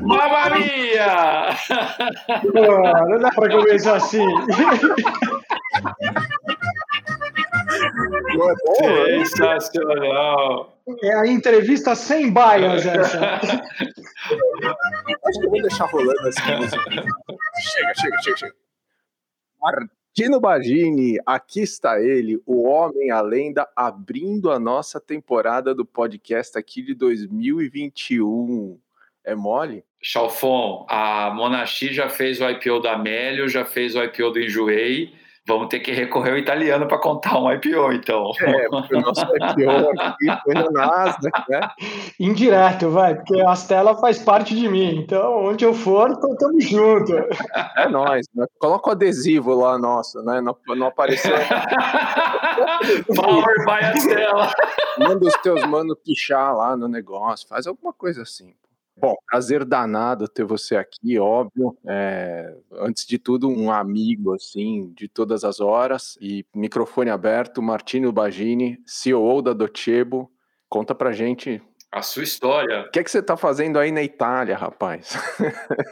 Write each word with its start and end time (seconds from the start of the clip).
Mamma 0.00 0.56
mia! 0.56 1.48
não 3.08 3.18
dá 3.20 3.30
pra 3.30 3.50
começar 3.50 3.96
assim. 3.96 4.24
É 8.80 9.24
Sensacional. 9.24 10.76
É 11.02 11.14
a 11.14 11.26
entrevista 11.26 11.94
sem 11.94 12.30
baias 12.32 12.84
essa. 12.86 13.36
Acho 13.36 15.40
que 15.40 15.46
eu 15.46 15.50
vou 15.50 15.62
deixar 15.62 15.86
rolando 15.86 16.28
assim. 16.28 16.40
chega, 17.60 17.94
chega, 17.94 18.22
chega, 18.22 18.36
chega. 18.36 18.54
Martino 20.18 20.40
Bagini, 20.40 21.16
aqui 21.24 21.60
está 21.60 22.02
ele, 22.02 22.42
o 22.44 22.64
homem, 22.64 23.08
a 23.08 23.20
lenda, 23.20 23.68
abrindo 23.76 24.50
a 24.50 24.58
nossa 24.58 24.98
temporada 24.98 25.72
do 25.72 25.84
podcast 25.86 26.58
aqui 26.58 26.82
de 26.82 26.92
2021. 26.92 28.80
É 29.24 29.36
mole? 29.36 29.84
Chalfon, 30.02 30.84
a 30.90 31.30
Monachi 31.32 31.94
já 31.94 32.08
fez 32.08 32.40
o 32.40 32.50
IPO 32.50 32.80
da 32.80 32.94
Amélio, 32.94 33.48
já 33.48 33.64
fez 33.64 33.94
o 33.94 34.02
IPO 34.02 34.30
do 34.32 34.40
Enjoei 34.40 35.14
Vamos 35.48 35.68
ter 35.68 35.80
que 35.80 35.92
recorrer 35.92 36.32
ao 36.32 36.38
italiano 36.38 36.86
para 36.86 36.98
contar 36.98 37.38
um 37.38 37.50
IPO, 37.50 37.92
então. 37.94 38.30
É, 38.42 38.68
porque 38.68 38.96
o 38.96 39.00
nosso 39.00 39.22
IPO 39.22 40.00
aqui 40.00 40.26
foi 40.44 40.54
no 40.54 40.70
Nasdaq, 40.70 41.50
né? 41.50 41.60
Indireto, 42.20 42.90
vai, 42.90 43.14
porque 43.14 43.40
a 43.40 43.54
Stella 43.54 43.96
faz 43.96 44.18
parte 44.18 44.54
de 44.54 44.68
mim. 44.68 44.98
Então, 44.98 45.46
onde 45.46 45.64
eu 45.64 45.72
for, 45.72 46.10
estamos 46.10 46.68
juntos. 46.68 47.14
É 47.78 47.88
nóis. 47.88 48.26
Né? 48.34 48.46
Coloca 48.58 48.90
o 48.90 48.92
adesivo 48.92 49.54
lá 49.54 49.78
nosso, 49.78 50.22
né? 50.22 50.40
Não, 50.42 50.54
não 50.76 50.88
apareceu. 50.88 51.34
Power 53.16 53.64
by 53.64 53.84
a 53.84 53.96
Stella. 53.96 54.52
Manda 54.98 55.26
os 55.26 55.34
teus 55.36 55.64
manos 55.64 55.96
pichar 56.04 56.54
lá 56.54 56.76
no 56.76 56.88
negócio. 56.88 57.48
Faz 57.48 57.66
alguma 57.66 57.94
coisa 57.94 58.20
assim. 58.20 58.52
Bom, 59.00 59.14
prazer 59.26 59.64
danado 59.64 60.26
ter 60.26 60.44
você 60.44 60.76
aqui, 60.76 61.18
óbvio. 61.18 61.76
É, 61.86 62.52
antes 62.72 63.06
de 63.06 63.18
tudo, 63.18 63.48
um 63.48 63.70
amigo, 63.70 64.34
assim, 64.34 64.92
de 64.94 65.08
todas 65.08 65.44
as 65.44 65.60
horas. 65.60 66.18
E 66.20 66.44
microfone 66.54 67.10
aberto, 67.10 67.62
Martino 67.62 68.10
Bagini, 68.10 68.78
CEO 68.84 69.40
da 69.40 69.52
Docebo. 69.52 70.30
Conta 70.68 70.94
pra 70.94 71.12
gente 71.12 71.62
a 71.90 72.02
sua 72.02 72.22
história. 72.22 72.82
O 72.82 72.90
que, 72.90 72.98
é 72.98 73.04
que 73.04 73.10
você 73.10 73.20
está 73.20 73.36
fazendo 73.36 73.78
aí 73.78 73.90
na 73.90 74.02
Itália, 74.02 74.56
rapaz? 74.56 75.16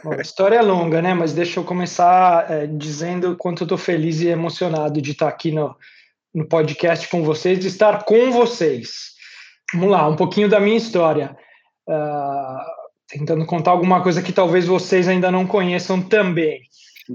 Bom, 0.03 0.13
a 0.13 0.21
história 0.21 0.57
é 0.57 0.61
longa, 0.61 1.01
né? 1.01 1.13
Mas 1.13 1.33
deixa 1.33 1.59
eu 1.59 1.63
começar 1.63 2.51
é, 2.51 2.67
dizendo 2.67 3.35
quanto 3.35 3.61
eu 3.61 3.65
estou 3.65 3.77
feliz 3.77 4.21
e 4.21 4.27
emocionado 4.27 5.01
de 5.01 5.11
estar 5.11 5.27
aqui 5.27 5.51
no, 5.51 5.75
no 6.33 6.47
podcast 6.47 7.09
com 7.09 7.23
vocês, 7.23 7.57
de 7.57 7.67
estar 7.67 8.03
com 8.03 8.31
vocês. 8.31 9.15
Vamos 9.73 9.89
lá, 9.89 10.07
um 10.07 10.15
pouquinho 10.15 10.47
da 10.47 10.59
minha 10.59 10.77
história. 10.77 11.35
Uh, 11.89 12.76
tentando 13.07 13.45
contar 13.45 13.71
alguma 13.71 14.01
coisa 14.01 14.21
que 14.21 14.33
talvez 14.33 14.65
vocês 14.65 15.07
ainda 15.07 15.31
não 15.31 15.47
conheçam 15.47 16.01
também. 16.01 16.61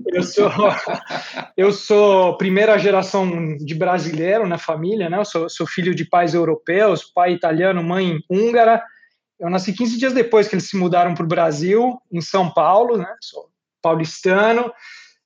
Eu 0.07 0.23
sou, 0.23 0.48
eu 1.57 1.73
sou 1.73 2.37
primeira 2.39 2.79
geração 2.79 3.57
de 3.57 3.75
brasileiro 3.75 4.48
na 4.48 4.57
família, 4.57 5.11
né? 5.11 5.19
Eu 5.19 5.25
sou, 5.25 5.48
sou, 5.48 5.67
filho 5.67 5.95
de 5.95 6.05
pais 6.05 6.33
europeus, 6.33 7.05
pai 7.05 7.33
italiano, 7.33 7.83
mãe 7.83 8.19
húngara. 8.29 8.83
Eu 9.39 9.51
nasci 9.51 9.73
15 9.73 9.98
dias 9.98 10.13
depois 10.13 10.48
que 10.48 10.55
eles 10.55 10.69
se 10.69 10.77
mudaram 10.77 11.15
para 11.15 11.25
o 11.25 11.29
Brasil, 11.29 12.01
em 12.11 12.20
São 12.20 12.51
Paulo, 12.51 12.97
né? 12.97 13.15
Sou 13.20 13.51
paulistano, 13.83 14.73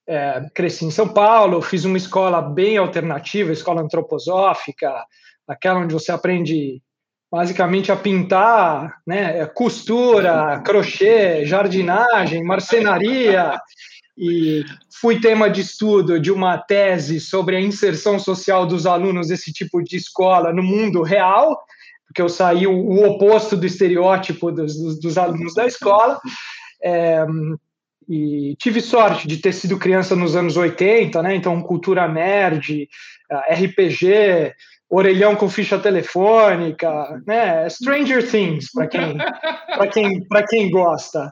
é, 0.07 0.45
cresci 0.53 0.83
em 0.83 0.91
São 0.91 1.07
Paulo, 1.07 1.61
fiz 1.61 1.85
uma 1.85 1.97
escola 1.97 2.41
bem 2.41 2.77
alternativa, 2.77 3.53
escola 3.53 3.81
antroposófica, 3.81 5.05
aquela 5.47 5.79
onde 5.79 5.93
você 5.93 6.11
aprende 6.11 6.81
basicamente 7.31 7.91
a 7.91 7.95
pintar, 7.95 9.01
né, 9.05 9.45
costura, 9.47 10.61
crochê, 10.65 11.45
jardinagem, 11.45 12.43
marcenaria, 12.43 13.59
e 14.17 14.63
fui 14.99 15.19
tema 15.19 15.49
de 15.49 15.61
estudo 15.61 16.19
de 16.19 16.31
uma 16.31 16.57
tese 16.57 17.19
sobre 17.19 17.55
a 17.55 17.61
inserção 17.61 18.17
social 18.17 18.65
dos 18.65 18.87
alunos 18.87 19.27
desse 19.27 19.53
tipo 19.53 19.83
de 19.83 19.97
escola 19.97 20.51
no 20.51 20.63
mundo 20.63 21.03
real, 21.03 21.59
porque 22.07 22.21
eu 22.21 22.29
saí 22.29 22.65
o, 22.65 22.73
o 22.73 23.05
oposto 23.05 23.55
do 23.55 23.65
estereótipo 23.65 24.51
dos, 24.51 24.75
dos, 24.75 24.99
dos 24.99 25.17
alunos 25.17 25.53
da 25.53 25.67
escola. 25.67 26.19
É, 26.83 27.25
e 28.09 28.55
tive 28.57 28.79
sorte 28.79 29.27
de 29.27 29.37
ter 29.37 29.51
sido 29.51 29.77
criança 29.77 30.15
nos 30.15 30.35
anos 30.35 30.55
80, 30.55 31.21
né? 31.21 31.35
Então, 31.35 31.61
cultura 31.61 32.07
nerd, 32.07 32.87
RPG, 33.51 34.53
orelhão 34.89 35.35
com 35.35 35.49
ficha 35.49 35.77
telefônica, 35.77 37.21
né? 37.25 37.69
Stranger 37.69 38.29
Things 38.29 38.71
para 38.71 38.87
quem 38.87 39.17
para 39.17 39.87
quem 39.87 40.27
para 40.27 40.47
quem 40.47 40.71
gosta, 40.71 41.31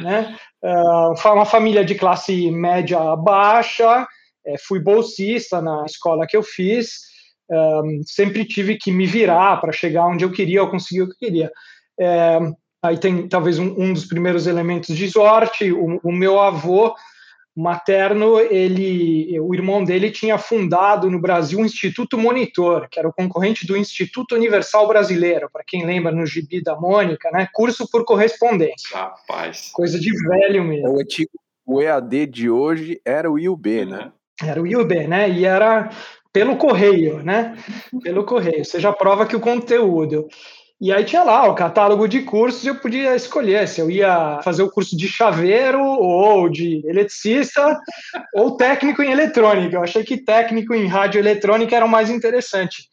né? 0.00 0.36
Uh, 0.62 1.32
uma 1.32 1.46
família 1.46 1.84
de 1.84 1.94
classe 1.94 2.50
média 2.50 3.14
baixa, 3.16 4.06
é, 4.46 4.56
fui 4.58 4.80
bolsista 4.80 5.60
na 5.60 5.84
escola 5.84 6.26
que 6.26 6.36
eu 6.36 6.42
fiz, 6.42 7.06
um, 7.50 8.02
sempre 8.04 8.44
tive 8.44 8.76
que 8.76 8.90
me 8.90 9.06
virar 9.06 9.60
para 9.60 9.72
chegar 9.72 10.06
onde 10.06 10.24
eu 10.24 10.32
queria, 10.32 10.58
eu 10.58 10.70
consegui 10.70 11.02
o 11.02 11.06
que 11.06 11.12
eu 11.12 11.18
queria. 11.18 11.50
É, 11.98 12.38
aí 12.82 12.98
tem 12.98 13.28
talvez 13.28 13.58
um, 13.58 13.74
um, 13.78 13.92
dos 13.92 14.04
primeiros 14.04 14.46
elementos 14.46 14.96
de 14.96 15.10
sorte. 15.10 15.72
O, 15.72 16.00
o 16.02 16.12
meu 16.12 16.40
avô 16.40 16.94
materno, 17.56 18.38
ele, 18.38 19.40
o 19.40 19.54
irmão 19.54 19.82
dele 19.82 20.10
tinha 20.10 20.36
fundado 20.36 21.10
no 21.10 21.20
Brasil 21.20 21.60
o 21.60 21.64
Instituto 21.64 22.18
Monitor, 22.18 22.86
que 22.90 22.98
era 22.98 23.08
o 23.08 23.12
concorrente 23.12 23.66
do 23.66 23.76
Instituto 23.76 24.34
Universal 24.34 24.86
Brasileiro, 24.86 25.48
para 25.50 25.64
quem 25.66 25.86
lembra 25.86 26.12
no 26.12 26.26
gibi 26.26 26.62
da 26.62 26.76
Mônica, 26.76 27.30
né? 27.30 27.48
Curso 27.52 27.88
por 27.90 28.04
correspondência. 28.04 28.96
Rapaz. 28.96 29.70
Coisa 29.72 29.98
de 29.98 30.10
velho 30.28 30.64
mesmo. 30.64 30.90
O 30.90 31.00
antigo 31.00 31.30
o 31.66 31.82
EAD 31.82 32.26
de 32.26 32.48
hoje 32.48 33.00
era 33.04 33.28
o 33.28 33.38
IUB, 33.38 33.84
né? 33.86 34.12
Era 34.40 34.62
o 34.62 34.66
IUB, 34.66 35.08
né? 35.08 35.28
E 35.28 35.44
era 35.44 35.90
pelo 36.32 36.56
correio, 36.56 37.22
né? 37.24 37.58
Pelo 38.02 38.24
correio. 38.24 38.62
Já 38.78 38.92
prova 38.92 39.26
que 39.26 39.34
o 39.34 39.40
conteúdo 39.40 40.28
e 40.78 40.92
aí 40.92 41.04
tinha 41.04 41.22
lá 41.22 41.48
o 41.48 41.54
catálogo 41.54 42.06
de 42.06 42.20
cursos 42.20 42.62
e 42.62 42.68
eu 42.68 42.74
podia 42.74 43.16
escolher 43.16 43.66
se 43.66 43.80
eu 43.80 43.90
ia 43.90 44.40
fazer 44.42 44.62
o 44.62 44.70
curso 44.70 44.94
de 44.94 45.08
chaveiro 45.08 45.82
ou 45.82 46.50
de 46.50 46.82
eletricista 46.86 47.80
ou 48.34 48.58
técnico 48.58 49.02
em 49.02 49.10
eletrônica. 49.10 49.74
Eu 49.74 49.82
achei 49.82 50.04
que 50.04 50.18
técnico 50.18 50.74
em 50.74 50.86
radioeletrônica 50.86 51.74
era 51.74 51.86
o 51.86 51.88
mais 51.88 52.10
interessante. 52.10 52.88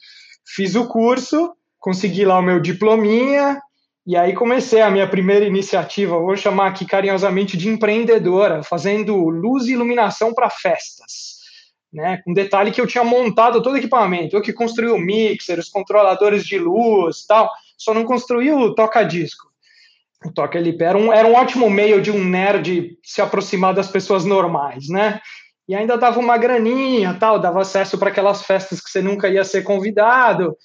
Fiz 0.47 0.75
o 0.75 0.87
curso, 0.87 1.53
consegui 1.77 2.23
lá 2.23 2.39
o 2.39 2.41
meu 2.41 2.61
diplominha 2.61 3.61
e 4.07 4.15
aí 4.15 4.33
comecei 4.33 4.79
a 4.79 4.89
minha 4.89 5.07
primeira 5.07 5.45
iniciativa, 5.45 6.17
vou 6.17 6.37
chamar 6.37 6.67
aqui 6.67 6.85
carinhosamente 6.85 7.57
de 7.57 7.67
empreendedora, 7.67 8.63
fazendo 8.63 9.15
luz 9.29 9.65
e 9.65 9.73
iluminação 9.73 10.33
para 10.33 10.49
festas. 10.49 11.33
Né, 11.91 12.19
com 12.25 12.33
detalhe 12.33 12.71
que 12.71 12.81
eu 12.81 12.87
tinha 12.87 13.03
montado 13.03 13.61
todo 13.61 13.73
o 13.73 13.77
equipamento, 13.77 14.35
eu 14.35 14.41
que 14.41 14.51
construí 14.51 14.89
o 14.89 14.97
mixer, 14.97 15.59
os 15.59 15.69
controladores 15.69 16.43
de 16.43 16.57
luz, 16.57 17.23
tal 17.23 17.47
só 17.77 17.93
não 17.93 18.03
construiu 18.03 18.57
o 18.57 18.75
toca-disco. 18.75 19.53
O 20.25 20.31
Toca 20.31 20.57
LP 20.57 20.83
era 20.83 20.97
um, 20.97 21.11
era 21.11 21.27
um 21.27 21.33
ótimo 21.33 21.69
meio 21.69 22.01
de 22.01 22.09
um 22.09 22.23
nerd 22.23 22.97
se 23.03 23.21
aproximar 23.21 23.73
das 23.73 23.89
pessoas 23.89 24.23
normais, 24.23 24.87
né? 24.87 25.19
E 25.67 25.75
ainda 25.75 25.97
dava 25.97 26.19
uma 26.19 26.37
graninha, 26.37 27.15
tal, 27.19 27.39
dava 27.39 27.61
acesso 27.61 27.97
para 27.97 28.09
aquelas 28.09 28.43
festas 28.43 28.81
que 28.81 28.89
você 28.89 29.01
nunca 29.01 29.29
ia 29.29 29.43
ser 29.43 29.63
convidado. 29.63 30.55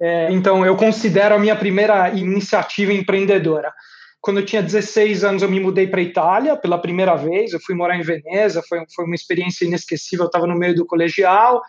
É, 0.00 0.32
então, 0.32 0.66
eu 0.66 0.76
considero 0.76 1.34
a 1.34 1.38
minha 1.38 1.54
primeira 1.54 2.10
iniciativa 2.10 2.92
empreendedora. 2.92 3.72
Quando 4.20 4.40
eu 4.40 4.44
tinha 4.46 4.62
16 4.62 5.24
anos, 5.24 5.42
eu 5.42 5.50
me 5.50 5.60
mudei 5.60 5.86
para 5.86 6.00
a 6.00 6.04
Itália 6.04 6.56
pela 6.56 6.78
primeira 6.78 7.14
vez. 7.16 7.52
Eu 7.52 7.60
fui 7.60 7.74
morar 7.74 7.96
em 7.96 8.02
Veneza, 8.02 8.62
foi, 8.68 8.84
foi 8.94 9.04
uma 9.04 9.14
experiência 9.14 9.64
inesquecível. 9.64 10.24
Eu 10.24 10.28
estava 10.28 10.46
no 10.46 10.56
meio 10.56 10.74
do 10.74 10.86
colegial. 10.86 11.60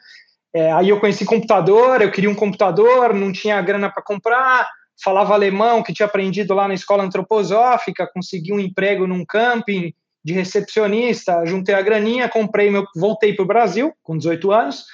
É, 0.54 0.72
aí 0.72 0.90
eu 0.90 1.00
conheci 1.00 1.26
computador, 1.26 2.02
eu 2.02 2.12
queria 2.12 2.30
um 2.30 2.36
computador, 2.36 3.14
não 3.14 3.32
tinha 3.32 3.62
grana 3.62 3.90
para 3.90 4.04
comprar 4.04 4.68
falava 5.02 5.34
alemão, 5.34 5.84
que 5.84 5.94
tinha 5.94 6.06
aprendido 6.06 6.54
lá 6.54 6.68
na 6.68 6.74
escola 6.74 7.04
antroposófica, 7.04 8.10
consegui 8.12 8.54
um 8.54 8.60
emprego 8.60 9.08
num 9.08 9.26
camping 9.26 9.94
de 10.24 10.34
recepcionista, 10.34 11.46
juntei 11.46 11.76
a 11.76 11.82
graninha, 11.82 12.30
comprei 12.30 12.70
meu, 12.70 12.86
voltei 12.96 13.34
para 13.34 13.44
o 13.44 13.48
Brasil 13.48 13.94
com 14.02 14.18
18 14.18 14.52
anos, 14.52 14.86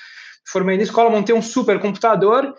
formei 0.48 0.78
na 0.78 0.84
escola, 0.84 1.10
montei 1.10 1.36
um 1.36 1.42
super 1.42 1.80
computador 1.80 2.54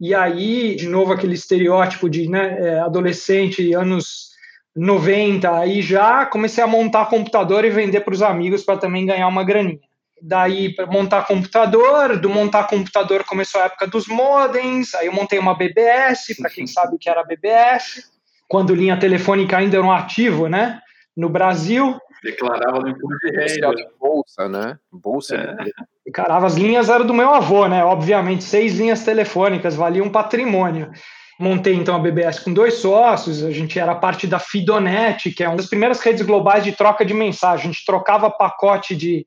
e 0.00 0.14
aí 0.14 0.76
de 0.76 0.88
novo 0.88 1.12
aquele 1.12 1.34
estereótipo 1.34 2.10
de 2.10 2.28
né, 2.28 2.58
é, 2.60 2.80
adolescente 2.80 3.72
anos 3.72 4.34
90, 4.76 5.56
aí 5.56 5.80
já 5.80 6.26
comecei 6.26 6.62
a 6.62 6.66
montar 6.66 7.06
computador 7.06 7.64
e 7.64 7.70
vender 7.70 8.00
para 8.00 8.12
os 8.12 8.22
amigos 8.22 8.62
para 8.62 8.76
também 8.76 9.06
ganhar 9.06 9.28
uma 9.28 9.44
graninha 9.44 9.80
daí 10.20 10.74
para 10.74 10.86
montar 10.86 11.26
computador, 11.26 12.18
do 12.18 12.28
montar 12.28 12.64
computador 12.64 13.24
começou 13.24 13.60
a 13.60 13.64
época 13.64 13.86
dos 13.86 14.06
modems, 14.06 14.94
aí 14.94 15.06
eu 15.06 15.12
montei 15.12 15.38
uma 15.38 15.56
BBS, 15.56 16.36
para 16.36 16.50
quem 16.50 16.66
sabe 16.66 16.96
o 16.96 16.98
que 16.98 17.10
era 17.10 17.24
BBS, 17.24 18.04
quando 18.48 18.74
linha 18.74 18.98
telefônica 18.98 19.56
ainda 19.56 19.76
era 19.76 19.86
um 19.86 19.92
ativo, 19.92 20.48
né, 20.48 20.80
no 21.16 21.28
Brasil. 21.28 21.98
Declarava 22.22 22.80
no 22.80 22.88
imposto 22.88 23.18
de 23.26 23.36
renda. 23.36 23.74
Bolsa, 24.00 24.48
né? 24.48 24.78
Bolsa. 24.90 25.36
É. 25.36 26.10
Carava, 26.10 26.46
as 26.46 26.54
linhas 26.54 26.88
eram 26.88 27.06
do 27.06 27.12
meu 27.12 27.30
avô, 27.30 27.66
né? 27.66 27.84
Obviamente, 27.84 28.44
seis 28.44 28.78
linhas 28.78 29.04
telefônicas 29.04 29.74
valiam 29.74 30.06
um 30.06 30.12
patrimônio. 30.12 30.90
Montei 31.38 31.74
então 31.74 31.96
a 31.96 31.98
BBS 31.98 32.38
com 32.38 32.52
dois 32.52 32.74
sócios, 32.74 33.42
a 33.42 33.50
gente 33.50 33.78
era 33.78 33.94
parte 33.94 34.26
da 34.26 34.38
Fidonet, 34.38 35.32
que 35.32 35.42
é 35.42 35.48
uma 35.48 35.56
das 35.56 35.66
primeiras 35.66 36.00
redes 36.00 36.24
globais 36.24 36.62
de 36.62 36.72
troca 36.72 37.04
de 37.04 37.12
mensagem. 37.12 37.68
A 37.68 37.72
gente 37.72 37.84
trocava 37.84 38.30
pacote 38.30 38.94
de, 38.94 39.26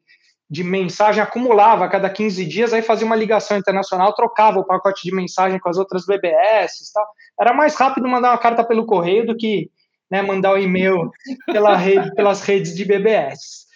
de 0.50 0.64
mensagem, 0.64 1.22
acumulava 1.22 1.86
a 1.86 1.90
cada 1.90 2.10
15 2.10 2.46
dias, 2.46 2.74
aí 2.74 2.82
fazia 2.82 3.06
uma 3.06 3.16
ligação 3.16 3.58
internacional, 3.58 4.14
trocava 4.14 4.60
o 4.60 4.66
pacote 4.66 5.04
de 5.04 5.14
mensagem 5.14 5.60
com 5.60 5.68
as 5.68 5.78
outras 5.78 6.06
BBS 6.06 6.92
tal. 6.94 7.06
Era 7.40 7.54
mais 7.54 7.76
rápido 7.76 8.08
mandar 8.08 8.32
uma 8.32 8.38
carta 8.38 8.64
pelo 8.64 8.86
correio 8.86 9.26
do 9.26 9.36
que 9.36 9.70
né, 10.10 10.22
mandar 10.22 10.54
o 10.54 10.56
um 10.56 10.60
e-mail 10.60 11.12
pela 11.46 11.76
rede, 11.76 12.14
pelas 12.16 12.42
redes 12.42 12.74
de 12.76 12.86
BBS. 12.86 13.68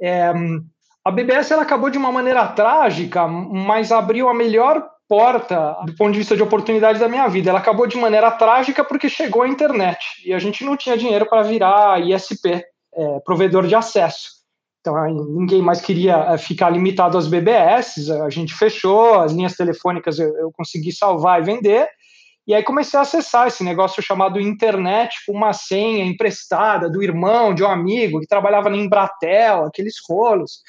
É, 0.00 0.32
a 1.04 1.10
BBS 1.10 1.50
ela 1.50 1.62
acabou 1.62 1.90
de 1.90 1.98
uma 1.98 2.12
maneira 2.12 2.46
trágica, 2.46 3.26
mas 3.26 3.90
abriu 3.90 4.28
a 4.28 4.34
melhor 4.34 4.88
porta 5.08 5.76
do 5.84 5.96
ponto 5.96 6.12
de 6.12 6.18
vista 6.18 6.36
de 6.36 6.42
oportunidade 6.42 7.00
da 7.00 7.08
minha 7.08 7.26
vida. 7.26 7.50
Ela 7.50 7.58
acabou 7.58 7.86
de 7.88 7.96
maneira 7.96 8.30
trágica 8.30 8.84
porque 8.84 9.08
chegou 9.08 9.42
a 9.42 9.48
internet 9.48 9.98
e 10.24 10.32
a 10.32 10.38
gente 10.38 10.64
não 10.64 10.76
tinha 10.76 10.96
dinheiro 10.96 11.26
para 11.26 11.42
virar 11.42 12.00
ISP, 12.00 12.64
é, 12.94 13.20
provedor 13.24 13.66
de 13.66 13.74
acesso. 13.74 14.39
Então, 14.80 14.94
ninguém 15.36 15.60
mais 15.60 15.80
queria 15.80 16.16
é, 16.30 16.38
ficar 16.38 16.70
limitado 16.70 17.18
às 17.18 17.28
BBS, 17.28 18.10
a 18.10 18.30
gente 18.30 18.54
fechou, 18.54 19.20
as 19.20 19.32
linhas 19.32 19.54
telefônicas 19.54 20.18
eu, 20.18 20.34
eu 20.36 20.50
consegui 20.52 20.90
salvar 20.90 21.40
e 21.40 21.44
vender, 21.44 21.86
e 22.46 22.54
aí 22.54 22.62
comecei 22.62 22.98
a 22.98 23.02
acessar 23.02 23.46
esse 23.46 23.62
negócio 23.62 24.02
chamado 24.02 24.40
internet 24.40 25.18
com 25.26 25.32
uma 25.32 25.52
senha 25.52 26.04
emprestada 26.04 26.88
do 26.88 27.02
irmão, 27.02 27.54
de 27.54 27.62
um 27.62 27.68
amigo 27.68 28.20
que 28.20 28.26
trabalhava 28.26 28.70
na 28.70 28.76
Embratel, 28.76 29.66
aqueles 29.66 29.96
rolos 30.08 30.62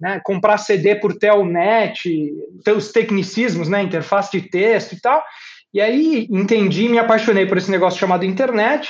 né, 0.00 0.20
comprar 0.24 0.56
CD 0.56 0.94
por 0.94 1.14
telnet, 1.14 2.08
os 2.74 2.90
tecnicismos, 2.90 3.68
né, 3.68 3.82
interface 3.82 4.32
de 4.32 4.48
texto 4.48 4.94
e 4.94 5.00
tal. 5.00 5.22
E 5.74 5.80
aí 5.80 6.26
entendi, 6.30 6.88
me 6.88 6.98
apaixonei 6.98 7.44
por 7.44 7.58
esse 7.58 7.70
negócio 7.70 8.00
chamado 8.00 8.24
internet. 8.24 8.88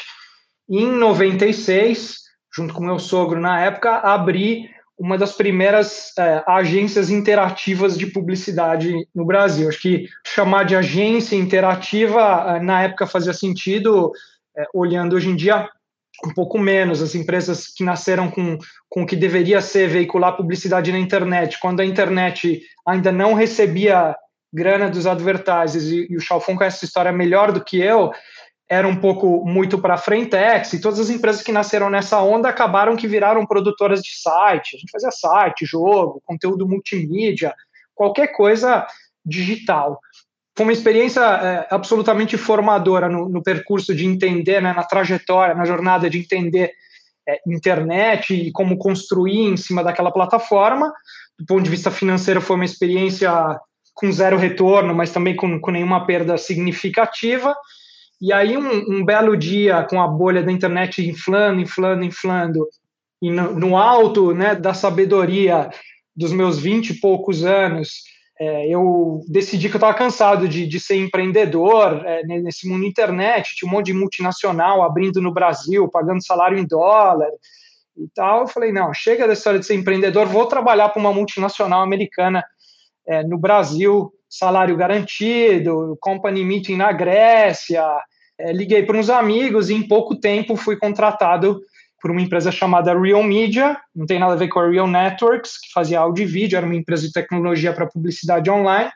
E 0.69 0.79
em 0.79 0.93
96, 0.93 2.19
junto 2.55 2.75
com 2.75 2.85
meu 2.85 2.99
sogro 2.99 3.41
na 3.41 3.61
época, 3.61 3.97
abri 3.99 4.71
uma 4.99 5.17
das 5.17 5.33
primeiras 5.33 6.13
é, 6.19 6.45
agências 6.47 7.09
interativas 7.09 7.97
de 7.97 8.07
publicidade 8.07 8.93
no 9.15 9.25
Brasil. 9.25 9.69
Acho 9.69 9.81
que 9.81 10.07
chamar 10.27 10.65
de 10.65 10.77
agência 10.77 11.35
interativa 11.35 12.57
é, 12.57 12.61
na 12.61 12.83
época 12.83 13.07
fazia 13.07 13.33
sentido, 13.33 14.13
é, 14.55 14.65
olhando 14.75 15.17
hoje 15.17 15.31
em 15.31 15.37
dia 15.37 15.69
um 16.23 16.35
pouco 16.35 16.59
menos, 16.59 17.01
as 17.01 17.15
empresas 17.15 17.69
que 17.69 17.83
nasceram 17.83 18.31
com, 18.31 18.59
com 18.91 19.05
o 19.05 19.07
que 19.07 19.17
deveria 19.17 19.63
ser 19.63 19.89
veicular 19.89 20.37
publicidade 20.37 20.93
na 20.93 20.99
internet, 20.99 21.59
quando 21.59 21.81
a 21.81 21.85
internet 21.85 22.63
ainda 22.87 23.11
não 23.11 23.33
recebia 23.33 24.15
grana 24.53 24.91
dos 24.91 25.07
advertisers, 25.07 25.87
e, 25.87 26.07
e 26.11 26.17
o 26.17 26.21
Chalfon 26.21 26.57
conhece 26.57 26.77
essa 26.77 26.85
história 26.85 27.13
melhor 27.13 27.53
do 27.53 27.65
que 27.65 27.81
eu, 27.81 28.11
era 28.71 28.87
um 28.87 28.95
pouco 28.95 29.45
muito 29.45 29.81
para 29.81 29.97
Frentex, 29.97 30.73
e 30.73 30.81
todas 30.81 31.01
as 31.01 31.11
empresas 31.11 31.43
que 31.43 31.51
nasceram 31.51 31.91
nessa 31.91 32.23
onda 32.23 32.49
acabaram 32.49 32.97
que 32.97 33.09
viraram 33.09 33.45
produtoras 33.45 34.01
de 34.01 34.13
site, 34.13 34.77
a 34.77 34.79
gente 34.79 34.93
fazia 34.93 35.11
site, 35.11 35.67
jogo, 35.67 36.23
conteúdo 36.25 36.69
multimídia, 36.69 37.53
qualquer 37.95 38.29
coisa 38.29 38.87
digital 39.25 39.99
foi 40.57 40.67
uma 40.67 40.73
experiência 40.73 41.23
é, 41.23 41.67
absolutamente 41.71 42.37
formadora 42.37 43.09
no, 43.09 43.31
no, 43.31 43.43
percurso 43.43 43.95
de 43.95 44.05
entender, 44.05 44.61
né, 44.61 44.75
na 44.75 44.83
trajetória, 44.83 45.55
na 45.55 45.65
jornada 45.65 46.11
de 46.11 46.19
entender 46.19 46.73
é, 47.27 47.41
internet 47.47 48.35
e 48.35 48.53
como 48.53 48.77
construir 48.77 49.47
em 49.47 49.57
cima 49.57 49.83
daquela 49.83 50.13
plataforma. 50.13 50.93
Do 51.39 51.47
ponto 51.47 51.63
de 51.63 51.71
vista 51.71 51.91
financeiro, 51.91 52.43
foi 52.43 52.57
uma 52.57 52.65
experiência 52.67 53.33
com 53.95 54.13
zero 54.13 54.37
retorno, 54.37 54.95
mas 54.95 55.11
também 55.11 55.35
com, 55.35 55.59
com 55.59 55.71
nenhuma 55.71 56.05
perda 56.05 56.37
significativa. 56.37 57.57
E 58.21 58.33
aí, 58.33 58.57
um, 58.57 58.99
um, 58.99 59.05
belo 59.05 59.37
dia, 59.37 59.83
com 59.85 60.01
a 60.01 60.07
bolha 60.07 60.43
da 60.43 60.53
internet 60.53 61.09
inflando, 61.09 61.61
inflando, 61.61 62.05
inflando, 62.05 62.69
e 63.23 63.31
no, 63.31 63.55
no 63.59 63.77
alto 63.77 64.35
né, 64.35 64.55
da 64.55 64.75
sabedoria 64.75 65.71
dos 66.15 66.33
meus 66.33 66.59
vinte 66.59 66.91
e 66.91 67.01
poucos 67.01 67.45
anos, 67.45 68.03
é, 68.39 68.69
eu 68.69 69.21
decidi 69.29 69.69
que 69.69 69.75
eu 69.75 69.79
estava 69.79 69.93
cansado 69.95 70.49
de, 70.49 70.67
de, 70.67 70.81
ser 70.81 70.97
empreendedor 70.97 72.03
é, 72.07 72.23
nesse 72.23 72.67
mundo 72.69 72.87
internet, 72.87 73.55
tinha 73.55 73.69
um 73.69 73.73
monte 73.73 73.87
de 73.87 73.95
multinacional 73.95 74.83
abrindo 74.83 75.21
no 75.21 75.33
Brasil, 75.33 75.89
pagando 75.91 76.25
salário 76.25 76.59
em 76.59 76.67
dólar 76.67 77.29
e 77.97 78.09
tal. 78.15 78.41
Eu 78.41 78.49
falei, 78.49 78.73
não, 78.73 78.95
chega 78.95 79.29
dessa 79.29 79.41
história 79.41 79.61
de 79.61 79.67
ser 79.67 79.75
empreendedor, 79.75 80.27
vou 80.27 80.47
trabalhar 80.47 80.89
para 80.89 81.01
uma 81.01 81.13
multinacional 81.13 81.83
americana 81.83 82.43
é, 83.07 83.23
no 83.23 83.39
Brasil, 83.39 84.11
salário 84.27 84.77
garantido, 84.77 85.99
company 86.01 86.43
meeting 86.43 86.77
na 86.77 86.93
Grécia. 86.93 87.85
É, 88.43 88.53
liguei 88.53 88.83
para 88.83 88.97
uns 88.97 89.11
amigos 89.11 89.69
e 89.69 89.75
em 89.75 89.87
pouco 89.87 90.17
tempo 90.17 90.57
fui 90.57 90.77
contratado 90.77 91.61
por 92.01 92.11
uma 92.11 92.23
empresa 92.23 92.51
chamada 92.51 92.99
Real 92.99 93.23
Media, 93.23 93.77
não 93.95 94.07
tem 94.07 94.19
nada 94.19 94.33
a 94.33 94.37
ver 94.37 94.49
com 94.49 94.59
a 94.59 94.69
Real 94.69 94.87
Networks, 94.87 95.59
que 95.61 95.71
fazia 95.75 96.01
áudio 96.01 96.23
e 96.23 96.27
vídeo, 96.27 96.57
era 96.57 96.65
uma 96.65 96.75
empresa 96.75 97.07
de 97.07 97.13
tecnologia 97.13 97.75
para 97.75 97.87
publicidade 97.87 98.51
online, 98.51 98.91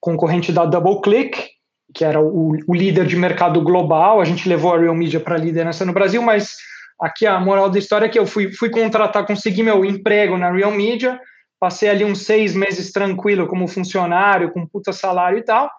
concorrente 0.00 0.50
da 0.50 0.64
DoubleClick, 0.64 1.50
que 1.94 2.04
era 2.04 2.20
o, 2.20 2.56
o, 2.66 2.74
líder 2.74 3.06
de 3.06 3.14
mercado 3.14 3.62
global. 3.62 4.20
A 4.20 4.24
gente 4.24 4.48
levou 4.48 4.74
a 4.74 4.78
Real 4.78 4.94
Media 4.94 5.20
para 5.20 5.36
liderança 5.36 5.84
no 5.84 5.92
Brasil, 5.92 6.20
mas 6.20 6.56
aqui 7.00 7.26
a 7.26 7.38
moral 7.38 7.70
da 7.70 7.78
história 7.78 8.06
é 8.06 8.08
que 8.08 8.18
eu 8.18 8.26
fui, 8.26 8.52
fui 8.52 8.70
contratar, 8.70 9.24
consegui 9.24 9.62
meu 9.62 9.84
emprego 9.84 10.36
na 10.36 10.50
Real 10.50 10.72
Media, 10.72 11.20
passei 11.60 11.88
ali 11.88 12.04
uns 12.04 12.22
seis 12.22 12.56
meses 12.56 12.90
tranquilo 12.90 13.46
como 13.46 13.68
funcionário, 13.68 14.50
com 14.50 14.66
puta 14.66 14.92
salário 14.92 15.38
e 15.38 15.42
tal, 15.42 15.70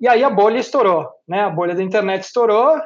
e 0.00 0.06
aí 0.06 0.22
a 0.22 0.30
bolha 0.30 0.58
estourou, 0.58 1.08
né? 1.26 1.42
A 1.42 1.50
bolha 1.50 1.74
da 1.74 1.82
internet 1.82 2.22
estourou, 2.22 2.76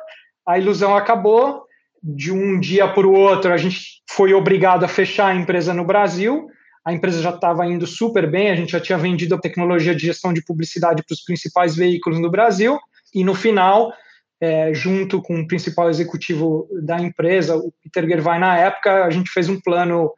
a 0.47 0.59
ilusão 0.59 0.97
acabou, 0.97 1.65
de 2.03 2.33
um 2.33 2.59
dia 2.59 2.89
para 2.89 3.07
o 3.07 3.13
outro, 3.13 3.53
a 3.53 3.57
gente 3.57 4.03
foi 4.11 4.35
obrigado 4.35 4.85
a 4.85 4.89
fechar 4.89 5.29
a 5.29 5.35
empresa 5.35 5.73
no 5.73 5.85
Brasil. 5.85 6.49
A 6.85 6.93
empresa 6.93 7.23
já 7.23 7.31
estava 7.31 7.65
indo 7.67 7.87
super 7.87 8.29
bem, 8.29 8.51
a 8.51 8.57
gente 8.57 8.73
já 8.73 8.81
tinha 8.81 8.99
vendido 8.99 9.37
a 9.37 9.41
tecnologia 9.41 9.95
de 9.95 10.07
gestão 10.07 10.33
de 10.33 10.45
publicidade 10.45 11.05
para 11.07 11.15
os 11.15 11.23
principais 11.23 11.77
veículos 11.77 12.19
no 12.19 12.29
Brasil. 12.29 12.77
E 13.15 13.23
no 13.23 13.35
final, 13.35 13.93
é, 14.41 14.75
junto 14.75 15.23
com 15.23 15.41
o 15.41 15.47
principal 15.47 15.89
executivo 15.89 16.67
da 16.83 16.99
empresa, 16.99 17.57
o 17.57 17.73
Peter 17.85 18.09
Gervai, 18.09 18.41
na 18.41 18.59
época, 18.59 19.05
a 19.05 19.11
gente 19.11 19.31
fez 19.31 19.49
um 19.49 19.61
plano 19.61 20.13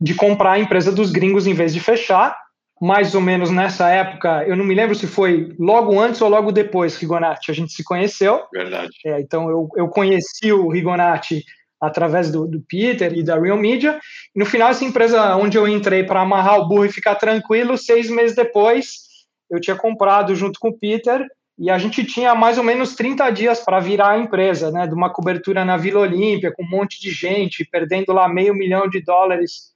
de 0.00 0.14
comprar 0.14 0.52
a 0.52 0.58
empresa 0.58 0.92
dos 0.92 1.10
gringos 1.10 1.48
em 1.48 1.54
vez 1.54 1.74
de 1.74 1.80
fechar 1.80 2.36
mais 2.80 3.14
ou 3.14 3.20
menos 3.20 3.50
nessa 3.50 3.88
época, 3.88 4.44
eu 4.46 4.56
não 4.56 4.64
me 4.64 4.74
lembro 4.74 4.94
se 4.94 5.06
foi 5.06 5.54
logo 5.58 5.98
antes 6.00 6.20
ou 6.20 6.28
logo 6.28 6.50
depois, 6.50 6.96
Rigonati, 6.96 7.50
a 7.50 7.54
gente 7.54 7.72
se 7.72 7.84
conheceu. 7.84 8.42
Verdade. 8.52 8.92
É, 9.06 9.20
então 9.20 9.48
eu, 9.48 9.68
eu 9.76 9.88
conheci 9.88 10.52
o 10.52 10.68
Rigonati 10.68 11.44
através 11.80 12.30
do, 12.30 12.46
do, 12.46 12.62
Peter 12.68 13.12
e 13.16 13.22
da 13.22 13.38
Real 13.38 13.56
Media. 13.56 14.00
E 14.34 14.38
no 14.38 14.46
final, 14.46 14.70
essa 14.70 14.84
empresa 14.84 15.36
onde 15.36 15.56
eu 15.56 15.68
entrei 15.68 16.02
para 16.02 16.22
amarrar 16.22 16.58
o 16.58 16.68
burro 16.68 16.86
e 16.86 16.92
ficar 16.92 17.14
tranquilo, 17.14 17.76
seis 17.76 18.10
meses 18.10 18.34
depois, 18.34 19.04
eu 19.50 19.60
tinha 19.60 19.76
comprado 19.76 20.34
junto 20.34 20.58
com 20.58 20.68
o 20.68 20.78
Peter 20.78 21.24
e 21.58 21.70
a 21.70 21.78
gente 21.78 22.04
tinha 22.04 22.34
mais 22.34 22.58
ou 22.58 22.64
menos 22.64 22.96
30 22.96 23.30
dias 23.30 23.60
para 23.60 23.78
virar 23.78 24.10
a 24.10 24.18
empresa, 24.18 24.72
né? 24.72 24.86
De 24.86 24.94
uma 24.94 25.10
cobertura 25.10 25.64
na 25.64 25.76
Vila 25.76 26.00
Olímpia, 26.00 26.52
com 26.52 26.64
um 26.64 26.68
monte 26.68 27.00
de 27.00 27.10
gente, 27.10 27.64
perdendo 27.64 28.12
lá 28.12 28.28
meio 28.28 28.54
milhão 28.54 28.88
de 28.88 29.00
dólares. 29.00 29.72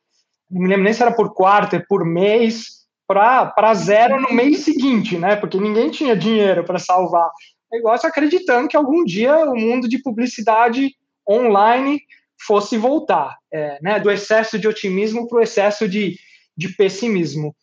Não 0.51 0.63
me 0.63 0.69
lembro 0.69 0.85
nem 0.85 0.93
se 0.93 1.03
era 1.03 1.13
por 1.13 1.35
quarto, 1.35 1.81
por 1.89 2.05
mês 2.05 2.78
para 3.09 3.75
zero 3.75 4.21
no 4.21 4.33
mês 4.35 4.61
seguinte, 4.61 5.17
né? 5.17 5.35
Porque 5.35 5.59
ninguém 5.59 5.91
tinha 5.91 6.15
dinheiro 6.15 6.63
para 6.63 6.79
salvar 6.79 7.27
o 7.71 7.77
negócio, 7.77 8.07
acreditando 8.07 8.69
que 8.69 8.77
algum 8.77 9.03
dia 9.03 9.35
o 9.47 9.57
mundo 9.57 9.89
de 9.89 10.03
publicidade 10.03 10.95
online 11.29 12.01
fosse 12.47 12.77
voltar, 12.77 13.37
é, 13.53 13.79
né? 13.83 13.99
Do 13.99 14.11
excesso 14.11 14.59
de 14.59 14.69
otimismo 14.69 15.27
para 15.27 15.39
o 15.39 15.43
excesso 15.43 15.89
de, 15.89 16.17
de 16.57 16.69
pessimismo. 16.77 17.57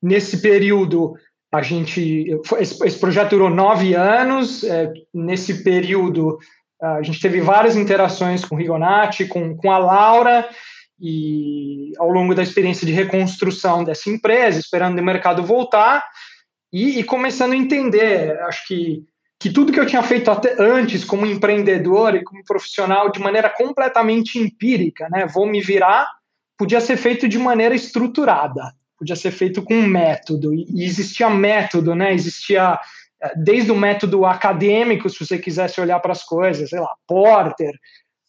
Nesse 0.00 0.40
período, 0.40 1.14
a 1.52 1.60
gente 1.62 2.26
esse, 2.58 2.86
esse 2.86 2.98
projeto 2.98 3.30
durou 3.30 3.50
nove 3.50 3.94
anos. 3.94 4.62
É, 4.62 4.92
nesse 5.12 5.64
período, 5.64 6.38
a 6.80 7.02
gente 7.02 7.20
teve 7.20 7.40
várias 7.40 7.76
interações 7.76 8.44
com 8.44 8.54
o 8.54 8.58
Rigonati, 8.58 9.26
com, 9.26 9.56
com 9.56 9.70
a 9.70 9.78
Laura 9.78 10.48
e 11.04 11.92
ao 11.98 12.08
longo 12.08 12.32
da 12.32 12.44
experiência 12.44 12.86
de 12.86 12.92
reconstrução 12.92 13.82
dessa 13.82 14.08
empresa, 14.08 14.60
esperando 14.60 15.00
o 15.00 15.04
mercado 15.04 15.42
voltar 15.42 16.04
e, 16.72 17.00
e, 17.00 17.04
começando 17.04 17.54
a 17.54 17.56
entender, 17.56 18.40
acho 18.42 18.64
que, 18.68 19.04
que 19.38 19.50
tudo 19.50 19.72
que 19.72 19.80
eu 19.80 19.86
tinha 19.86 20.02
feito 20.04 20.30
até 20.30 20.54
antes 20.62 21.04
como 21.04 21.26
empreendedor 21.26 22.14
e 22.14 22.22
como 22.22 22.44
profissional 22.44 23.10
de 23.10 23.18
maneira 23.18 23.50
completamente 23.50 24.38
empírica, 24.38 25.08
né, 25.10 25.26
vou 25.26 25.44
me 25.44 25.60
virar, 25.60 26.08
podia 26.56 26.80
ser 26.80 26.96
feito 26.96 27.28
de 27.28 27.36
maneira 27.36 27.74
estruturada, 27.74 28.72
podia 28.96 29.16
ser 29.16 29.32
feito 29.32 29.60
com 29.60 29.82
método. 29.82 30.54
E 30.54 30.84
existia 30.84 31.28
método, 31.28 31.96
né, 31.96 32.14
existia 32.14 32.78
eh, 33.20 33.32
desde 33.36 33.72
o 33.72 33.76
método 33.76 34.24
acadêmico, 34.24 35.10
se 35.10 35.18
você 35.18 35.36
quisesse 35.36 35.80
olhar 35.80 35.98
para 35.98 36.12
as 36.12 36.22
coisas, 36.22 36.70
sei 36.70 36.78
lá, 36.78 36.94
Porter, 37.08 37.74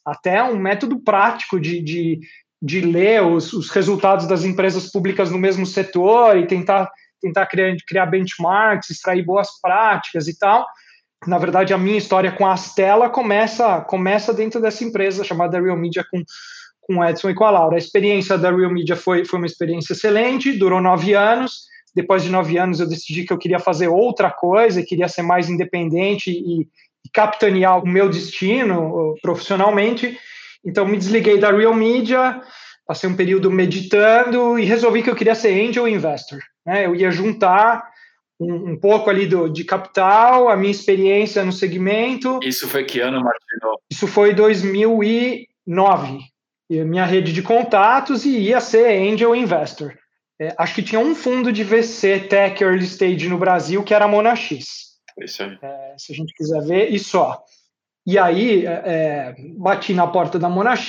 até 0.05 0.43
um 0.43 0.57
método 0.57 0.99
prático 0.99 1.59
de, 1.59 1.81
de, 1.81 2.19
de 2.63 2.79
ler 2.79 3.21
os, 3.21 3.51
os, 3.51 3.69
resultados 3.69 4.25
das 4.25 4.45
empresas 4.45 4.89
públicas 4.89 5.29
no 5.29 5.37
mesmo 5.37 5.65
setor 5.65 6.37
e 6.37 6.47
tentar, 6.47 6.89
tentar 7.21 7.45
criar, 7.45 7.75
criar 7.85 8.05
benchmarks, 8.05 8.89
extrair 8.89 9.21
boas 9.21 9.49
práticas 9.61 10.29
e 10.29 10.39
tal. 10.39 10.65
na 11.27 11.37
verdade, 11.37 11.73
a 11.73 11.77
minha 11.77 11.97
história 11.97 12.31
com 12.31 12.45
a 12.45 12.53
Astela 12.53 13.09
começa, 13.09 13.81
começa 13.81 14.33
dentro 14.33 14.61
dessa 14.61 14.81
empresa 14.85 15.25
chamada 15.25 15.59
Real 15.59 15.75
Media 15.75 16.05
com, 16.09 16.23
com 16.79 16.99
o 16.99 17.05
Edson 17.05 17.31
e 17.31 17.35
com 17.35 17.43
a 17.43 17.51
Laura. 17.51 17.75
A 17.75 17.77
experiência 17.77 18.37
da 18.37 18.49
Real 18.49 18.71
Media 18.71 18.95
foi, 18.95 19.25
foi 19.25 19.39
uma 19.39 19.45
experiência 19.45 19.91
excelente, 19.91 20.57
durou 20.57 20.79
nove 20.79 21.13
anos. 21.13 21.63
Depois 21.93 22.23
de 22.23 22.29
nove 22.29 22.57
anos, 22.57 22.79
eu 22.79 22.87
decidi 22.87 23.25
que 23.25 23.33
eu 23.33 23.37
queria 23.37 23.59
fazer 23.59 23.89
outra 23.89 24.31
coisa, 24.31 24.81
queria 24.81 25.09
ser 25.09 25.21
mais 25.21 25.49
independente 25.49 26.31
e, 26.31 26.61
e 26.61 27.09
capitanear 27.13 27.83
o 27.83 27.87
meu 27.87 28.09
destino 28.09 29.15
profissionalmente. 29.21 30.17
Então, 30.65 30.85
me 30.85 30.97
desliguei 30.97 31.37
da 31.37 31.51
Real 31.51 31.73
Media, 31.73 32.41
passei 32.85 33.09
um 33.09 33.15
período 33.15 33.51
meditando 33.51 34.57
e 34.57 34.65
resolvi 34.65 35.03
que 35.03 35.09
eu 35.09 35.15
queria 35.15 35.35
ser 35.35 35.67
angel 35.67 35.87
investor. 35.87 36.39
Né? 36.65 36.85
Eu 36.85 36.95
ia 36.95 37.11
juntar 37.11 37.83
um, 38.39 38.71
um, 38.71 38.79
pouco 38.79 39.09
ali 39.09 39.25
do, 39.25 39.49
de 39.49 39.63
capital, 39.63 40.49
a 40.49 40.55
minha 40.55 40.71
experiência 40.71 41.43
no 41.43 41.51
segmento. 41.51 42.39
Isso 42.43 42.67
foi 42.67 42.83
que 42.83 42.99
ano, 42.99 43.21
Martino? 43.21 43.79
Isso 43.89 44.07
foi 44.07 44.33
2009. 44.33 46.19
E 46.69 46.83
minha 46.83 47.05
rede 47.05 47.33
de 47.33 47.41
contatos 47.41 48.25
e 48.25 48.39
ia 48.39 48.59
ser 48.59 48.87
angel 48.87 49.35
investor. 49.35 49.93
É, 50.39 50.53
acho 50.57 50.75
que 50.75 50.83
tinha 50.83 50.99
um 50.99 51.13
fundo 51.13 51.51
de 51.51 51.63
VC 51.63 52.21
Tech 52.21 52.61
Early 52.61 52.85
Stage 52.85 53.29
no 53.29 53.37
Brasil 53.37 53.83
que 53.83 53.93
era 53.93 54.05
a 54.05 54.07
Monax. 54.07 54.49
Isso 55.19 55.43
aí. 55.43 55.57
É, 55.61 55.95
se 55.97 56.11
a 56.11 56.15
gente 56.15 56.33
quiser 56.33 56.61
ver, 56.63 56.91
e 56.91 56.97
só. 56.97 57.43
E 58.05 58.17
aí, 58.17 58.65
é, 58.65 58.71
é 58.85 59.35
bati 59.57 59.93
na 59.93 60.05
porta 60.07 60.37
da 60.37 60.49
Monax, 60.49 60.87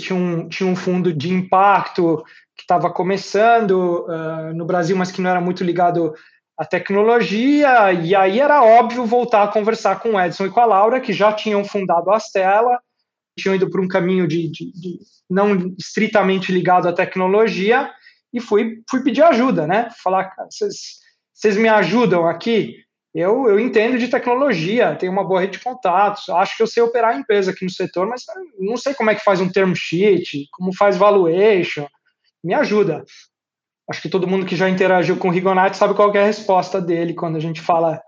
tinha 0.00 0.16
um, 0.16 0.48
tinha 0.48 0.68
um 0.68 0.74
fundo 0.74 1.12
de 1.12 1.30
impacto 1.30 2.24
que 2.56 2.62
estava 2.62 2.90
começando 2.90 4.06
uh, 4.06 4.54
no 4.54 4.64
Brasil, 4.64 4.96
mas 4.96 5.10
que 5.10 5.20
não 5.20 5.30
era 5.30 5.40
muito 5.40 5.62
ligado 5.62 6.14
à 6.56 6.64
tecnologia, 6.64 7.92
e 7.92 8.14
aí 8.14 8.40
era 8.40 8.62
óbvio 8.62 9.04
voltar 9.04 9.42
a 9.42 9.48
conversar 9.48 10.00
com 10.00 10.10
o 10.10 10.20
Edson 10.20 10.46
e 10.46 10.50
com 10.50 10.60
a 10.60 10.64
Laura, 10.64 11.00
que 11.00 11.12
já 11.12 11.32
tinham 11.32 11.64
fundado 11.64 12.10
a 12.10 12.16
Astela, 12.16 12.78
tinham 13.36 13.56
ido 13.56 13.68
por 13.68 13.80
um 13.80 13.88
caminho 13.88 14.28
de, 14.28 14.48
de, 14.48 14.72
de 14.72 14.98
não 15.28 15.74
estritamente 15.76 16.52
ligado 16.52 16.88
à 16.88 16.92
tecnologia, 16.92 17.90
e 18.32 18.40
fui, 18.40 18.82
fui 18.88 19.02
pedir 19.02 19.22
ajuda, 19.22 19.66
né? 19.66 19.88
Falar, 20.02 20.32
vocês 20.48 21.56
me 21.56 21.68
ajudam 21.68 22.26
aqui? 22.26 22.83
Eu, 23.14 23.48
eu 23.48 23.60
entendo 23.60 23.96
de 23.96 24.08
tecnologia, 24.08 24.96
tenho 24.96 25.12
uma 25.12 25.22
boa 25.22 25.40
rede 25.40 25.58
de 25.58 25.64
contatos, 25.64 26.28
acho 26.28 26.56
que 26.56 26.62
eu 26.62 26.66
sei 26.66 26.82
operar 26.82 27.14
a 27.14 27.16
empresa 27.16 27.52
aqui 27.52 27.64
no 27.64 27.70
setor, 27.70 28.08
mas 28.08 28.24
não 28.58 28.76
sei 28.76 28.92
como 28.92 29.10
é 29.10 29.14
que 29.14 29.22
faz 29.22 29.40
um 29.40 29.48
term 29.48 29.72
sheet, 29.72 30.48
como 30.50 30.74
faz 30.74 30.96
valuation, 30.96 31.86
me 32.42 32.52
ajuda. 32.54 33.04
Acho 33.88 34.02
que 34.02 34.08
todo 34.08 34.26
mundo 34.26 34.46
que 34.46 34.56
já 34.56 34.68
interagiu 34.68 35.16
com 35.16 35.28
o 35.28 35.30
Rigonati 35.30 35.76
sabe 35.76 35.94
qual 35.94 36.12
é 36.12 36.22
a 36.22 36.26
resposta 36.26 36.80
dele 36.80 37.14
quando 37.14 37.36
a 37.36 37.40
gente 37.40 37.60
fala 37.60 38.02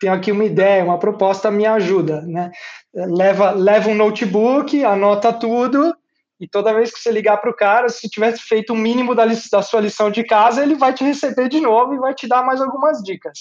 tenho 0.00 0.14
aqui 0.14 0.32
uma 0.32 0.44
ideia, 0.44 0.82
uma 0.82 0.98
proposta, 0.98 1.50
me 1.50 1.66
ajuda, 1.66 2.22
né? 2.22 2.50
Leva, 2.94 3.50
leva 3.50 3.90
um 3.90 3.94
notebook, 3.94 4.82
anota 4.82 5.30
tudo 5.30 5.94
e 6.40 6.48
toda 6.48 6.72
vez 6.72 6.90
que 6.90 6.98
você 6.98 7.12
ligar 7.12 7.36
para 7.36 7.50
o 7.50 7.54
cara, 7.54 7.90
se 7.90 8.08
tivesse 8.08 8.40
feito 8.40 8.72
o 8.72 8.76
mínimo 8.76 9.14
da, 9.14 9.26
da 9.26 9.60
sua 9.60 9.80
lição 9.80 10.10
de 10.10 10.24
casa, 10.24 10.62
ele 10.62 10.74
vai 10.74 10.94
te 10.94 11.04
receber 11.04 11.50
de 11.50 11.60
novo 11.60 11.94
e 11.94 11.98
vai 11.98 12.14
te 12.14 12.26
dar 12.26 12.42
mais 12.42 12.62
algumas 12.62 13.02
dicas. 13.02 13.40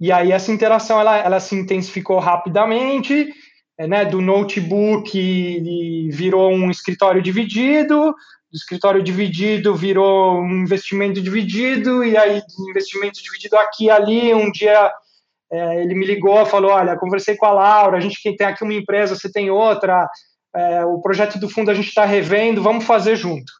E 0.00 0.12
aí 0.12 0.32
essa 0.32 0.52
interação 0.52 1.00
ela, 1.00 1.18
ela 1.18 1.40
se 1.40 1.54
intensificou 1.54 2.18
rapidamente, 2.18 3.32
é, 3.76 3.86
né, 3.86 4.04
do 4.04 4.20
notebook 4.20 6.10
virou 6.10 6.50
um 6.52 6.70
escritório 6.70 7.22
dividido, 7.22 8.12
do 8.50 8.56
escritório 8.56 9.02
dividido 9.02 9.74
virou 9.74 10.40
um 10.40 10.62
investimento 10.62 11.20
dividido, 11.20 12.04
e 12.04 12.16
aí 12.16 12.42
investimento 12.70 13.22
dividido 13.22 13.56
aqui 13.56 13.86
e 13.86 13.90
ali, 13.90 14.34
um 14.34 14.50
dia 14.50 14.92
é, 15.50 15.82
ele 15.82 15.94
me 15.94 16.06
ligou, 16.06 16.44
falou, 16.46 16.72
olha, 16.72 16.96
conversei 16.96 17.36
com 17.36 17.46
a 17.46 17.52
Laura, 17.52 17.96
a 17.96 18.00
gente 18.00 18.20
tem 18.36 18.46
aqui 18.46 18.62
uma 18.62 18.74
empresa, 18.74 19.14
você 19.14 19.30
tem 19.30 19.50
outra, 19.50 20.08
é, 20.54 20.84
o 20.84 21.00
projeto 21.00 21.38
do 21.38 21.48
fundo 21.48 21.70
a 21.70 21.74
gente 21.74 21.88
está 21.88 22.04
revendo, 22.04 22.62
vamos 22.62 22.84
fazer 22.84 23.16
junto. 23.16 23.52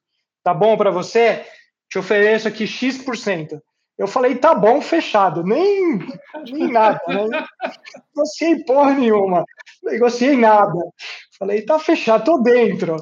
Tá 0.43 0.55
bom 0.55 0.77
para 0.77 0.91
você? 0.91 1.45
Te 1.91 1.99
ofereço 1.99 2.49
aqui 2.49 2.67
X%. 2.67 3.61
Eu 3.99 4.07
falei, 4.07 4.37
tá 4.37 4.55
bom, 4.55 4.81
fechado. 4.81 5.43
Nem, 5.43 5.99
nem 6.45 6.71
nada. 6.71 7.01
Né? 7.09 7.47
Negociei 8.15 8.65
porra 8.65 8.95
nenhuma. 8.95 9.45
Negociei 9.83 10.37
nada. 10.37 10.79
Falei, 11.39 11.63
tá 11.63 11.79
fechado, 11.79 12.25
tô 12.25 12.39
dentro. 12.39 12.97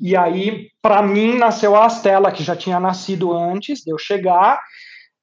E 0.00 0.16
aí, 0.16 0.68
para 0.82 1.00
mim, 1.00 1.36
nasceu 1.36 1.76
a 1.76 1.86
Astela, 1.86 2.32
que 2.32 2.42
já 2.42 2.56
tinha 2.56 2.80
nascido 2.80 3.32
antes 3.32 3.80
de 3.80 3.92
eu 3.92 3.98
chegar, 3.98 4.60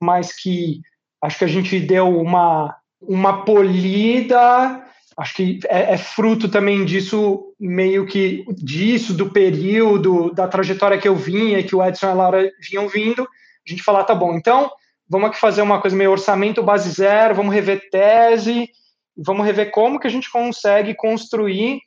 mas 0.01 0.33
que 0.33 0.79
acho 1.21 1.37
que 1.39 1.43
a 1.43 1.49
gente 1.49 1.77
deu 1.81 2.07
uma, 2.07 2.73
uma 3.01 3.43
polida 3.43 4.85
acho 5.19 5.35
que 5.35 5.59
é, 5.67 5.93
é, 5.93 5.97
fruto 5.97 6.47
também 6.47 6.85
disso, 6.85 7.53
meio 7.59 8.07
que 8.07 8.45
disso, 8.55 9.13
do 9.13 9.29
período, 9.29 10.33
da 10.33 10.47
trajetória 10.47 10.97
que 10.97 11.09
eu 11.09 11.15
vinha, 11.15 11.61
que 11.61 11.75
o 11.75 11.83
Edson 11.83 12.05
e 12.05 12.09
a 12.09 12.13
Laura 12.13 12.51
vinham 12.61 12.87
vindo, 12.87 13.23
a 13.23 13.69
gente 13.69 13.83
falar, 13.83 14.05
tá 14.05 14.15
bom, 14.15 14.35
então 14.35 14.71
vamos 15.09 15.29
aqui 15.29 15.39
fazer 15.39 15.61
uma 15.61 15.81
coisa 15.81 15.95
meio 15.95 16.11
orçamento 16.11 16.61
base 16.61 16.91
zero, 16.91 17.35
vamos 17.35 17.53
rever 17.53 17.89
tese, 17.89 18.69
vamos 19.17 19.45
rever 19.45 19.71
como 19.71 19.99
que 19.99 20.07
a 20.07 20.11
gente 20.11 20.31
consegue 20.31 20.93
construir 20.93 21.81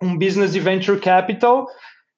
um 0.00 0.16
business 0.16 0.52
de 0.52 0.60
venture 0.60 1.00
capital 1.00 1.66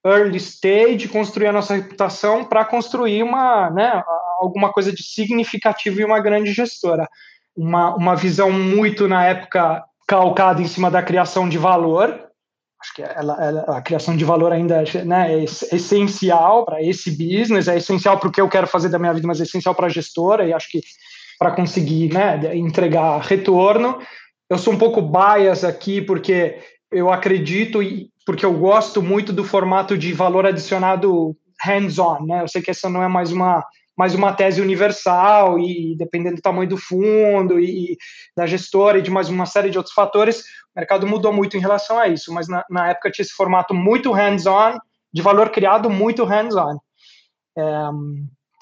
early 0.04 0.38
stage, 0.38 1.08
construir 1.08 1.48
a 1.48 1.52
nossa 1.52 1.74
reputação 1.74 2.44
para 2.44 2.64
construir 2.64 3.22
uma, 3.22 3.70
né, 3.70 4.02
alguma 4.40 4.72
coisa 4.72 4.92
de 4.92 5.02
significativo 5.02 6.00
e 6.00 6.04
uma 6.04 6.20
grande 6.20 6.52
gestora. 6.52 7.08
Uma, 7.56 7.94
uma 7.94 8.16
visão 8.16 8.50
muito, 8.50 9.06
na 9.06 9.24
época, 9.26 9.84
calcado 10.06 10.62
em 10.62 10.66
cima 10.66 10.90
da 10.90 11.02
criação 11.02 11.48
de 11.48 11.58
valor. 11.58 12.29
Acho 12.82 12.94
que 12.94 13.02
ela, 13.02 13.36
ela, 13.44 13.60
a 13.76 13.82
criação 13.82 14.16
de 14.16 14.24
valor 14.24 14.52
ainda 14.52 14.82
né, 15.04 15.34
é 15.34 15.44
essencial 15.44 16.64
para 16.64 16.82
esse 16.82 17.10
business, 17.10 17.68
é 17.68 17.76
essencial 17.76 18.18
para 18.18 18.28
o 18.28 18.32
que 18.32 18.40
eu 18.40 18.48
quero 18.48 18.66
fazer 18.66 18.88
da 18.88 18.98
minha 18.98 19.12
vida, 19.12 19.26
mas 19.26 19.38
é 19.38 19.42
essencial 19.42 19.74
para 19.74 19.86
a 19.86 19.90
gestora, 19.90 20.46
e 20.46 20.52
acho 20.52 20.70
que 20.70 20.80
para 21.38 21.50
conseguir 21.50 22.12
né, 22.12 22.56
entregar 22.56 23.20
retorno. 23.20 23.98
Eu 24.48 24.58
sou 24.58 24.72
um 24.72 24.78
pouco 24.78 25.02
bias 25.02 25.62
aqui, 25.62 26.00
porque 26.00 26.58
eu 26.90 27.10
acredito 27.10 27.82
e 27.82 28.08
porque 28.26 28.44
eu 28.44 28.52
gosto 28.54 29.02
muito 29.02 29.32
do 29.32 29.44
formato 29.44 29.96
de 29.96 30.12
valor 30.12 30.46
adicionado 30.46 31.36
hands-on. 31.62 32.24
Né? 32.26 32.42
Eu 32.42 32.48
sei 32.48 32.62
que 32.62 32.70
essa 32.70 32.88
não 32.88 33.02
é 33.02 33.08
mais 33.08 33.32
uma 33.32 33.64
mais 34.00 34.14
uma 34.14 34.32
tese 34.32 34.62
universal 34.62 35.58
e 35.58 35.94
dependendo 35.94 36.36
do 36.36 36.40
tamanho 36.40 36.70
do 36.70 36.78
fundo 36.78 37.60
e, 37.60 37.98
da 38.34 38.46
gestora 38.46 38.98
e 38.98 39.02
de 39.02 39.10
mais 39.10 39.28
uma 39.28 39.44
série 39.44 39.68
de 39.68 39.76
outros 39.76 39.94
fatores, 39.94 40.40
o 40.74 40.78
mercado 40.80 41.06
mudou 41.06 41.34
muito 41.34 41.54
em 41.54 41.60
relação 41.60 41.98
a 41.98 42.08
isso, 42.08 42.32
mas 42.32 42.48
na, 42.48 42.64
na 42.70 42.88
época 42.88 43.10
tinha 43.10 43.22
esse 43.22 43.34
formato 43.34 43.74
muito 43.74 44.10
hands-on, 44.10 44.78
de 45.12 45.20
valor 45.20 45.50
criado 45.50 45.90
muito 45.90 46.24
hands-on. 46.24 46.78
É, 47.58 47.62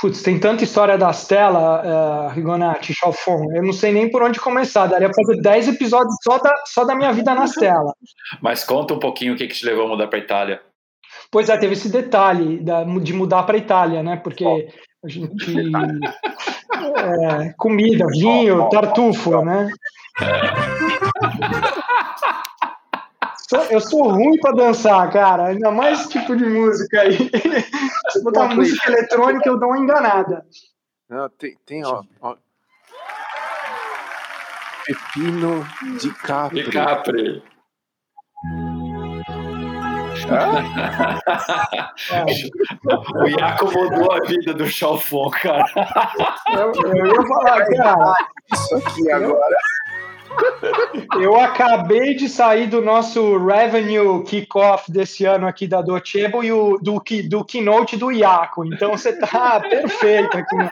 putz, 0.01 0.25
tem 0.25 0.41
tanta 0.41 0.65
história 0.65 0.99
da 0.99 1.13
Stella, 1.13 1.85
uh, 1.85 2.35
Rigonati, 2.35 2.93
Chalfon, 2.93 3.55
eu 3.55 3.63
não 3.63 3.73
sei 3.73 3.93
nem 3.93 4.11
por 4.11 4.25
onde 4.25 4.41
começar, 4.41 4.89
daria 4.89 5.09
para 5.09 5.25
fazer 5.25 5.41
10 5.41 5.69
episódios 5.69 6.17
só 6.21 6.39
da, 6.39 6.53
só 6.67 6.85
da 6.85 6.97
minha 6.97 7.13
vida 7.13 7.33
na 7.33 7.45
Stella. 7.45 7.95
Mas 8.43 8.65
conta 8.65 8.93
um 8.93 8.99
pouquinho 8.99 9.35
o 9.35 9.37
que, 9.37 9.47
que 9.47 9.55
te 9.55 9.65
levou 9.65 9.85
a 9.85 9.89
mudar 9.91 10.09
para 10.09 10.19
Itália. 10.19 10.61
Pois 11.31 11.49
é, 11.49 11.57
teve 11.57 11.75
esse 11.75 11.91
detalhe 11.91 12.59
da, 12.59 12.83
de 12.83 13.13
mudar 13.13 13.45
para 13.45 13.57
Itália, 13.57 14.03
né? 14.03 14.17
Porque 14.17 14.45
a 15.05 15.09
gente. 15.09 15.71
É, 16.79 17.53
comida, 17.57 18.07
vinho, 18.07 18.69
tartufo, 18.69 19.43
né? 19.45 19.69
Eu 23.71 23.81
sou 23.81 24.11
ruim 24.11 24.39
para 24.41 24.55
dançar, 24.55 25.11
cara. 25.11 25.47
Ainda 25.47 25.71
mais 25.71 26.01
esse 26.01 26.11
tipo 26.11 26.37
de 26.37 26.45
música 26.45 27.01
aí. 27.01 27.17
Se 28.11 28.23
botar 28.23 28.55
música 28.55 28.91
eletrônica, 28.91 29.49
eu 29.49 29.59
dou 29.59 29.71
uma 29.71 29.79
enganada. 29.79 30.45
Não, 31.09 31.29
tem, 31.31 31.57
tem 31.65 31.85
ó, 31.85 32.03
ó. 32.21 32.37
Pepino 34.87 35.67
de 35.99 36.11
Capri. 36.15 36.63
De 36.63 36.71
Capri. 36.71 37.43
O 43.15 43.29
Iaco 43.29 43.67
mudou 43.73 44.13
a 44.13 44.21
vida 44.27 44.55
do 44.55 44.67
Chalfon, 44.67 45.31
cara. 45.31 45.65
Eu, 46.53 46.73
eu 46.85 47.07
ia 47.07 47.27
falar, 47.27 47.65
cara. 47.67 48.15
Isso 48.53 48.77
aqui 48.77 49.11
agora. 49.11 49.57
Eu 51.21 51.39
acabei 51.41 52.15
de 52.15 52.29
sair 52.29 52.67
do 52.67 52.81
nosso 52.81 53.39
revenue 53.39 54.23
kickoff 54.25 54.91
desse 54.91 55.25
ano 55.25 55.47
aqui 55.47 55.67
da 55.67 55.83
Docebo 55.83 56.45
e 56.45 56.53
o, 56.53 56.79
do, 56.79 57.03
do 57.29 57.45
keynote 57.45 57.97
do 57.97 58.13
Iaco. 58.13 58.65
Então 58.65 58.91
você 58.91 59.13
tá 59.19 59.61
perfeito 59.61 60.37
aqui. 60.37 60.57
Né? 60.57 60.71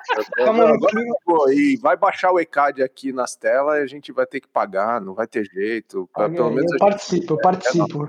E 1.51 1.77
vai 1.77 1.97
baixar 1.97 2.31
o 2.33 2.39
ECAD 2.39 2.83
aqui 2.83 3.13
nas 3.13 3.35
telas 3.35 3.79
e 3.79 3.83
a 3.83 3.87
gente 3.87 4.13
vai 4.13 4.27
ter 4.27 4.41
que 4.41 4.49
pagar, 4.49 5.01
não 5.01 5.15
vai 5.15 5.27
ter 5.27 5.45
jeito. 5.45 6.09
Pelo 6.15 6.51
menos 6.51 6.73
eu 6.73 6.79
participo, 6.79 7.35
eu 7.35 7.39
participo. 7.39 8.09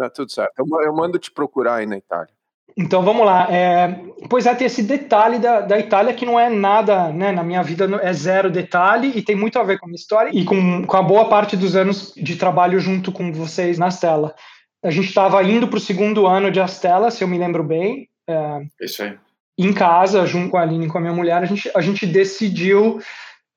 Tá 0.00 0.08
tudo 0.08 0.32
certo. 0.32 0.54
Eu, 0.56 0.66
eu 0.80 0.94
mando 0.94 1.18
te 1.18 1.30
procurar 1.30 1.74
aí 1.74 1.86
na 1.86 1.98
Itália. 1.98 2.32
Então 2.74 3.02
vamos 3.02 3.26
lá. 3.26 3.46
É, 3.50 4.00
pois 4.30 4.46
é, 4.46 4.54
tem 4.54 4.66
esse 4.66 4.82
detalhe 4.82 5.38
da, 5.38 5.60
da 5.60 5.78
Itália 5.78 6.14
que 6.14 6.24
não 6.24 6.40
é 6.40 6.48
nada, 6.48 7.12
né? 7.12 7.32
Na 7.32 7.42
minha 7.42 7.62
vida 7.62 7.84
é 8.02 8.10
zero 8.14 8.50
detalhe 8.50 9.12
e 9.14 9.20
tem 9.20 9.36
muito 9.36 9.58
a 9.58 9.62
ver 9.62 9.78
com 9.78 9.84
a 9.84 9.88
minha 9.88 9.98
história 9.98 10.30
e 10.32 10.42
com, 10.42 10.86
com 10.86 10.96
a 10.96 11.02
boa 11.02 11.28
parte 11.28 11.54
dos 11.54 11.76
anos 11.76 12.14
de 12.16 12.36
trabalho 12.36 12.80
junto 12.80 13.12
com 13.12 13.30
vocês 13.30 13.78
na 13.78 13.88
Stella. 13.88 14.34
A 14.82 14.90
gente 14.90 15.08
estava 15.08 15.42
indo 15.42 15.68
para 15.68 15.76
o 15.76 15.80
segundo 15.80 16.26
ano 16.26 16.50
de 16.50 16.60
Astela, 16.60 17.10
se 17.10 17.22
eu 17.22 17.28
me 17.28 17.36
lembro 17.36 17.62
bem. 17.62 18.08
É, 18.26 18.62
Isso 18.80 19.02
aí. 19.02 19.18
Em 19.58 19.74
casa, 19.74 20.24
junto 20.24 20.48
com 20.48 20.56
a 20.56 20.62
Aline 20.62 20.86
e 20.86 20.88
com 20.88 20.96
a 20.96 21.00
minha 21.02 21.12
mulher, 21.12 21.42
a 21.42 21.44
gente, 21.44 21.70
a 21.74 21.82
gente 21.82 22.06
decidiu 22.06 22.98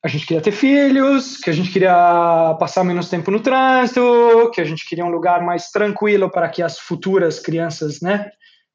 a 0.04 0.08
gente 0.10 0.26
queria 0.26 0.42
ter 0.42 0.52
filhos, 0.52 1.38
que 1.38 1.50
a 1.50 1.54
gente 1.54 1.72
queria 1.72 2.56
passar 2.60 2.84
menos 2.84 3.10
tempo 3.10 3.32
no 3.32 3.40
trânsito, 3.40 4.52
que 4.54 4.60
a 4.60 4.66
gente 4.66 4.86
queria 4.86 5.06
um 5.06 5.10
lugar 5.10 5.42
mais 5.42 5.70
tranquilo 5.70 6.30
para 6.30 6.50
que 6.50 6.62
as 6.62 6.78
futuras 6.78 7.40
crianças, 7.40 8.02
né, 8.02 8.30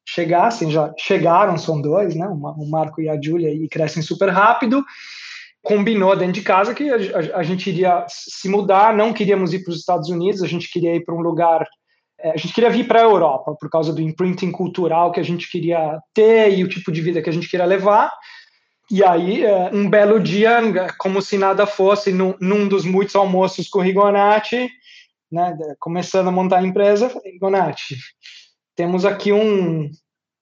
chegassem, 0.07 0.71
já 0.71 0.91
chegaram, 0.97 1.55
são 1.55 1.79
dois, 1.79 2.15
né, 2.15 2.27
o 2.27 2.67
Marco 2.67 2.99
e 2.99 3.07
a 3.07 3.21
Júlia, 3.21 3.53
e 3.53 3.69
crescem 3.69 4.01
super 4.01 4.29
rápido. 4.29 4.83
Combinou 5.61 6.15
dentro 6.15 6.33
de 6.33 6.41
casa 6.41 6.73
que 6.73 6.89
a, 6.89 6.95
a, 6.95 7.39
a 7.39 7.43
gente 7.43 7.69
iria 7.69 8.05
se 8.07 8.49
mudar, 8.49 8.95
não 8.95 9.13
queríamos 9.13 9.53
ir 9.53 9.63
para 9.63 9.71
os 9.71 9.77
Estados 9.77 10.09
Unidos, 10.09 10.41
a 10.41 10.47
gente 10.47 10.67
queria 10.71 10.95
ir 10.95 11.05
para 11.05 11.13
um 11.13 11.21
lugar 11.21 11.63
é, 12.21 12.31
a 12.31 12.37
gente 12.37 12.53
queria 12.53 12.69
vir 12.69 12.85
para 12.85 12.99
a 12.99 13.03
Europa 13.03 13.55
por 13.57 13.69
causa 13.69 13.93
do 13.93 14.01
imprinting 14.01 14.51
cultural 14.51 15.11
que 15.11 15.19
a 15.19 15.23
gente 15.23 15.49
queria 15.49 15.99
ter 16.13 16.57
e 16.57 16.63
o 16.63 16.67
tipo 16.67 16.91
de 16.91 17.01
vida 17.01 17.21
que 17.21 17.29
a 17.29 17.33
gente 17.33 17.49
queria 17.49 17.65
levar. 17.65 18.11
E 18.91 19.03
aí, 19.03 19.45
é, 19.45 19.69
um 19.71 19.87
belo 19.87 20.19
dia, 20.19 20.59
como 20.97 21.21
se 21.21 21.37
nada 21.37 21.67
fosse, 21.67 22.11
num, 22.11 22.33
num 22.41 22.67
dos 22.67 22.85
muitos 22.85 23.15
almoços 23.15 23.69
com 23.69 23.79
o 23.79 23.81
Rigonati, 23.81 24.67
né, 25.31 25.55
começando 25.79 26.29
a 26.29 26.31
montar 26.31 26.57
a 26.57 26.65
empresa, 26.65 27.11
Rigonati, 27.23 27.95
temos 28.75 29.05
aqui 29.05 29.31
um, 29.31 29.91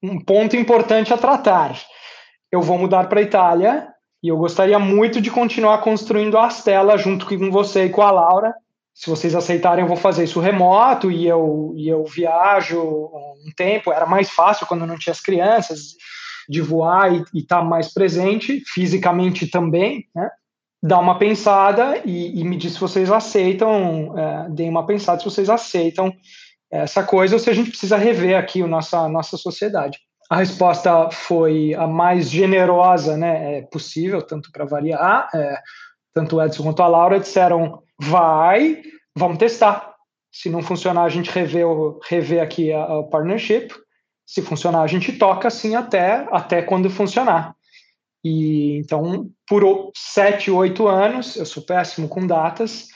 um 0.01 0.23
ponto 0.23 0.55
importante 0.55 1.13
a 1.13 1.17
tratar. 1.17 1.77
Eu 2.49 2.61
vou 2.61 2.77
mudar 2.77 3.09
para 3.09 3.19
a 3.19 3.23
Itália 3.23 3.89
e 4.23 4.29
eu 4.29 4.37
gostaria 4.37 4.79
muito 4.79 5.19
de 5.19 5.29
continuar 5.29 5.79
construindo 5.79 6.37
a 6.37 6.45
Astela 6.45 6.97
junto 6.97 7.25
com 7.25 7.51
você 7.51 7.85
e 7.85 7.89
com 7.89 8.01
a 8.01 8.11
Laura. 8.11 8.53
Se 8.93 9.09
vocês 9.09 9.35
aceitarem, 9.35 9.83
eu 9.83 9.87
vou 9.87 9.97
fazer 9.97 10.23
isso 10.23 10.39
remoto 10.39 11.11
e 11.11 11.27
eu, 11.27 11.73
e 11.75 11.89
eu 11.89 12.05
viajo 12.05 12.81
um 12.81 13.51
tempo. 13.55 13.91
Era 13.91 14.05
mais 14.05 14.29
fácil 14.29 14.65
quando 14.65 14.87
não 14.87 14.97
tinha 14.97 15.11
as 15.11 15.21
crianças 15.21 15.95
de 16.47 16.61
voar 16.61 17.13
e 17.13 17.39
estar 17.39 17.59
tá 17.59 17.63
mais 17.63 17.93
presente, 17.93 18.61
fisicamente 18.65 19.47
também, 19.47 20.05
né? 20.15 20.29
Dá 20.81 20.99
uma 20.99 21.17
pensada 21.17 22.01
e, 22.05 22.39
e 22.39 22.43
me 22.43 22.55
diz 22.55 22.73
se 22.73 22.79
vocês 22.79 23.11
aceitam, 23.11 24.17
é, 24.17 24.49
deem 24.49 24.69
uma 24.69 24.85
pensada 24.85 25.19
se 25.19 25.25
vocês 25.25 25.49
aceitam 25.49 26.13
essa 26.71 27.03
coisa 27.03 27.35
ou 27.35 27.39
se 27.39 27.49
a 27.49 27.53
gente 27.53 27.69
precisa 27.69 27.97
rever 27.97 28.37
aqui 28.37 28.61
a 28.61 28.67
nossa, 28.67 29.09
nossa 29.09 29.37
sociedade. 29.37 29.97
A 30.29 30.37
resposta 30.37 31.09
foi 31.09 31.73
a 31.73 31.87
mais 31.87 32.29
generosa 32.29 33.15
né, 33.15 33.59
é 33.59 33.61
possível, 33.61 34.21
tanto 34.21 34.51
para 34.51 34.65
variar. 34.65 35.29
É, 35.33 35.57
tanto 36.13 36.35
o 36.35 36.43
Edson 36.43 36.63
quanto 36.63 36.83
a 36.83 36.87
Laura 36.87 37.19
disseram: 37.19 37.81
vai, 37.99 38.81
vamos 39.15 39.37
testar. 39.37 39.95
Se 40.31 40.49
não 40.49 40.61
funcionar, 40.61 41.03
a 41.03 41.09
gente 41.09 41.31
revê, 41.31 41.61
revê 42.09 42.39
aqui 42.39 42.73
a, 42.73 42.83
a 42.83 43.03
partnership. 43.03 43.73
Se 44.27 44.41
funcionar, 44.41 44.81
a 44.81 44.87
gente 44.87 45.13
toca 45.13 45.47
assim 45.47 45.75
até, 45.75 46.27
até 46.31 46.61
quando 46.61 46.89
funcionar. 46.89 47.55
E 48.23 48.77
então, 48.79 49.29
por 49.47 49.91
sete, 49.95 50.51
oito 50.51 50.85
anos, 50.85 51.37
eu 51.37 51.45
sou 51.45 51.63
péssimo 51.63 52.09
com 52.09 52.27
datas, 52.27 52.89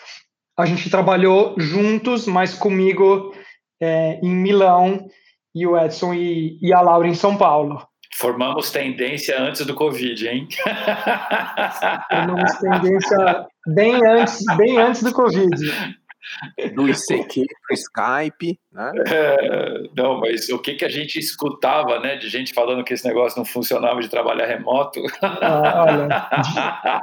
a 0.60 0.66
gente 0.66 0.90
trabalhou 0.90 1.56
juntos, 1.58 2.28
mas 2.28 2.54
comigo 2.54 3.34
é, 3.82 4.20
em 4.22 4.30
Milão 4.30 5.08
e 5.56 5.66
o 5.66 5.80
Edson 5.80 6.14
e, 6.14 6.60
e, 6.62 6.74
a 6.74 6.82
Laura 6.82 7.08
em 7.08 7.16
São 7.16 7.38
Paulo. 7.38 7.82
Formamos 8.16 8.70
tendência 8.70 9.42
antes 9.42 9.66
do 9.66 9.74
Covid, 9.74 10.28
hein? 10.28 10.48
Formamos 12.12 12.52
tendência 12.56 13.48
bem 13.68 14.06
antes, 14.06 14.44
bem 14.58 14.78
antes 14.78 15.02
do 15.02 15.14
Covid 15.14 16.01
do 16.74 16.88
ICQ 16.88 17.46
para 17.68 17.76
Skype, 17.76 18.60
né? 18.72 18.92
É, 19.12 19.90
não, 19.96 20.20
mas 20.20 20.50
o 20.50 20.60
que, 20.60 20.76
que 20.76 20.86
a 20.86 20.90
gente 20.90 21.20
escutava, 21.20 22.00
né, 22.00 22.16
de 22.16 22.30
gente 22.30 22.54
falando 22.54 22.84
que 22.84 22.94
esse 22.94 23.06
negócio 23.06 23.38
não 23.38 23.46
funcionava 23.46 24.00
de 24.02 24.10
trabalhar 24.10 24.46
remoto? 24.46 25.02
Ah, 25.22 26.30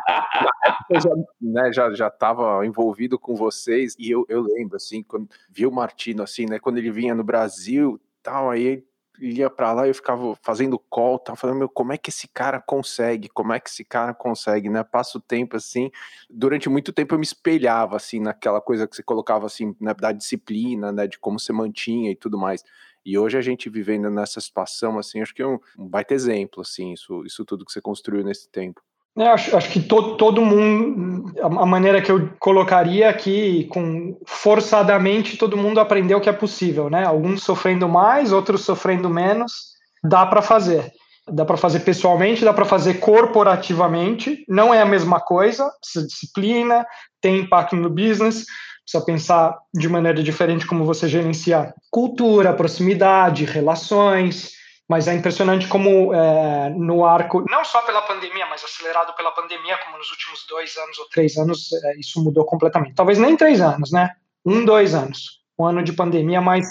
eu 0.91 1.01
já, 1.01 1.11
né, 1.41 1.73
já 1.73 1.93
já 1.95 2.09
estava 2.09 2.65
envolvido 2.65 3.19
com 3.19 3.35
vocês 3.35 3.95
e 3.99 4.11
eu, 4.11 4.25
eu 4.29 4.43
lembro 4.43 4.77
assim 4.77 5.03
quando 5.03 5.29
vi 5.51 5.67
o 5.67 5.73
Martino 5.73 6.23
assim, 6.23 6.47
né, 6.47 6.59
quando 6.59 6.79
ele 6.79 6.91
vinha 6.91 7.15
no 7.15 7.25
Brasil, 7.25 8.01
tal, 8.23 8.51
aí 8.51 8.83
ia 9.21 9.51
para 9.51 9.73
lá 9.73 9.87
e 9.87 9.91
eu 9.91 9.95
ficava 9.95 10.37
fazendo 10.43 10.79
call, 10.79 11.19
tava 11.19 11.37
falando, 11.37 11.59
meu, 11.59 11.69
como 11.69 11.93
é 11.93 11.99
que 11.99 12.11
esse 12.11 12.29
cara 12.29 12.61
consegue? 12.61 13.29
Como 13.29 13.53
é 13.53 13.61
que 13.61 13.69
esse 13.69 13.85
cara 13.85 14.15
consegue, 14.15 14.69
né? 14.69 14.83
Passa 14.85 15.19
o 15.19 15.21
tempo 15.21 15.57
assim, 15.57 15.91
durante 16.31 16.69
muito 16.69 16.93
tempo 16.93 17.15
eu 17.15 17.19
me 17.19 17.25
espelhava 17.25 17.97
assim 17.97 18.21
naquela 18.21 18.61
coisa 18.61 18.87
que 18.87 18.97
você 18.97 19.03
colocava 19.03 19.47
assim, 19.47 19.75
né, 19.81 19.95
da 19.95 20.13
disciplina, 20.13 20.93
né, 20.93 21.07
de 21.07 21.19
como 21.19 21.39
você 21.39 21.53
mantinha 21.53 22.11
e 22.11 22.17
tudo 22.17 22.39
mais. 22.39 22.63
E 23.05 23.19
hoje 23.19 23.39
a 23.39 23.41
gente 23.41 23.71
vivendo 23.71 24.11
nessa 24.11 24.41
situação 24.41 24.99
assim, 24.99 25.21
acho 25.21 25.35
que 25.35 25.43
é 25.43 25.47
um, 25.47 25.59
um 25.79 25.89
baita 25.89 26.15
exemplo 26.15 26.61
assim, 26.61 26.93
isso 26.93 27.25
isso 27.25 27.45
tudo 27.45 27.65
que 27.65 27.73
você 27.73 27.81
construiu 27.81 28.25
nesse 28.25 28.49
tempo. 28.51 28.83
É, 29.19 29.27
acho, 29.27 29.57
acho 29.57 29.71
que 29.71 29.81
to, 29.81 30.17
todo 30.17 30.45
mundo, 30.45 31.33
a 31.43 31.67
maneira 31.67 32.01
que 32.01 32.11
eu 32.11 32.31
colocaria 32.39 33.09
aqui, 33.09 33.65
com 33.65 34.17
forçadamente 34.25 35.37
todo 35.37 35.57
mundo 35.57 35.81
aprendeu 35.81 36.21
que 36.21 36.29
é 36.29 36.33
possível, 36.33 36.89
né? 36.89 37.05
Alguns 37.05 37.43
sofrendo 37.43 37.89
mais, 37.89 38.31
outros 38.33 38.65
sofrendo 38.65 39.11
menos, 39.11 39.73
dá 40.05 40.25
para 40.25 40.41
fazer. 40.41 40.93
Dá 41.31 41.45
para 41.45 41.57
fazer 41.57 41.81
pessoalmente, 41.81 42.45
dá 42.45 42.55
para 42.55 42.65
fazer 42.65 42.95
corporativamente, 42.95 44.45
não 44.49 44.73
é 44.73 44.81
a 44.81 44.87
mesma 44.87 45.21
coisa, 45.21 45.69
precisa 45.81 46.07
disciplina, 46.07 46.87
tem 47.21 47.41
impacto 47.41 47.77
no 47.77 47.91
business, 47.91 48.47
precisa 48.85 49.05
pensar 49.05 49.59
de 49.75 49.89
maneira 49.89 50.23
diferente 50.23 50.67
como 50.67 50.85
você 50.85 51.07
gerencia 51.09 51.75
cultura, 51.91 52.55
proximidade, 52.55 53.45
relações, 53.45 54.53
mas 54.89 55.07
é 55.07 55.15
impressionante 55.15 55.69
como 55.69 56.15
é, 56.15 56.71
no 56.71 57.05
arco, 57.05 57.45
não 57.49 57.63
só 57.63 57.83
pela 57.83 58.01
pandemia, 58.03 58.47
mas 58.47 58.65
acelerado 58.65 59.15
pela 59.15 59.31
pandemia, 59.33 59.77
como 59.85 59.99
nos 59.99 60.11
últimos 60.11 60.47
dois 60.49 60.75
anos 60.79 60.99
ou 60.99 61.09
três 61.11 61.37
anos, 61.37 61.71
é, 61.73 62.01
isso 62.01 62.25
mudou 62.25 62.45
completamente. 62.47 62.95
Talvez 62.95 63.19
nem 63.19 63.37
três 63.37 63.61
anos, 63.61 63.93
né? 63.93 64.11
Um, 64.45 64.65
dois 64.65 64.95
anos. 64.95 65.43
Um 65.59 65.67
ano 65.67 65.83
de 65.83 65.93
pandemia, 65.93 66.41
mais, 66.41 66.67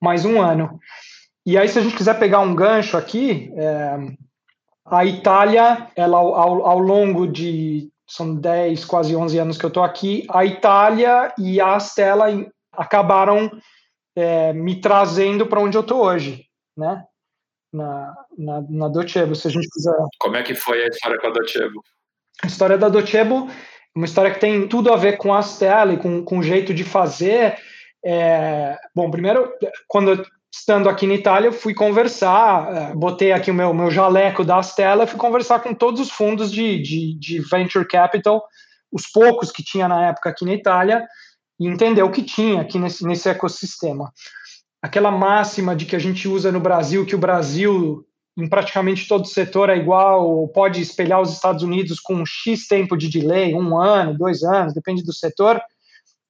mais 0.00 0.24
um 0.24 0.40
ano. 0.40 0.80
E 1.44 1.58
aí, 1.58 1.68
se 1.68 1.78
a 1.78 1.82
gente 1.82 1.96
quiser 1.96 2.18
pegar 2.18 2.40
um 2.40 2.54
gancho 2.54 2.96
aqui, 2.96 3.52
é, 3.54 3.96
a 4.86 5.04
Itália, 5.04 5.90
ela 5.94 6.16
ao, 6.16 6.66
ao 6.66 6.78
longo 6.78 7.26
de, 7.26 7.90
são 8.06 8.34
10, 8.34 8.86
quase 8.86 9.14
11 9.14 9.38
anos 9.38 9.58
que 9.58 9.64
eu 9.64 9.68
estou 9.68 9.84
aqui, 9.84 10.26
a 10.30 10.46
Itália 10.46 11.32
e 11.36 11.60
a 11.60 11.78
Stella 11.78 12.26
acabaram 12.72 13.50
é, 14.16 14.52
me 14.54 14.80
trazendo 14.80 15.46
para 15.46 15.60
onde 15.60 15.76
eu 15.76 15.82
estou 15.82 16.04
hoje, 16.04 16.46
né? 16.76 17.04
Na, 17.72 18.14
na, 18.36 18.62
na 18.68 18.88
Docebo, 18.88 19.34
se 19.34 19.48
a 19.48 19.50
gente 19.50 19.68
quiser. 19.70 19.94
Como 20.18 20.36
é 20.36 20.42
que 20.42 20.54
foi 20.54 20.82
a 20.82 20.88
história 20.88 21.18
com 21.18 21.26
a 21.28 21.30
Docebo? 21.30 21.82
A 22.42 22.46
história 22.46 22.78
da 22.78 22.88
Docebo 22.88 23.48
é 23.48 23.98
uma 23.98 24.06
história 24.06 24.32
que 24.32 24.40
tem 24.40 24.66
tudo 24.68 24.92
a 24.92 24.96
ver 24.96 25.16
com 25.16 25.32
a 25.34 25.42
Stella 25.42 25.94
e 25.94 25.98
com, 25.98 26.24
com 26.24 26.38
o 26.38 26.42
jeito 26.42 26.72
de 26.74 26.84
fazer. 26.84 27.56
É, 28.04 28.76
bom, 28.94 29.10
primeiro, 29.10 29.52
quando 29.86 30.24
estando 30.52 30.88
aqui 30.88 31.06
na 31.06 31.14
Itália, 31.14 31.48
eu 31.48 31.52
fui 31.52 31.74
conversar, 31.74 32.74
é, 32.74 32.94
botei 32.94 33.30
aqui 33.32 33.50
o 33.50 33.54
meu, 33.54 33.72
meu 33.72 33.90
jaleco 33.90 34.44
da 34.44 34.60
Stella, 34.60 35.06
fui 35.06 35.18
conversar 35.18 35.60
com 35.60 35.72
todos 35.72 36.00
os 36.00 36.10
fundos 36.10 36.50
de, 36.50 36.80
de, 36.80 37.18
de 37.18 37.40
venture 37.40 37.86
capital, 37.86 38.44
os 38.90 39.06
poucos 39.06 39.52
que 39.52 39.62
tinha 39.62 39.86
na 39.86 40.08
época 40.08 40.30
aqui 40.30 40.44
na 40.44 40.54
Itália, 40.54 41.06
e 41.58 41.68
entender 41.68 42.02
o 42.02 42.10
que 42.10 42.22
tinha 42.22 42.62
aqui 42.62 42.78
nesse, 42.78 43.06
nesse 43.06 43.28
ecossistema 43.28 44.10
aquela 44.82 45.10
máxima 45.10 45.76
de 45.76 45.84
que 45.84 45.94
a 45.94 45.98
gente 45.98 46.26
usa 46.26 46.50
no 46.50 46.60
Brasil, 46.60 47.04
que 47.04 47.14
o 47.14 47.18
Brasil, 47.18 48.04
em 48.36 48.48
praticamente 48.48 49.06
todo 49.06 49.26
setor, 49.26 49.68
é 49.68 49.76
igual, 49.76 50.28
ou 50.28 50.48
pode 50.48 50.80
espelhar 50.80 51.20
os 51.20 51.32
Estados 51.32 51.62
Unidos 51.62 52.00
com 52.00 52.14
um 52.14 52.26
X 52.26 52.66
tempo 52.66 52.96
de 52.96 53.08
delay, 53.08 53.54
um 53.54 53.78
ano, 53.78 54.16
dois 54.16 54.42
anos, 54.42 54.74
depende 54.74 55.02
do 55.02 55.12
setor. 55.12 55.60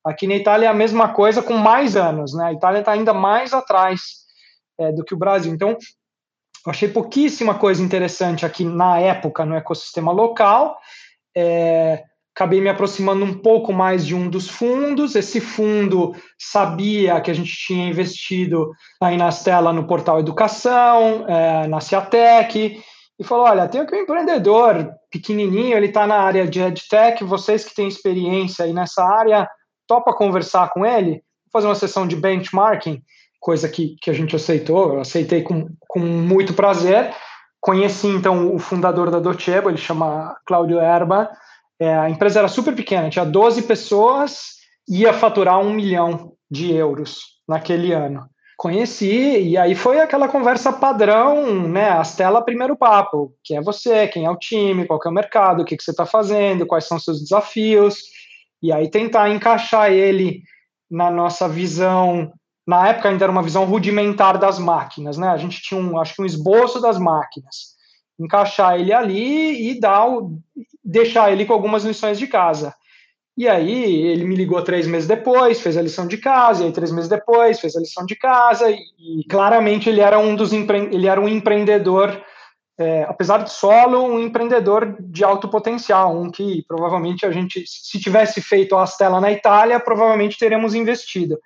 Aqui 0.04 0.26
na 0.26 0.34
Itália 0.34 0.66
é 0.66 0.70
a 0.70 0.74
mesma 0.74 1.12
coisa, 1.12 1.42
com 1.42 1.54
mais 1.54 1.96
anos, 1.96 2.34
né? 2.34 2.46
A 2.46 2.52
Itália 2.52 2.80
está 2.80 2.92
ainda 2.92 3.12
mais 3.12 3.52
atrás 3.52 4.20
é, 4.78 4.90
do 4.92 5.04
que 5.04 5.14
o 5.14 5.18
Brasil. 5.18 5.52
Então, 5.52 5.70
eu 5.70 6.70
achei 6.70 6.88
pouquíssima 6.88 7.54
coisa 7.54 7.82
interessante 7.82 8.44
aqui 8.44 8.64
na 8.64 8.98
época 8.98 9.44
no 9.44 9.54
ecossistema 9.54 10.10
local. 10.10 10.78
É, 11.36 12.02
acabei 12.40 12.58
me 12.58 12.70
aproximando 12.70 13.22
um 13.22 13.34
pouco 13.34 13.70
mais 13.70 14.06
de 14.06 14.14
um 14.14 14.30
dos 14.30 14.48
fundos. 14.48 15.14
Esse 15.14 15.42
fundo 15.42 16.16
sabia 16.38 17.20
que 17.20 17.30
a 17.30 17.34
gente 17.34 17.52
tinha 17.52 17.86
investido 17.86 18.70
aí 18.98 19.18
na 19.18 19.28
Stella 19.30 19.74
no 19.74 19.86
portal 19.86 20.18
Educação, 20.18 21.26
é, 21.28 21.66
na 21.66 21.80
Ciatec, 21.80 22.82
e 23.18 23.24
falou: 23.24 23.44
olha, 23.44 23.68
tem 23.68 23.82
aqui 23.82 23.94
um 23.94 24.00
empreendedor 24.00 24.90
pequenininho, 25.10 25.76
ele 25.76 25.88
está 25.88 26.06
na 26.06 26.16
área 26.16 26.46
de 26.46 26.60
EdTech, 26.60 27.22
vocês 27.24 27.62
que 27.62 27.74
têm 27.74 27.86
experiência 27.86 28.64
aí 28.64 28.72
nessa 28.72 29.04
área, 29.04 29.46
topa 29.86 30.14
conversar 30.14 30.70
com 30.70 30.86
ele, 30.86 31.22
fazer 31.52 31.66
uma 31.66 31.74
sessão 31.74 32.06
de 32.06 32.16
benchmarking. 32.16 33.02
coisa 33.38 33.68
que, 33.68 33.96
que 34.00 34.08
a 34.08 34.14
gente 34.14 34.34
aceitou, 34.34 34.94
eu 34.94 35.00
aceitei 35.00 35.42
com, 35.42 35.68
com 35.86 35.98
muito 35.98 36.54
prazer. 36.54 37.14
Conheci 37.60 38.06
então 38.06 38.54
o 38.54 38.58
fundador 38.58 39.10
da 39.10 39.18
Docebo, 39.18 39.68
ele 39.68 39.76
chama 39.76 40.34
Claudio 40.46 40.80
Erba. 40.80 41.28
É, 41.80 41.94
a 41.94 42.10
empresa 42.10 42.40
era 42.40 42.48
super 42.48 42.74
pequena, 42.74 43.08
tinha 43.08 43.24
12 43.24 43.62
pessoas, 43.62 44.50
ia 44.88 45.12
faturar 45.12 45.58
um 45.58 45.72
milhão 45.72 46.32
de 46.50 46.72
euros 46.72 47.20
naquele 47.48 47.92
ano. 47.92 48.28
Conheci, 48.56 49.40
e 49.40 49.56
aí 49.56 49.74
foi 49.74 50.00
aquela 50.00 50.28
conversa 50.28 50.70
padrão, 50.70 51.66
né? 51.66 51.88
Astela 51.88 52.44
primeiro 52.44 52.76
papo. 52.76 53.34
Quem 53.42 53.56
é 53.56 53.62
você, 53.62 54.06
quem 54.06 54.26
é 54.26 54.30
o 54.30 54.36
time, 54.36 54.86
qual 54.86 55.00
é 55.02 55.08
o 55.08 55.12
mercado, 55.12 55.62
o 55.62 55.64
que, 55.64 55.76
que 55.76 55.82
você 55.82 55.92
está 55.92 56.04
fazendo, 56.04 56.66
quais 56.66 56.84
são 56.84 56.98
os 56.98 57.04
seus 57.04 57.22
desafios. 57.22 57.96
E 58.62 58.70
aí 58.70 58.90
tentar 58.90 59.30
encaixar 59.30 59.90
ele 59.90 60.42
na 60.90 61.10
nossa 61.10 61.48
visão 61.48 62.30
na 62.70 62.88
época 62.88 63.08
ainda 63.08 63.24
era 63.24 63.32
uma 63.32 63.42
visão 63.42 63.64
rudimentar 63.64 64.38
das 64.38 64.58
máquinas, 64.58 65.18
né? 65.18 65.28
A 65.28 65.36
gente 65.36 65.60
tinha 65.60 65.80
um, 65.80 65.98
acho 65.98 66.14
que 66.14 66.22
um 66.22 66.26
esboço 66.26 66.80
das 66.80 66.98
máquinas, 66.98 67.74
encaixar 68.20 68.78
ele 68.78 68.92
ali 68.92 69.70
e 69.70 69.80
dar 69.80 70.06
deixar 70.84 71.32
ele 71.32 71.44
com 71.44 71.52
algumas 71.52 71.84
lições 71.84 72.18
de 72.18 72.26
casa. 72.26 72.74
E 73.36 73.48
aí 73.48 74.06
ele 74.08 74.24
me 74.24 74.36
ligou 74.36 74.62
três 74.62 74.86
meses 74.86 75.08
depois, 75.08 75.60
fez 75.60 75.76
a 75.76 75.82
lição 75.82 76.06
de 76.06 76.18
casa, 76.18 76.62
e 76.62 76.66
aí 76.66 76.72
três 76.72 76.92
meses 76.92 77.08
depois 77.08 77.58
fez 77.58 77.74
a 77.74 77.80
lição 77.80 78.04
de 78.04 78.14
casa, 78.16 78.70
e, 78.70 78.78
e 78.98 79.24
claramente 79.28 79.88
ele 79.88 80.00
era 80.00 80.18
um 80.18 80.34
dos 80.34 80.52
ele 80.52 81.06
era 81.06 81.20
um 81.20 81.28
empreendedor, 81.28 82.20
é, 82.78 83.04
apesar 83.04 83.38
de 83.38 83.50
solo, 83.50 84.02
um 84.02 84.20
empreendedor 84.20 84.96
de 85.00 85.24
alto 85.24 85.48
potencial, 85.48 86.14
um 86.20 86.30
que 86.30 86.64
provavelmente 86.68 87.24
a 87.24 87.30
gente, 87.30 87.64
se 87.66 87.98
tivesse 87.98 88.42
feito 88.42 88.76
a 88.76 88.82
Astela 88.82 89.20
na 89.20 89.32
Itália, 89.32 89.80
provavelmente 89.80 90.38
teríamos 90.38 90.74
investido 90.74 91.38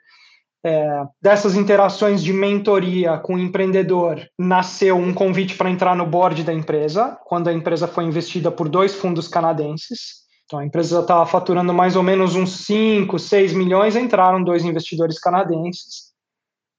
é, 0.64 1.02
dessas 1.20 1.54
interações 1.54 2.24
de 2.24 2.32
mentoria 2.32 3.18
com 3.18 3.34
o 3.34 3.38
empreendedor, 3.38 4.26
nasceu 4.38 4.96
um 4.96 5.12
convite 5.12 5.56
para 5.56 5.70
entrar 5.70 5.94
no 5.94 6.06
board 6.06 6.42
da 6.42 6.54
empresa, 6.54 7.18
quando 7.26 7.48
a 7.48 7.52
empresa 7.52 7.86
foi 7.86 8.04
investida 8.04 8.50
por 8.50 8.68
dois 8.68 8.94
fundos 8.94 9.28
canadenses. 9.28 10.24
Então, 10.46 10.58
a 10.58 10.64
empresa 10.64 11.00
estava 11.00 11.26
faturando 11.26 11.74
mais 11.74 11.96
ou 11.96 12.02
menos 12.02 12.34
uns 12.34 12.64
5, 12.64 13.18
6 13.18 13.52
milhões, 13.52 13.94
entraram 13.94 14.42
dois 14.42 14.64
investidores 14.64 15.18
canadenses, 15.18 16.14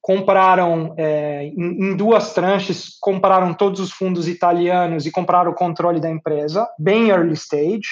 compraram 0.02 0.95
é, 0.98 1.45
em, 1.45 1.91
em, 1.91 1.95
duas 1.95 2.34
tranches, 2.34 2.98
compraram 3.00 3.54
todos 3.54 3.80
os 3.80 3.91
fundos 3.91 4.28
italianos 4.28 5.06
e 5.06 5.12
compraram 5.12 5.52
o 5.52 5.56
controle 5.56 6.00
da 6.00 6.10
empresa, 6.10 6.67
bem 6.80 7.10
early 7.10 7.34
stage, 7.34 7.89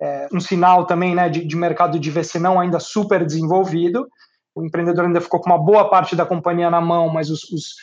é, 0.00 0.28
um 0.32 0.40
sinal 0.40 0.86
também 0.86 1.14
né, 1.14 1.28
de, 1.28 1.44
de 1.44 1.56
mercado 1.56 1.98
de 1.98 2.10
VC 2.10 2.38
não 2.38 2.60
ainda 2.60 2.80
super 2.80 3.24
desenvolvido, 3.24 4.08
o 4.54 4.64
empreendedor 4.64 5.06
ainda 5.06 5.20
ficou 5.20 5.40
com 5.40 5.50
uma 5.50 5.58
boa 5.58 5.88
parte 5.88 6.14
da 6.14 6.26
companhia 6.26 6.70
na 6.70 6.80
mão, 6.80 7.08
mas 7.08 7.30
os, 7.30 7.44
os, 7.44 7.74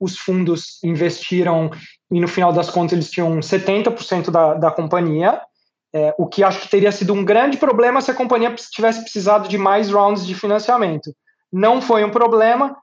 os 0.00 0.18
fundos 0.18 0.82
investiram 0.82 1.70
e 2.10 2.20
no 2.20 2.28
final 2.28 2.52
das 2.52 2.70
contas 2.70 2.92
eles 2.92 3.10
tinham 3.10 3.38
70% 3.40 4.30
da, 4.30 4.54
da 4.54 4.70
companhia, 4.70 5.40
é, 5.94 6.14
o 6.18 6.26
que 6.26 6.42
acho 6.42 6.60
que 6.60 6.68
teria 6.68 6.90
sido 6.90 7.12
um 7.12 7.24
grande 7.24 7.56
problema 7.56 8.00
se 8.00 8.10
a 8.10 8.14
companhia 8.14 8.54
tivesse 8.70 9.00
precisado 9.02 9.48
de 9.48 9.56
mais 9.56 9.90
rounds 9.90 10.26
de 10.26 10.34
financiamento. 10.34 11.14
Não 11.52 11.80
foi 11.80 12.04
um 12.04 12.10
problema, 12.10 12.76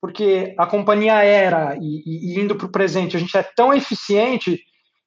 porque 0.00 0.54
a 0.58 0.66
companhia 0.66 1.22
era, 1.22 1.76
e, 1.80 2.34
e 2.36 2.40
indo 2.40 2.54
para 2.54 2.66
o 2.66 2.70
presente, 2.70 3.16
a 3.16 3.20
gente 3.20 3.36
é 3.36 3.42
tão 3.42 3.72
eficiente 3.72 4.60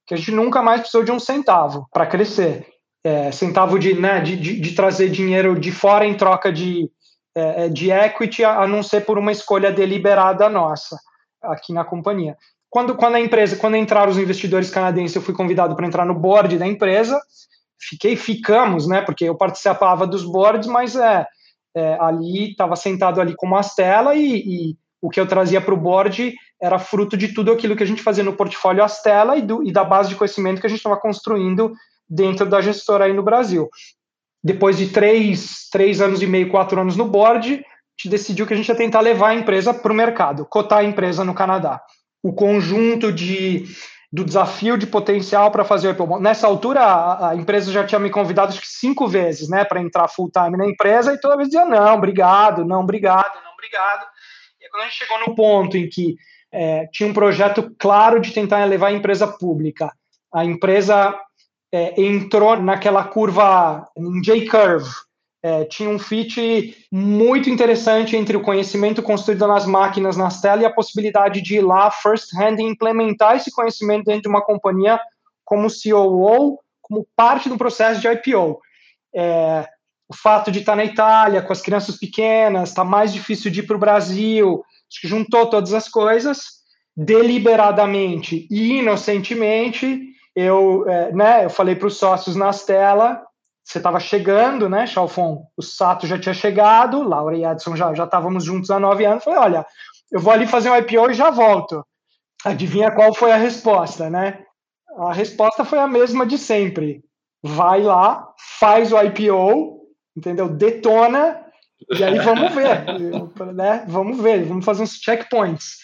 que 0.08 0.13
a 0.13 0.17
gente 0.17 0.32
nunca 0.32 0.62
mais 0.62 0.82
precisou 0.82 1.04
de 1.04 1.12
um 1.12 1.19
centavo 1.19 1.88
para 1.93 2.06
crescer. 2.06 2.67
É, 3.04 3.32
centavo 3.32 3.80
de, 3.80 3.93
né, 3.95 4.19
de, 4.19 4.36
de, 4.36 4.60
de, 4.60 4.75
trazer 4.75 5.10
dinheiro 5.10 5.60
de 5.60 5.71
fora 5.71 6.06
em 6.06 6.13
troca 6.13 6.51
de, 6.51 6.88
é, 7.36 7.65
é, 7.65 7.70
de 7.70 7.91
equity, 7.91 8.44
a, 8.44 8.67
não 8.67 8.84
ser 8.84 9.06
por 9.06 9.17
uma 9.17 9.32
escolha 9.32 9.72
deliberada 9.72 10.50
nossa 10.50 10.98
aqui 11.41 11.74
na 11.74 11.84
companhia. 11.84 12.38
Quando, 12.70 12.96
quando 12.96 13.15
a 13.15 13.20
empresa, 13.20 13.58
quando 13.58 13.78
entraram 13.78 14.12
os 14.12 14.17
investidores 14.17 14.70
canadenses, 14.70 15.15
eu 15.15 15.22
fui 15.22 15.34
convidado 15.34 15.76
para 15.76 15.88
entrar 15.88 16.06
no 16.06 16.13
board 16.13 16.58
da 16.58 16.67
empresa. 16.67 17.20
Fiquei, 17.80 18.15
ficamos, 18.15 18.88
né? 18.88 19.02
Porque 19.02 19.26
eu 19.26 19.36
participava 19.36 20.06
dos 20.06 20.24
boards, 20.24 20.67
mas 20.67 20.96
é, 20.96 21.26
é 21.76 21.98
ali 22.00 22.52
estava 22.52 22.76
sentado 22.76 23.20
ali 23.20 23.36
com 23.36 23.48
uma 23.48 23.60
Astela 23.60 24.15
e, 24.15 24.38
e 24.38 24.78
o 25.02 25.10
que 25.10 25.20
eu 25.20 25.28
trazia 25.28 25.60
para 25.60 25.74
o 25.74 25.78
board 25.78 26.34
era 26.62 26.78
fruto 26.78 27.17
de 27.17 27.34
tudo 27.34 27.52
aquilo 27.52 27.76
que 27.76 27.84
a 27.84 27.88
gente 27.88 28.04
fazia 28.04 28.24
no 28.24 28.36
portfólio 28.36 28.84
Astela 28.84 29.36
e, 29.36 29.41
do, 29.41 29.63
e 29.63 29.72
da 29.72 29.84
base 29.84 30.10
de 30.10 30.15
conhecimento 30.15 30.62
que 30.62 30.67
a 30.67 30.70
gente 30.70 30.80
estava 30.80 31.00
construindo 31.00 31.74
dentro 32.08 32.46
da 32.46 32.62
gestora 32.62 33.06
aí 33.06 33.13
no 33.13 33.24
Brasil 33.24 33.67
depois 34.43 34.77
de 34.77 34.88
três, 34.88 35.67
três 35.71 36.01
anos 36.01 36.21
e 36.21 36.27
meio, 36.27 36.49
quatro 36.49 36.80
anos 36.80 36.95
no 36.95 37.06
board, 37.06 37.54
a 37.54 37.58
gente 37.58 38.10
decidiu 38.10 38.47
que 38.47 38.54
a 38.54 38.58
gente 38.58 38.67
ia 38.67 38.75
tentar 38.75 39.01
levar 39.01 39.30
a 39.30 39.36
empresa 39.36 39.73
para 39.73 39.91
o 39.91 39.95
mercado, 39.95 40.45
cotar 40.45 40.80
a 40.80 40.84
empresa 40.84 41.23
no 41.23 41.34
Canadá. 41.34 41.82
O 42.23 42.34
conjunto 42.34 43.12
de 43.12 43.65
do 44.12 44.25
desafio 44.25 44.77
de 44.77 44.86
potencial 44.86 45.51
para 45.51 45.63
fazer 45.63 45.88
o 45.88 45.91
IPO. 45.91 46.19
Nessa 46.19 46.45
altura, 46.45 46.82
a, 46.82 47.30
a, 47.30 47.36
empresa 47.36 47.71
já 47.71 47.86
tinha 47.86 47.97
me 47.97 48.10
convidado 48.10 48.49
acho 48.49 48.60
que 48.60 48.67
cinco 48.67 49.08
vezes, 49.08 49.47
né, 49.47 49.63
para 49.63 49.82
entrar 49.82 50.10
full 50.10 50.30
time 50.30 50.58
na 50.58 50.67
empresa, 50.67 51.13
e 51.13 51.19
toda 51.19 51.38
vez 51.38 51.47
dizia 51.47 51.65
não, 51.65 51.95
obrigado, 51.95 52.65
não, 52.65 52.82
obrigado, 52.82 53.41
não, 53.41 53.54
obrigado. 53.54 54.06
E 54.60 54.69
quando 54.69 54.84
a 54.84 54.86
gente 54.88 54.97
chegou 54.97 55.19
no 55.19 55.34
ponto 55.34 55.77
em 55.77 55.88
que 55.88 56.17
é, 56.51 56.88
tinha 56.91 57.08
um 57.08 57.13
projeto 57.13 57.73
claro 57.80 58.19
de 58.19 58.34
tentar 58.34 58.65
levar 58.65 58.88
a 58.88 58.93
empresa 58.93 59.25
pública, 59.25 59.89
a 60.34 60.43
empresa 60.43 61.17
é, 61.72 62.02
entrou 62.02 62.62
naquela 62.62 63.04
curva 63.04 63.88
em 63.96 64.22
J-curve. 64.22 64.90
É, 65.44 65.66
tinha 65.66 65.90
um 65.90 65.98
fit 65.98 66.78
muito 66.92 67.50
interessante 67.50 68.16
entre 68.16 68.38
o 68.38 68.42
conhecimento 68.42 69.02
construído 69.02 69.48
nas 69.48 69.66
máquinas, 69.66 70.16
nas 70.16 70.40
telas, 70.40 70.62
e 70.62 70.66
a 70.66 70.74
possibilidade 70.74 71.42
de 71.42 71.56
ir 71.56 71.62
lá 71.62 71.90
first 71.90 72.32
hand 72.36 72.58
e 72.60 72.64
implementar 72.64 73.38
esse 73.38 73.50
conhecimento 73.50 74.06
dentro 74.06 74.24
de 74.24 74.28
uma 74.28 74.44
companhia 74.44 75.00
como 75.44 75.68
COO, 75.68 76.60
como 76.82 77.08
parte 77.16 77.50
do 77.50 77.58
processo 77.58 78.00
de 78.00 78.08
IPO. 78.08 78.60
É, 79.16 79.68
o 80.08 80.16
fato 80.16 80.52
de 80.52 80.60
estar 80.60 80.76
na 80.76 80.86
Itália 80.86 81.42
com 81.42 81.54
as 81.54 81.62
crianças 81.62 81.98
pequenas, 81.98 82.70
está 82.70 82.84
mais 82.84 83.14
difícil 83.14 83.50
de 83.50 83.62
ir 83.62 83.64
para 83.64 83.78
o 83.78 83.80
Brasil, 83.80 84.64
acho 84.90 85.02
que 85.02 85.08
juntou 85.08 85.50
todas 85.50 85.74
as 85.74 85.88
coisas, 85.88 86.62
deliberadamente 86.96 88.46
e 88.52 88.80
inocentemente, 88.80 90.11
eu, 90.36 90.88
é, 90.88 91.12
né, 91.12 91.46
eu 91.46 91.50
falei 91.50 91.76
para 91.76 91.88
os 91.88 91.98
sócios 91.98 92.36
nas 92.36 92.65
telas, 92.65 93.17
você 93.63 93.78
estava 93.78 94.00
chegando, 94.00 94.67
né, 94.67 94.88
Chalfon? 94.88 95.46
O 95.56 95.62
Sato 95.62 96.08
já 96.08 96.20
tinha 96.20 96.34
chegado, 96.34 97.04
Laura 97.04 97.38
e 97.38 97.46
Edson 97.46 97.76
já, 97.76 97.94
já 97.94 98.06
estávamos 98.06 98.44
juntos 98.44 98.72
há 98.72 98.80
nove 98.80 99.06
anos. 99.06 99.24
Falei, 99.24 99.39
olha, 99.39 99.65
eu 100.12 100.20
vou 100.20 100.34
ali 100.34 100.48
fazer 100.48 100.70
um 100.70 100.76
IPO 100.76 101.12
e 101.12 101.13
já 101.13 101.30
volto. 101.30 101.86
Adivinha 102.44 102.91
qual 102.91 103.13
foi 103.13 103.32
a 103.32 103.38
resposta, 103.38 104.10
né? 104.10 104.44
A 104.98 105.13
resposta 105.13 105.63
foi 105.63 105.80
a 105.80 105.88
mesma 105.88 106.26
de 106.26 106.38
sempre. 106.38 107.04
Vai 107.44 107.82
lá, 107.82 108.28
faz 108.60 108.91
o 108.91 109.02
IPO, 109.02 109.80
entendeu? 110.15 110.50
Detona, 110.50 111.46
e 111.89 112.04
aí 112.04 112.20
vamos 112.20 112.54
ver, 112.54 112.84
né? 113.54 113.86
Vamos 113.88 114.20
ver, 114.20 114.44
vamos 114.44 114.65
fazer 114.65 114.84
uns 114.84 114.96
checkpoints. 114.96 115.78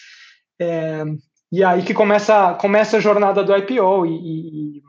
É, 0.60 1.04
e 1.50 1.64
aí 1.64 1.82
que 1.82 1.94
começa, 1.94 2.54
começa 2.54 2.96
a 2.96 3.00
jornada 3.00 3.42
do 3.42 3.56
IPO 3.56 4.06
e, 4.06 4.78
e 4.78 4.82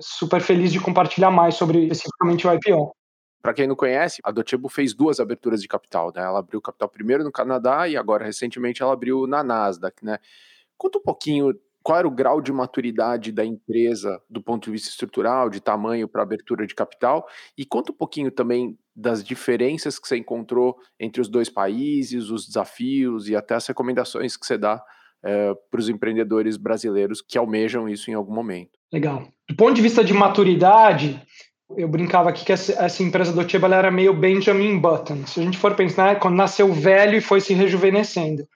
super 0.00 0.40
feliz 0.40 0.72
de 0.72 0.80
compartilhar 0.80 1.30
mais 1.30 1.54
sobre 1.54 1.86
especificamente 1.86 2.46
o 2.46 2.52
IPO. 2.52 2.94
Para 3.42 3.54
quem 3.54 3.66
não 3.66 3.74
conhece, 3.74 4.20
a 4.22 4.30
Docebo 4.30 4.68
fez 4.68 4.94
duas 4.94 5.18
aberturas 5.18 5.60
de 5.60 5.66
capital, 5.66 6.12
né? 6.14 6.22
Ela 6.22 6.38
abriu 6.38 6.60
capital 6.62 6.88
primeiro 6.88 7.24
no 7.24 7.32
Canadá 7.32 7.88
e 7.88 7.96
agora 7.96 8.24
recentemente 8.24 8.82
ela 8.82 8.92
abriu 8.92 9.26
na 9.26 9.42
Nasdaq, 9.42 10.04
né? 10.04 10.18
Conta 10.78 10.98
um 10.98 11.02
pouquinho 11.02 11.52
qual 11.82 11.98
era 11.98 12.06
o 12.06 12.10
grau 12.10 12.40
de 12.40 12.52
maturidade 12.52 13.32
da 13.32 13.44
empresa 13.44 14.22
do 14.30 14.40
ponto 14.40 14.66
de 14.66 14.70
vista 14.70 14.88
estrutural, 14.88 15.50
de 15.50 15.60
tamanho 15.60 16.06
para 16.06 16.22
abertura 16.22 16.64
de 16.64 16.74
capital, 16.74 17.26
e 17.58 17.66
conta 17.66 17.90
um 17.90 17.96
pouquinho 17.96 18.30
também 18.30 18.78
das 18.94 19.24
diferenças 19.24 19.98
que 19.98 20.06
você 20.06 20.16
encontrou 20.16 20.76
entre 21.00 21.20
os 21.20 21.28
dois 21.28 21.48
países, 21.48 22.30
os 22.30 22.46
desafios 22.46 23.28
e 23.28 23.34
até 23.34 23.56
as 23.56 23.66
recomendações 23.66 24.36
que 24.36 24.46
você 24.46 24.56
dá 24.56 24.80
é, 25.24 25.54
para 25.70 25.80
os 25.80 25.88
empreendedores 25.88 26.56
brasileiros 26.56 27.22
que 27.22 27.38
almejam 27.38 27.88
isso 27.88 28.10
em 28.10 28.14
algum 28.14 28.34
momento. 28.34 28.70
Legal. 28.92 29.28
Do 29.48 29.56
ponto 29.56 29.74
de 29.74 29.82
vista 29.82 30.04
de 30.04 30.12
maturidade, 30.12 31.20
eu 31.76 31.88
brincava 31.88 32.30
aqui 32.30 32.44
que 32.44 32.52
essa, 32.52 32.72
essa 32.72 33.02
empresa 33.02 33.32
do 33.32 33.44
Tibala 33.44 33.76
era 33.76 33.90
meio 33.90 34.14
Benjamin 34.14 34.78
Button. 34.78 35.26
Se 35.26 35.40
a 35.40 35.42
gente 35.42 35.58
for 35.58 35.74
pensar, 35.74 36.18
quando 36.18 36.36
nasceu 36.36 36.72
velho 36.72 37.16
e 37.16 37.20
foi 37.20 37.40
se 37.40 37.54
rejuvenescendo. 37.54 38.46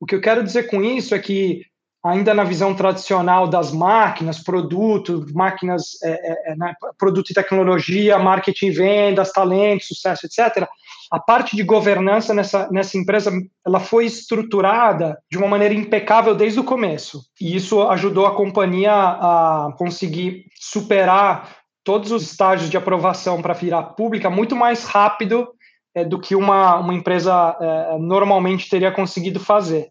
O 0.00 0.06
que 0.06 0.14
eu 0.14 0.20
quero 0.20 0.42
dizer 0.42 0.64
com 0.64 0.82
isso 0.82 1.14
é 1.14 1.18
que 1.18 1.62
ainda 2.04 2.34
na 2.34 2.44
visão 2.44 2.74
tradicional 2.74 3.48
das 3.48 3.72
máquinas, 3.72 4.38
produto, 4.38 5.24
máquinas, 5.32 6.02
é, 6.02 6.52
é, 6.52 6.56
né, 6.56 6.74
produto 6.98 7.30
e 7.30 7.34
tecnologia, 7.34 8.18
marketing, 8.18 8.70
vendas, 8.72 9.32
talento, 9.32 9.84
sucesso, 9.84 10.26
etc. 10.26 10.68
A 11.10 11.18
parte 11.18 11.56
de 11.56 11.62
governança 11.62 12.32
nessa, 12.32 12.68
nessa 12.70 12.96
empresa, 12.96 13.30
ela 13.66 13.80
foi 13.80 14.06
estruturada 14.06 15.18
de 15.30 15.38
uma 15.38 15.48
maneira 15.48 15.74
impecável 15.74 16.34
desde 16.34 16.60
o 16.60 16.64
começo. 16.64 17.22
E 17.40 17.54
isso 17.54 17.82
ajudou 17.88 18.26
a 18.26 18.34
companhia 18.34 18.92
a 18.92 19.74
conseguir 19.76 20.46
superar 20.58 21.56
todos 21.84 22.10
os 22.10 22.22
estágios 22.22 22.70
de 22.70 22.76
aprovação 22.76 23.42
para 23.42 23.54
virar 23.54 23.82
pública 23.82 24.30
muito 24.30 24.56
mais 24.56 24.84
rápido 24.84 25.48
é, 25.94 26.04
do 26.04 26.18
que 26.18 26.34
uma, 26.34 26.76
uma 26.76 26.94
empresa 26.94 27.56
é, 27.60 27.98
normalmente 27.98 28.68
teria 28.68 28.90
conseguido 28.90 29.38
fazer. 29.38 29.88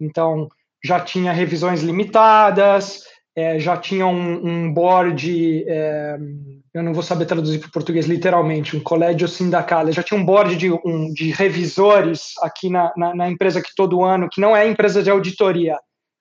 Então, 0.00 0.48
já 0.84 1.00
tinha 1.00 1.32
revisões 1.32 1.82
limitadas, 1.82 3.02
é, 3.38 3.60
já 3.60 3.76
tinha 3.76 4.04
um, 4.04 4.44
um 4.44 4.72
board, 4.74 5.64
é, 5.68 6.18
eu 6.74 6.82
não 6.82 6.92
vou 6.92 7.04
saber 7.04 7.24
traduzir 7.24 7.60
para 7.60 7.68
o 7.68 7.72
português 7.72 8.06
literalmente, 8.06 8.76
um 8.76 8.80
colégio 8.80 9.28
sindical, 9.28 9.92
já 9.92 10.02
tinha 10.02 10.18
um 10.18 10.24
board 10.24 10.56
de, 10.56 10.72
um, 10.72 11.12
de 11.14 11.30
revisores 11.30 12.32
aqui 12.42 12.68
na, 12.68 12.92
na, 12.96 13.14
na, 13.14 13.30
empresa 13.30 13.62
que 13.62 13.72
todo 13.76 14.02
ano, 14.02 14.28
que 14.28 14.40
não 14.40 14.56
é 14.56 14.66
empresa 14.66 15.04
de 15.04 15.08
auditoria, 15.08 15.78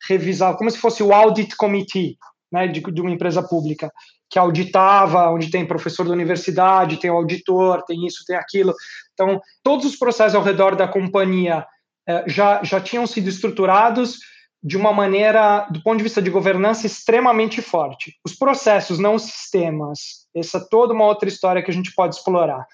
revisava, 0.08 0.56
como 0.56 0.70
se 0.70 0.78
fosse 0.78 1.02
o 1.02 1.12
audit 1.12 1.56
committee 1.58 2.18
né, 2.52 2.68
de, 2.68 2.82
de 2.82 3.02
uma 3.02 3.10
empresa 3.10 3.42
pública, 3.42 3.92
que 4.30 4.38
auditava, 4.38 5.32
onde 5.32 5.50
tem 5.50 5.66
professor 5.66 6.06
da 6.06 6.14
universidade, 6.14 6.98
tem 6.98 7.10
o 7.10 7.16
auditor, 7.16 7.84
tem 7.84 8.06
isso, 8.06 8.24
tem 8.28 8.36
aquilo. 8.36 8.76
Então, 9.14 9.42
todos 9.64 9.88
os 9.88 9.96
processos 9.96 10.36
ao 10.36 10.44
redor 10.44 10.76
da 10.76 10.88
companhia 10.88 11.66
é, 12.08 12.26
já, 12.28 12.64
já 12.64 12.80
tinham 12.80 13.08
sido 13.08 13.28
estruturados 13.28 14.20
de 14.68 14.76
uma 14.76 14.92
maneira, 14.92 15.66
do 15.72 15.82
ponto 15.82 15.98
de 15.98 16.04
vista 16.04 16.22
de 16.22 16.30
governança, 16.30 16.86
extremamente 16.86 17.62
forte. 17.62 18.18
Os 18.26 18.36
processos, 18.36 19.00
não 19.00 19.16
os 19.16 19.24
sistemas. 19.24 20.28
Essa 20.36 20.58
é 20.58 20.68
toda 20.70 20.94
uma 20.94 21.06
outra 21.06 21.30
história 21.30 21.64
que 21.64 21.72
a 21.72 21.74
gente 21.74 21.94
pode 21.96 22.16
explorar. 22.16 22.68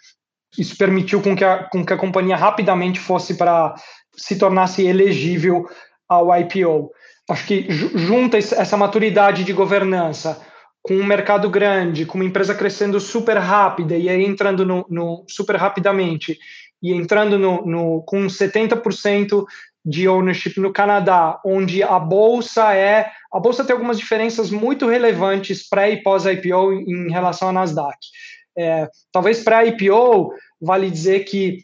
Isso 0.57 0.75
permitiu 0.75 1.21
com 1.21 1.35
que 1.35 1.43
a, 1.43 1.65
com 1.65 1.85
que 1.85 1.93
a 1.93 1.97
companhia 1.97 2.35
rapidamente 2.35 2.99
fosse 2.99 3.35
para 3.35 3.75
se 4.15 4.39
tornasse 4.39 4.83
elegível 4.83 5.67
ao 6.09 6.35
IPO. 6.35 6.91
Acho 7.29 7.45
que 7.45 7.67
junta 7.69 8.37
essa 8.37 8.75
maturidade 8.75 9.43
de 9.43 9.53
governança 9.53 10.41
com 10.81 10.95
um 10.95 11.05
mercado 11.05 11.47
grande, 11.47 12.07
com 12.07 12.17
uma 12.17 12.25
empresa 12.25 12.55
crescendo 12.55 12.99
super 12.99 13.37
rápida 13.37 13.95
e 13.95 14.09
aí 14.09 14.25
entrando 14.25 14.65
no, 14.65 14.83
no 14.89 15.25
super 15.29 15.57
rapidamente 15.57 16.39
e 16.81 16.91
entrando 16.91 17.37
no, 17.37 17.63
no, 17.65 18.01
com 18.01 18.25
70% 18.25 19.45
de 19.85 20.07
ownership 20.07 20.59
no 20.59 20.71
Canadá, 20.71 21.39
onde 21.45 21.83
a 21.83 21.99
bolsa 21.99 22.73
é 22.73 23.11
a 23.33 23.39
bolsa 23.39 23.65
tem 23.65 23.73
algumas 23.73 23.97
diferenças 23.97 24.51
muito 24.51 24.87
relevantes 24.87 25.67
pré 25.67 25.89
e 25.89 26.03
pós 26.03 26.25
IPO 26.25 26.71
em 26.73 27.11
relação 27.11 27.49
à 27.49 27.51
Nasdaq. 27.51 27.97
É, 28.55 28.87
talvez 29.11 29.43
para 29.43 29.65
IPO 29.65 30.31
vale 30.61 30.91
dizer 30.91 31.21
que 31.21 31.63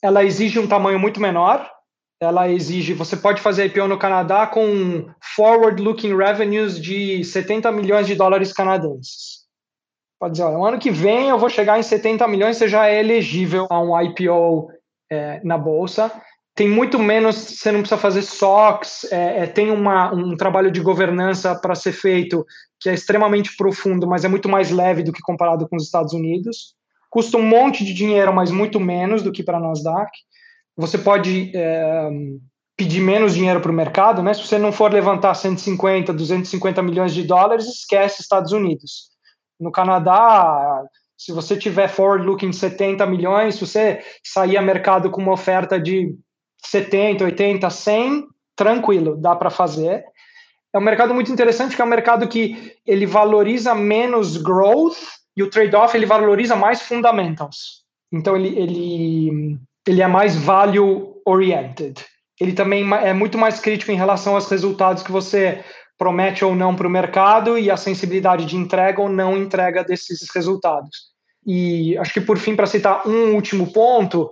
ela 0.00 0.24
exige 0.24 0.60
um 0.60 0.68
tamanho 0.68 1.00
muito 1.00 1.20
menor. 1.20 1.68
Ela 2.22 2.48
exige, 2.48 2.94
você 2.94 3.16
pode 3.16 3.40
fazer 3.40 3.66
IPO 3.66 3.88
no 3.88 3.98
Canadá 3.98 4.46
com 4.46 5.10
forward-looking 5.34 6.16
revenues 6.16 6.80
de 6.80 7.24
70 7.24 7.72
milhões 7.72 8.06
de 8.06 8.14
dólares 8.14 8.52
canadenses. 8.52 9.40
Pode 10.20 10.32
dizer, 10.32 10.44
olha, 10.44 10.58
no 10.58 10.64
ano 10.64 10.78
que 10.78 10.90
vem 10.90 11.28
eu 11.28 11.38
vou 11.38 11.48
chegar 11.48 11.78
em 11.78 11.82
70 11.82 12.28
milhões, 12.28 12.56
você 12.56 12.68
já 12.68 12.86
é 12.86 13.00
elegível 13.00 13.66
a 13.68 13.80
um 13.80 14.00
IPO 14.00 14.70
é, 15.10 15.40
na 15.42 15.58
bolsa 15.58 16.12
tem 16.60 16.68
muito 16.68 16.98
menos, 16.98 17.36
você 17.36 17.72
não 17.72 17.80
precisa 17.80 17.98
fazer 17.98 18.20
SOX, 18.20 19.10
é, 19.10 19.44
é, 19.44 19.46
tem 19.46 19.70
uma, 19.70 20.14
um 20.14 20.36
trabalho 20.36 20.70
de 20.70 20.78
governança 20.82 21.54
para 21.54 21.74
ser 21.74 21.92
feito 21.92 22.44
que 22.78 22.90
é 22.90 22.92
extremamente 22.92 23.56
profundo, 23.56 24.06
mas 24.06 24.26
é 24.26 24.28
muito 24.28 24.46
mais 24.46 24.70
leve 24.70 25.02
do 25.02 25.10
que 25.10 25.22
comparado 25.22 25.66
com 25.66 25.76
os 25.76 25.84
Estados 25.84 26.12
Unidos. 26.12 26.74
Custa 27.08 27.38
um 27.38 27.42
monte 27.42 27.82
de 27.82 27.94
dinheiro, 27.94 28.30
mas 28.30 28.50
muito 28.50 28.78
menos 28.78 29.22
do 29.22 29.32
que 29.32 29.42
para 29.42 29.56
a 29.56 29.60
Nasdaq. 29.60 30.10
Você 30.76 30.98
pode 30.98 31.50
é, 31.54 32.10
pedir 32.76 33.00
menos 33.00 33.32
dinheiro 33.32 33.62
para 33.62 33.72
o 33.72 33.74
mercado, 33.74 34.22
né? 34.22 34.34
Se 34.34 34.46
você 34.46 34.58
não 34.58 34.70
for 34.70 34.92
levantar 34.92 35.32
150, 35.32 36.12
250 36.12 36.82
milhões 36.82 37.14
de 37.14 37.22
dólares, 37.22 37.64
esquece 37.64 38.20
Estados 38.20 38.52
Unidos. 38.52 39.08
No 39.58 39.72
Canadá, 39.72 40.84
se 41.16 41.32
você 41.32 41.56
tiver 41.56 41.88
forward 41.88 42.26
looking 42.26 42.52
70 42.52 43.06
milhões, 43.06 43.54
se 43.54 43.66
você 43.66 44.02
sair 44.22 44.58
a 44.58 44.62
mercado 44.62 45.10
com 45.10 45.22
uma 45.22 45.32
oferta 45.32 45.80
de 45.80 46.14
70, 46.64 47.24
80, 47.24 47.70
100, 47.70 48.26
tranquilo, 48.56 49.16
dá 49.16 49.34
para 49.34 49.50
fazer. 49.50 50.04
É 50.72 50.78
um 50.78 50.82
mercado 50.82 51.12
muito 51.14 51.32
interessante, 51.32 51.74
que 51.74 51.82
é 51.82 51.84
um 51.84 51.88
mercado 51.88 52.28
que 52.28 52.74
ele 52.86 53.06
valoriza 53.06 53.74
menos 53.74 54.36
growth 54.36 54.98
e 55.36 55.42
o 55.42 55.50
trade-off 55.50 55.96
ele 55.96 56.06
valoriza 56.06 56.54
mais 56.54 56.82
fundamentals. 56.82 57.84
Então 58.12 58.36
ele, 58.36 58.56
ele, 58.58 59.58
ele 59.86 60.02
é 60.02 60.06
mais 60.06 60.36
value 60.36 61.20
oriented. 61.26 62.04
Ele 62.40 62.52
também 62.52 62.88
é 62.94 63.12
muito 63.12 63.36
mais 63.36 63.60
crítico 63.60 63.90
em 63.90 63.96
relação 63.96 64.34
aos 64.34 64.48
resultados 64.48 65.02
que 65.02 65.12
você 65.12 65.64
promete 65.98 66.44
ou 66.44 66.54
não 66.54 66.74
para 66.74 66.86
o 66.86 66.90
mercado 66.90 67.58
e 67.58 67.70
a 67.70 67.76
sensibilidade 67.76 68.46
de 68.46 68.56
entrega 68.56 69.02
ou 69.02 69.08
não 69.08 69.36
entrega 69.36 69.84
desses 69.84 70.28
resultados. 70.34 71.10
E 71.46 71.96
acho 71.98 72.12
que 72.14 72.20
por 72.20 72.38
fim, 72.38 72.56
para 72.56 72.66
citar 72.66 73.06
um 73.06 73.34
último 73.34 73.70
ponto, 73.72 74.30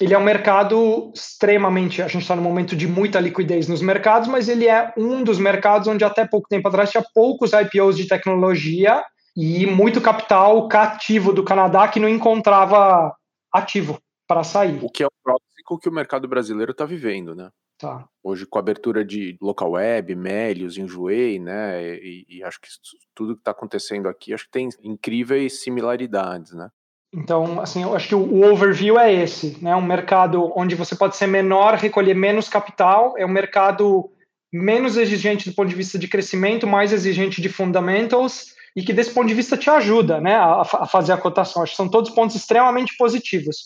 ele 0.00 0.14
é 0.14 0.18
um 0.18 0.24
mercado 0.24 1.12
extremamente. 1.14 2.02
A 2.02 2.08
gente 2.08 2.22
está 2.22 2.36
num 2.36 2.42
momento 2.42 2.76
de 2.76 2.86
muita 2.86 3.20
liquidez 3.20 3.68
nos 3.68 3.82
mercados, 3.82 4.28
mas 4.28 4.48
ele 4.48 4.68
é 4.68 4.92
um 4.96 5.22
dos 5.22 5.38
mercados 5.38 5.88
onde 5.88 6.04
até 6.04 6.26
pouco 6.26 6.48
tempo 6.48 6.68
atrás 6.68 6.90
tinha 6.90 7.04
poucos 7.14 7.52
IPOs 7.52 7.96
de 7.96 8.06
tecnologia 8.06 9.02
e 9.36 9.66
muito 9.66 10.00
capital 10.00 10.68
cativo 10.68 11.32
do 11.32 11.44
Canadá 11.44 11.86
que 11.88 12.00
não 12.00 12.08
encontrava 12.08 13.14
ativo 13.52 13.98
para 14.26 14.44
sair. 14.44 14.78
O 14.82 14.90
que 14.90 15.02
é 15.02 15.06
o 15.06 15.12
próximo 15.22 15.48
que 15.76 15.88
o 15.88 15.92
mercado 15.92 16.26
brasileiro 16.26 16.72
está 16.72 16.86
vivendo, 16.86 17.34
né? 17.34 17.50
Tá. 17.76 18.08
Hoje, 18.22 18.46
com 18.46 18.58
a 18.58 18.60
abertura 18.60 19.04
de 19.04 19.36
local 19.40 19.72
web, 19.72 20.14
Melios, 20.14 20.78
Enjoei, 20.78 21.38
né? 21.38 21.96
E, 21.96 22.26
e 22.28 22.42
acho 22.42 22.60
que 22.60 22.68
tudo 23.14 23.34
que 23.34 23.40
está 23.40 23.50
acontecendo 23.50 24.08
aqui, 24.08 24.32
acho 24.32 24.44
que 24.44 24.50
tem 24.50 24.68
incríveis 24.82 25.60
similaridades, 25.62 26.52
né? 26.52 26.70
Então, 27.12 27.60
assim, 27.60 27.82
eu 27.82 27.96
acho 27.96 28.08
que 28.08 28.14
o, 28.14 28.50
overview 28.52 28.98
é 28.98 29.12
esse, 29.12 29.56
né? 29.62 29.74
Um 29.74 29.82
mercado 29.82 30.52
onde 30.54 30.74
você 30.74 30.94
pode 30.94 31.16
ser 31.16 31.26
menor, 31.26 31.74
recolher 31.74 32.14
menos 32.14 32.48
capital, 32.48 33.14
é 33.16 33.24
um 33.24 33.30
mercado 33.30 34.10
menos 34.52 34.96
exigente 34.96 35.48
do 35.48 35.54
ponto 35.54 35.68
de 35.68 35.74
vista 35.74 35.98
de 35.98 36.08
crescimento, 36.08 36.66
mais 36.66 36.92
exigente 36.92 37.40
de 37.40 37.48
fundamentals 37.48 38.54
e 38.76 38.82
que 38.82 38.92
desse 38.92 39.10
ponto 39.10 39.26
de 39.26 39.34
vista 39.34 39.56
te 39.56 39.68
ajuda, 39.70 40.20
né, 40.20 40.36
a, 40.36 40.60
a 40.60 40.86
fazer 40.86 41.12
a 41.12 41.18
cotação. 41.18 41.62
Acho 41.62 41.72
que 41.72 41.76
são 41.76 41.88
todos 41.88 42.10
pontos 42.10 42.36
extremamente 42.36 42.96
positivos. 42.96 43.64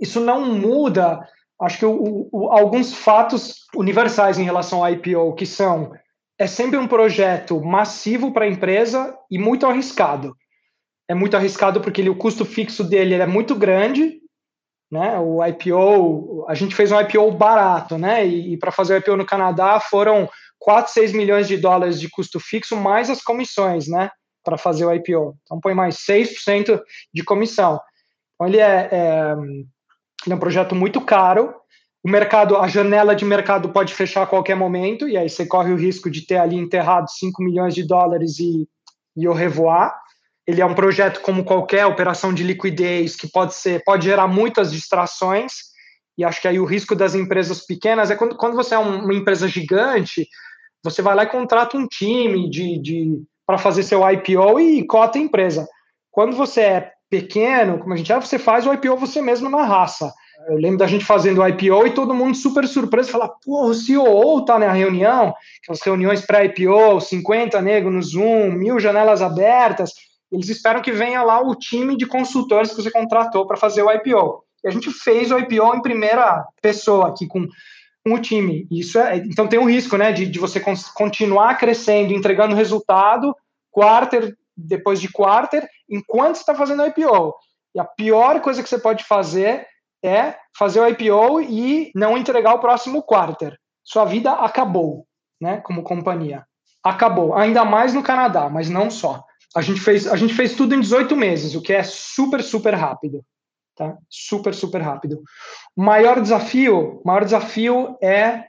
Isso 0.00 0.20
não 0.20 0.54
muda, 0.54 1.20
acho 1.60 1.78
que 1.78 1.86
o, 1.86 2.28
o, 2.30 2.48
alguns 2.50 2.92
fatos 2.92 3.66
universais 3.74 4.38
em 4.38 4.44
relação 4.44 4.84
ao 4.84 4.92
IPO, 4.92 5.34
que 5.34 5.46
são 5.46 5.92
é 6.38 6.46
sempre 6.46 6.78
um 6.78 6.88
projeto 6.88 7.60
massivo 7.62 8.32
para 8.32 8.44
a 8.44 8.48
empresa 8.48 9.16
e 9.30 9.38
muito 9.38 9.66
arriscado 9.66 10.34
é 11.12 11.14
muito 11.14 11.36
arriscado 11.36 11.80
porque 11.80 12.00
ele, 12.00 12.08
o 12.08 12.16
custo 12.16 12.44
fixo 12.44 12.82
dele 12.82 13.14
é 13.14 13.26
muito 13.26 13.54
grande, 13.54 14.18
né? 14.90 15.18
O 15.18 15.44
IPO, 15.44 16.46
a 16.48 16.54
gente 16.54 16.74
fez 16.74 16.90
um 16.90 16.98
IPO 16.98 17.30
barato, 17.32 17.98
né? 17.98 18.26
E, 18.26 18.54
e 18.54 18.56
para 18.56 18.72
fazer 18.72 18.94
o 18.94 18.96
IPO 18.96 19.16
no 19.18 19.26
Canadá 19.26 19.78
foram 19.78 20.28
4, 20.58 20.90
6 20.90 21.12
milhões 21.12 21.46
de 21.46 21.58
dólares 21.58 22.00
de 22.00 22.08
custo 22.08 22.40
fixo 22.40 22.76
mais 22.76 23.10
as 23.10 23.22
comissões, 23.22 23.88
né? 23.88 24.10
Para 24.42 24.56
fazer 24.56 24.86
o 24.86 24.94
IPO. 24.94 25.36
Então 25.42 25.60
põe 25.60 25.74
mais 25.74 25.96
6% 25.96 26.80
de 27.12 27.22
comissão. 27.22 27.78
Então 28.34 28.46
ele 28.48 28.58
é, 28.58 28.88
é, 28.90 29.32
ele 30.24 30.32
é 30.32 30.34
um 30.34 30.40
projeto 30.40 30.74
muito 30.74 31.00
caro. 31.02 31.54
O 32.02 32.08
mercado, 32.10 32.56
a 32.56 32.66
janela 32.68 33.14
de 33.14 33.24
mercado 33.26 33.68
pode 33.68 33.92
fechar 33.92 34.22
a 34.22 34.26
qualquer 34.26 34.56
momento, 34.56 35.06
e 35.06 35.16
aí 35.16 35.28
você 35.28 35.46
corre 35.46 35.72
o 35.72 35.76
risco 35.76 36.10
de 36.10 36.26
ter 36.26 36.38
ali 36.38 36.56
enterrado 36.56 37.06
5 37.08 37.42
milhões 37.42 37.74
de 37.74 37.86
dólares 37.86 38.40
e, 38.40 38.66
e 39.14 39.28
o 39.28 39.32
revoar 39.32 40.01
ele 40.46 40.60
é 40.60 40.66
um 40.66 40.74
projeto 40.74 41.20
como 41.20 41.44
qualquer 41.44 41.86
operação 41.86 42.32
de 42.32 42.42
liquidez 42.42 43.14
que 43.16 43.30
pode 43.30 43.54
ser 43.54 43.82
pode 43.84 44.04
gerar 44.04 44.26
muitas 44.26 44.72
distrações. 44.72 45.72
E 46.18 46.24
acho 46.24 46.40
que 46.40 46.48
aí 46.48 46.58
o 46.58 46.64
risco 46.64 46.94
das 46.94 47.14
empresas 47.14 47.64
pequenas 47.64 48.10
é 48.10 48.16
quando, 48.16 48.36
quando 48.36 48.54
você 48.54 48.74
é 48.74 48.78
uma 48.78 49.14
empresa 49.14 49.48
gigante 49.48 50.28
você 50.84 51.00
vai 51.00 51.14
lá 51.14 51.22
e 51.22 51.28
contrata 51.28 51.76
um 51.76 51.86
time 51.86 52.50
de, 52.50 52.78
de 52.78 53.22
para 53.46 53.56
fazer 53.56 53.82
seu 53.82 54.00
IPO 54.08 54.58
e 54.58 54.84
cota 54.84 55.18
a 55.18 55.22
empresa. 55.22 55.66
Quando 56.10 56.36
você 56.36 56.60
é 56.60 56.92
pequeno 57.08 57.78
como 57.78 57.92
a 57.92 57.96
gente 57.96 58.10
é 58.10 58.18
você 58.18 58.38
faz 58.38 58.66
o 58.66 58.72
IPO 58.72 58.96
você 58.96 59.20
mesmo 59.20 59.48
na 59.48 59.64
raça. 59.64 60.12
Eu 60.48 60.56
lembro 60.56 60.78
da 60.78 60.86
gente 60.88 61.04
fazendo 61.04 61.40
o 61.40 61.46
IPO 61.46 61.86
e 61.86 61.94
todo 61.94 62.14
mundo 62.14 62.36
super 62.36 62.66
surpreso, 62.66 63.12
falar, 63.12 63.28
pô, 63.44 63.66
o 63.66 63.74
CEO 63.74 64.44
tá 64.44 64.58
na 64.58 64.72
reunião, 64.72 65.32
aquelas 65.62 65.80
reuniões 65.82 66.26
pré-IPO, 66.26 67.00
50 67.00 67.60
negros 67.62 67.94
no 67.94 68.02
Zoom, 68.02 68.50
mil 68.50 68.80
janelas 68.80 69.22
abertas, 69.22 69.92
eles 70.32 70.48
esperam 70.48 70.80
que 70.80 70.90
venha 70.90 71.22
lá 71.22 71.40
o 71.40 71.54
time 71.54 71.96
de 71.96 72.06
consultores 72.06 72.70
que 72.70 72.82
você 72.82 72.90
contratou 72.90 73.46
para 73.46 73.58
fazer 73.58 73.82
o 73.82 73.90
IPO. 73.90 74.42
E 74.64 74.68
a 74.68 74.70
gente 74.70 74.90
fez 74.90 75.30
o 75.30 75.38
IPO 75.38 75.76
em 75.76 75.82
primeira 75.82 76.42
pessoa 76.62 77.08
aqui 77.08 77.26
com, 77.26 77.46
com 78.04 78.14
o 78.14 78.18
time. 78.18 78.66
Isso 78.70 78.98
é, 78.98 79.18
então 79.18 79.46
tem 79.46 79.58
um 79.58 79.68
risco, 79.68 79.98
né, 79.98 80.10
de, 80.10 80.24
de 80.26 80.38
você 80.38 80.58
continuar 80.94 81.58
crescendo, 81.58 82.14
entregando 82.14 82.54
resultado, 82.54 83.36
quarter 83.70 84.34
depois 84.56 85.00
de 85.00 85.10
quarter, 85.10 85.66
enquanto 85.88 86.36
está 86.36 86.54
fazendo 86.54 86.82
o 86.82 86.86
IPO. 86.86 87.34
E 87.74 87.80
a 87.80 87.84
pior 87.84 88.40
coisa 88.40 88.62
que 88.62 88.68
você 88.68 88.78
pode 88.78 89.04
fazer 89.04 89.66
é 90.04 90.34
fazer 90.56 90.80
o 90.80 90.88
IPO 90.88 91.40
e 91.42 91.90
não 91.94 92.16
entregar 92.16 92.54
o 92.54 92.58
próximo 92.58 93.02
quarter. 93.02 93.58
Sua 93.84 94.04
vida 94.04 94.32
acabou, 94.32 95.06
né, 95.40 95.60
como 95.64 95.82
companhia. 95.82 96.44
Acabou. 96.82 97.34
Ainda 97.34 97.64
mais 97.64 97.94
no 97.94 98.02
Canadá, 98.02 98.48
mas 98.48 98.68
não 98.68 98.90
só. 98.90 99.22
A 99.54 99.60
gente 99.60 99.80
fez, 99.80 100.06
a 100.06 100.16
gente 100.16 100.34
fez 100.34 100.54
tudo 100.54 100.74
em 100.74 100.80
18 100.80 101.14
meses, 101.16 101.54
o 101.54 101.62
que 101.62 101.72
é 101.72 101.82
super, 101.82 102.42
super 102.42 102.74
rápido. 102.74 103.24
tá? 103.76 103.96
Super, 104.08 104.54
super 104.54 104.80
rápido. 104.80 105.22
Maior 105.76 106.20
desafio, 106.20 107.02
maior 107.04 107.24
desafio 107.24 107.96
é 108.02 108.44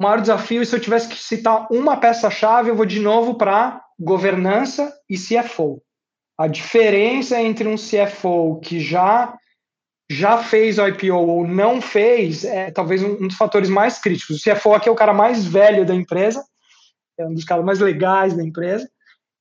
maior 0.00 0.20
desafio, 0.20 0.64
se 0.64 0.74
eu 0.74 0.80
tivesse 0.80 1.08
que 1.08 1.16
citar 1.16 1.66
uma 1.70 1.96
peça-chave, 1.96 2.70
eu 2.70 2.76
vou 2.76 2.86
de 2.86 3.00
novo 3.00 3.34
para 3.34 3.82
governança 3.98 4.94
e 5.10 5.16
CFO. 5.16 5.82
A 6.38 6.46
diferença 6.46 7.40
entre 7.42 7.66
um 7.66 7.74
CFO 7.74 8.60
que 8.60 8.78
já 8.78 9.36
já 10.10 10.38
fez 10.38 10.78
o 10.78 10.86
IPO 10.86 11.14
ou 11.14 11.46
não 11.46 11.82
fez 11.82 12.42
é 12.42 12.70
talvez 12.70 13.02
um, 13.02 13.26
dos 13.26 13.36
fatores 13.36 13.68
mais 13.68 13.98
críticos. 13.98 14.38
O 14.38 14.42
CFO 14.42 14.72
aqui 14.72 14.88
é 14.88 14.92
o 14.92 14.96
cara 14.96 15.12
mais 15.12 15.44
velho 15.44 15.84
da 15.84 15.94
empresa, 15.94 16.42
é 17.18 17.26
um 17.26 17.34
dos 17.34 17.44
caras 17.44 17.64
mais 17.64 17.78
legais 17.78 18.34
da 18.34 18.42
empresa, 18.42 18.88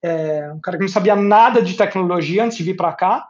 é 0.03 0.51
um 0.53 0.59
cara 0.59 0.77
que 0.77 0.83
não 0.83 0.89
sabia 0.89 1.15
nada 1.15 1.61
de 1.61 1.75
tecnologia 1.75 2.43
antes 2.43 2.57
de 2.57 2.63
vir 2.63 2.75
para 2.75 2.93
cá, 2.93 3.27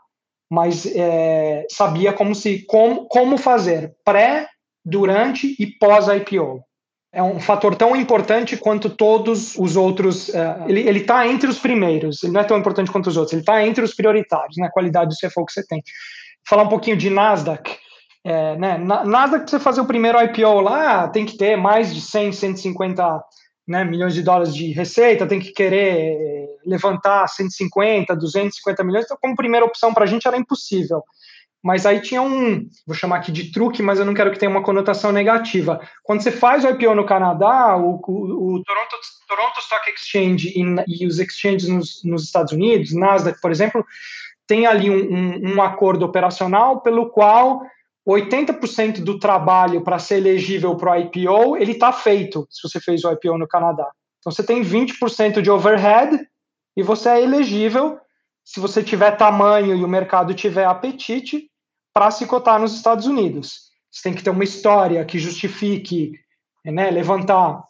mas 0.49 0.85
é, 0.85 1.65
sabia 1.69 2.13
como 2.13 2.33
se 2.33 2.65
como, 2.65 3.05
como 3.07 3.37
fazer 3.37 3.95
pré, 4.03 4.47
durante 4.85 5.55
e 5.59 5.67
pós 5.67 6.07
IPO 6.07 6.63
é 7.17 7.23
um 7.23 7.39
fator 7.39 7.75
tão 7.75 7.95
importante 7.95 8.57
quanto 8.57 8.89
todos 8.89 9.55
os 9.55 9.75
outros. 9.75 10.29
Uh, 10.29 10.65
ele 10.67 10.99
está 10.99 11.27
entre 11.27 11.49
os 11.49 11.57
primeiros, 11.57 12.23
ele 12.23 12.33
não 12.33 12.41
é 12.41 12.43
tão 12.43 12.57
importante 12.57 12.91
quanto 12.91 13.07
os 13.07 13.17
outros, 13.17 13.33
ele 13.33 13.41
está 13.41 13.65
entre 13.65 13.83
os 13.83 13.95
prioritários, 13.95 14.55
na 14.57 14.65
né, 14.65 14.71
qualidade 14.71 15.09
do 15.09 15.15
CFO 15.15 15.45
que 15.45 15.53
você 15.53 15.65
tem. 15.65 15.81
Falar 16.47 16.63
um 16.63 16.69
pouquinho 16.69 16.95
de 16.95 17.09
Nasdaq. 17.09 17.75
É, 18.23 18.55
né, 18.57 18.77
Nasdaq, 18.77 19.45
para 19.45 19.47
você 19.47 19.59
fazer 19.59 19.81
o 19.81 19.85
primeiro 19.85 20.21
IPO 20.21 20.61
lá, 20.61 21.07
tem 21.07 21.25
que 21.25 21.37
ter 21.37 21.55
mais 21.57 21.93
de 21.93 22.01
100, 22.01 22.33
150 22.33 23.23
né, 23.67 23.83
milhões 23.83 24.13
de 24.13 24.23
dólares 24.23 24.55
de 24.55 24.71
receita, 24.71 25.27
tem 25.27 25.39
que 25.39 25.51
querer 25.51 26.57
levantar 26.65 27.27
150, 27.27 28.15
250 28.15 28.83
milhões. 28.83 29.05
Então, 29.05 29.17
como 29.19 29.35
primeira 29.35 29.65
opção 29.65 29.93
para 29.93 30.05
a 30.05 30.07
gente 30.07 30.27
era 30.27 30.37
impossível. 30.37 31.03
Mas 31.61 31.85
aí 31.85 31.99
tinha 31.99 32.21
um, 32.21 32.69
vou 32.85 32.95
chamar 32.95 33.17
aqui 33.17 33.31
de 33.31 33.51
truque, 33.51 33.81
mas 33.81 33.99
eu 33.99 34.05
não 34.05 34.13
quero 34.13 34.31
que 34.31 34.39
tenha 34.39 34.49
uma 34.49 34.63
conotação 34.63 35.11
negativa. 35.11 35.81
Quando 36.03 36.21
você 36.21 36.31
faz 36.31 36.63
o 36.63 36.69
IPO 36.69 36.95
no 36.95 37.05
Canadá, 37.05 37.75
o, 37.75 37.95
o, 37.95 38.55
o 38.55 38.63
Toronto, 38.63 38.95
Toronto, 39.27 39.59
Stock 39.59 39.89
Exchange 39.89 40.53
e, 40.55 41.03
e 41.03 41.05
os 41.05 41.19
exchanges 41.19 41.67
nos, 41.67 42.01
nos, 42.05 42.23
Estados 42.23 42.53
Unidos, 42.53 42.93
Nasdaq, 42.93 43.41
por 43.41 43.51
exemplo, 43.51 43.83
tem 44.45 44.65
ali 44.65 44.89
um, 44.89 45.13
um, 45.13 45.55
um 45.55 45.61
acordo 45.61 46.05
operacional 46.05 46.79
pelo 46.81 47.09
qual 47.09 47.61
80% 48.13 49.03
do 49.03 49.19
trabalho 49.19 49.83
para 49.83 49.99
ser 49.99 50.17
elegível 50.17 50.75
para 50.75 50.93
o 50.93 50.95
IPO, 50.95 51.57
ele 51.57 51.73
está 51.73 51.91
feito, 51.91 52.47
se 52.49 52.67
você 52.67 52.79
fez 52.79 53.03
o 53.03 53.11
IPO 53.11 53.37
no 53.37 53.47
Canadá. 53.47 53.89
Então, 54.19 54.31
você 54.31 54.43
tem 54.43 54.61
20% 54.61 55.41
de 55.41 55.51
overhead 55.51 56.17
e 56.75 56.83
você 56.83 57.09
é 57.09 57.21
elegível 57.21 57.99
se 58.45 58.61
você 58.61 58.81
tiver 58.81 59.11
tamanho 59.17 59.75
e 59.75 59.83
o 59.83 59.87
mercado 59.87 60.33
tiver 60.33 60.65
apetite 60.65 61.49
para 61.93 62.09
se 62.11 62.25
cotar 62.25 62.59
nos 62.59 62.73
Estados 62.73 63.05
Unidos. 63.05 63.67
Você 63.91 64.03
tem 64.03 64.13
que 64.13 64.23
ter 64.23 64.29
uma 64.29 64.43
história 64.43 65.03
que 65.03 65.19
justifique 65.19 66.13
né, 66.63 66.89
levantar 66.91 67.61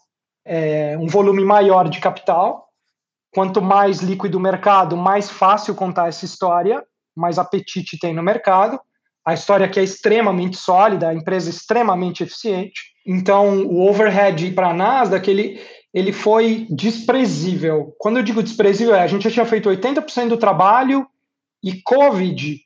é, 0.46 0.98
um 0.98 1.08
volume 1.08 1.44
maior 1.44 1.90
de 1.90 2.00
capital. 2.00 2.68
Quanto 3.34 3.62
mais 3.62 4.00
líquido 4.00 4.38
o 4.38 4.42
mercado, 4.42 4.96
mais 4.96 5.30
fácil 5.30 5.74
contar 5.74 6.10
essa 6.10 6.26
história, 6.26 6.84
mais 7.16 7.40
apetite 7.40 7.98
tem 7.98 8.14
no 8.14 8.22
mercado. 8.22 8.80
A 9.28 9.34
história 9.34 9.66
aqui 9.66 9.78
é 9.78 9.84
extremamente 9.84 10.56
sólida, 10.56 11.10
a 11.10 11.14
empresa 11.14 11.50
é 11.50 11.52
extremamente 11.52 12.24
eficiente. 12.24 12.94
Então, 13.06 13.66
o 13.66 13.86
overhead 13.86 14.52
para 14.52 14.70
a 14.70 14.74
Nasdaq, 14.74 15.30
ele, 15.30 15.62
ele 15.94 16.14
foi 16.14 16.66
desprezível. 16.70 17.94
Quando 17.98 18.16
eu 18.16 18.24
digo 18.24 18.42
desprezível, 18.42 18.96
é, 18.96 19.02
a 19.02 19.08
gente 19.08 19.24
já 19.24 19.32
tinha 19.32 19.46
feito 19.46 19.68
80% 19.68 20.30
do 20.30 20.38
trabalho 20.38 21.06
e 21.62 21.82
Covid 21.82 22.58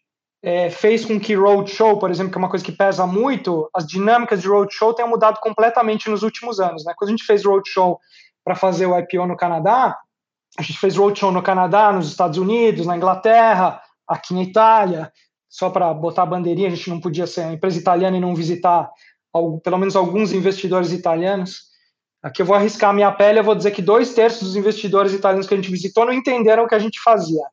é, 0.44 0.70
fez 0.70 1.04
com 1.04 1.20
que 1.20 1.34
roadshow, 1.34 1.98
por 1.98 2.12
exemplo, 2.12 2.32
que 2.32 2.38
é 2.38 2.44
uma 2.44 2.50
coisa 2.50 2.64
que 2.64 2.72
pesa 2.72 3.08
muito, 3.08 3.68
as 3.74 3.88
dinâmicas 3.88 4.40
de 4.40 4.48
roadshow 4.48 4.94
tenham 4.94 5.10
mudado 5.10 5.40
completamente 5.40 6.12
nos 6.12 6.22
últimos 6.22 6.60
anos. 6.60 6.86
Né? 6.86 6.94
Quando 6.96 7.10
a 7.10 7.12
gente 7.14 7.26
fez 7.26 7.44
roadshow 7.44 8.00
para 8.44 8.54
fazer 8.54 8.86
o 8.86 8.96
IPO 9.00 9.26
no 9.26 9.36
Canadá, 9.36 9.98
a 10.60 10.62
gente 10.62 10.78
fez 10.78 10.96
roadshow 10.96 11.32
no 11.32 11.42
Canadá, 11.42 11.92
nos 11.92 12.08
Estados 12.08 12.38
Unidos, 12.38 12.86
na 12.86 12.96
Inglaterra, 12.96 13.82
aqui 14.08 14.32
na 14.36 14.44
Itália, 14.44 15.12
só 15.52 15.70
para 15.70 15.94
botar 15.94 16.24
a 16.24 16.26
bandeirinha, 16.26 16.70
a 16.70 16.72
gente 16.72 16.90
não 16.90 17.02
podia 17.02 17.28
ser 17.28 17.42
uma 17.42 17.54
empresa 17.54 17.78
italiana 17.78 18.16
e 18.16 18.22
não 18.22 18.34
visitar 18.34 18.90
pelo 19.62 19.78
menos 19.78 19.98
alguns 19.98 20.32
investidores 20.32 20.94
italianos. 20.94 21.64
Aqui 22.24 22.42
eu 22.42 22.46
vou 22.46 22.56
arriscar 22.56 22.92
a 22.92 22.94
minha 22.94 23.12
pele, 23.12 23.40
eu 23.40 23.44
vou 23.44 23.54
dizer 23.54 23.72
que 23.72 23.82
dois 23.82 24.14
terços 24.14 24.48
dos 24.48 24.56
investidores 24.56 25.12
italianos 25.12 25.48
que 25.48 25.54
a 25.54 25.58
gente 25.58 25.70
visitou 25.70 26.06
não 26.06 26.14
entenderam 26.14 26.64
o 26.64 26.68
que 26.68 26.76
a 26.76 26.80
gente 26.80 27.02
fazia. 27.02 27.44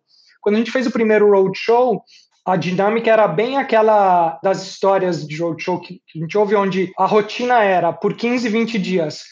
Quando 0.41 0.55
a 0.55 0.59
gente 0.59 0.71
fez 0.71 0.87
o 0.87 0.93
primeiro 0.93 1.29
roadshow, 1.29 2.01
a 2.47 2.55
dinâmica 2.55 3.11
era 3.11 3.27
bem 3.27 3.59
aquela 3.59 4.39
das 4.45 4.63
histórias 4.63 5.27
de 5.27 5.37
roadshow 5.43 5.81
que, 5.81 6.01
a 6.15 6.19
gente 6.21 6.39
ouve, 6.39 6.55
onde 6.55 6.93
a 6.97 7.05
rotina 7.05 7.65
era 7.65 7.93
por 7.93 8.15
15, 8.15 8.49
20 8.49 8.79
dias. 8.79 9.25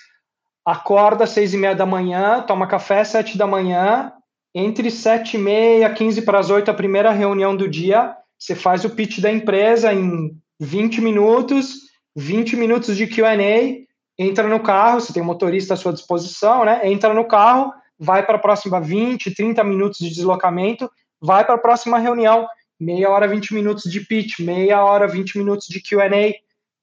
Acorda 0.64 1.22
às 1.22 1.30
seis 1.30 1.54
e 1.54 1.56
meia 1.56 1.74
da 1.74 1.86
manhã, 1.86 2.42
toma 2.42 2.66
café 2.66 3.00
às 3.00 3.08
sete 3.08 3.38
da 3.38 3.46
manhã, 3.46 4.12
entre 4.52 4.90
sete 4.90 5.36
e 5.36 5.38
meia, 5.38 5.88
15 5.88 6.22
para 6.22 6.40
as 6.40 6.50
oito, 6.50 6.68
a 6.68 6.74
primeira 6.74 7.12
reunião 7.12 7.54
do 7.54 7.68
dia, 7.68 8.16
você 8.38 8.54
faz 8.54 8.84
o 8.84 8.90
pitch 8.90 9.20
da 9.20 9.30
empresa 9.30 9.92
em 9.92 10.30
20 10.60 11.00
minutos, 11.00 11.80
20 12.14 12.56
minutos 12.56 12.96
de 12.96 13.06
Q&A, 13.06 13.86
entra 14.18 14.48
no 14.48 14.60
carro, 14.60 15.00
você 15.00 15.12
tem 15.12 15.22
um 15.22 15.26
motorista 15.26 15.74
à 15.74 15.76
sua 15.76 15.92
disposição, 15.92 16.64
né? 16.64 16.88
Entra 16.88 17.12
no 17.12 17.26
carro, 17.26 17.72
vai 17.98 18.24
para 18.24 18.36
a 18.36 18.40
próxima 18.40 18.80
20, 18.80 19.34
30 19.34 19.62
minutos 19.64 19.98
de 19.98 20.08
deslocamento, 20.08 20.90
vai 21.20 21.44
para 21.44 21.54
a 21.54 21.58
próxima 21.58 21.98
reunião 21.98 22.46
meia 22.78 23.10
hora, 23.10 23.26
20 23.26 23.54
minutos 23.54 23.90
de 23.90 24.00
pitch, 24.00 24.40
meia 24.40 24.84
hora, 24.84 25.06
20 25.06 25.38
minutos 25.38 25.66
de 25.68 25.80
QA. 25.80 26.34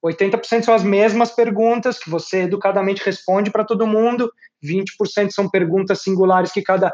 80% 0.04 0.64
são 0.64 0.74
as 0.74 0.82
mesmas 0.82 1.30
perguntas 1.30 1.98
que 1.98 2.10
você 2.10 2.42
educadamente 2.42 3.02
responde 3.02 3.50
para 3.50 3.64
todo 3.64 3.86
mundo, 3.86 4.30
20% 4.62 5.30
são 5.30 5.48
perguntas 5.48 6.02
singulares 6.02 6.52
que 6.52 6.60
cada, 6.60 6.92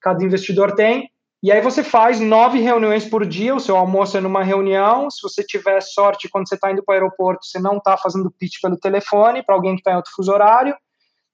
cada 0.00 0.24
investidor 0.24 0.74
tem. 0.74 1.10
E 1.42 1.52
aí 1.52 1.60
você 1.60 1.84
faz 1.84 2.18
nove 2.18 2.58
reuniões 2.58 3.04
por 3.04 3.26
dia, 3.26 3.54
o 3.54 3.60
seu 3.60 3.76
almoço 3.76 4.16
é 4.16 4.20
numa 4.20 4.42
reunião. 4.42 5.10
Se 5.10 5.22
você 5.22 5.44
tiver 5.44 5.80
sorte, 5.82 6.28
quando 6.28 6.48
você 6.48 6.54
está 6.54 6.72
indo 6.72 6.82
para 6.82 6.92
o 6.92 6.94
aeroporto, 6.94 7.46
você 7.46 7.58
não 7.58 7.76
está 7.76 7.96
fazendo 7.96 8.30
pitch 8.30 8.60
pelo 8.60 8.78
telefone 8.78 9.42
para 9.42 9.54
alguém 9.54 9.74
que 9.74 9.80
está 9.80 9.92
em 9.92 9.96
outro 9.96 10.12
fuso 10.12 10.32
horário. 10.32 10.74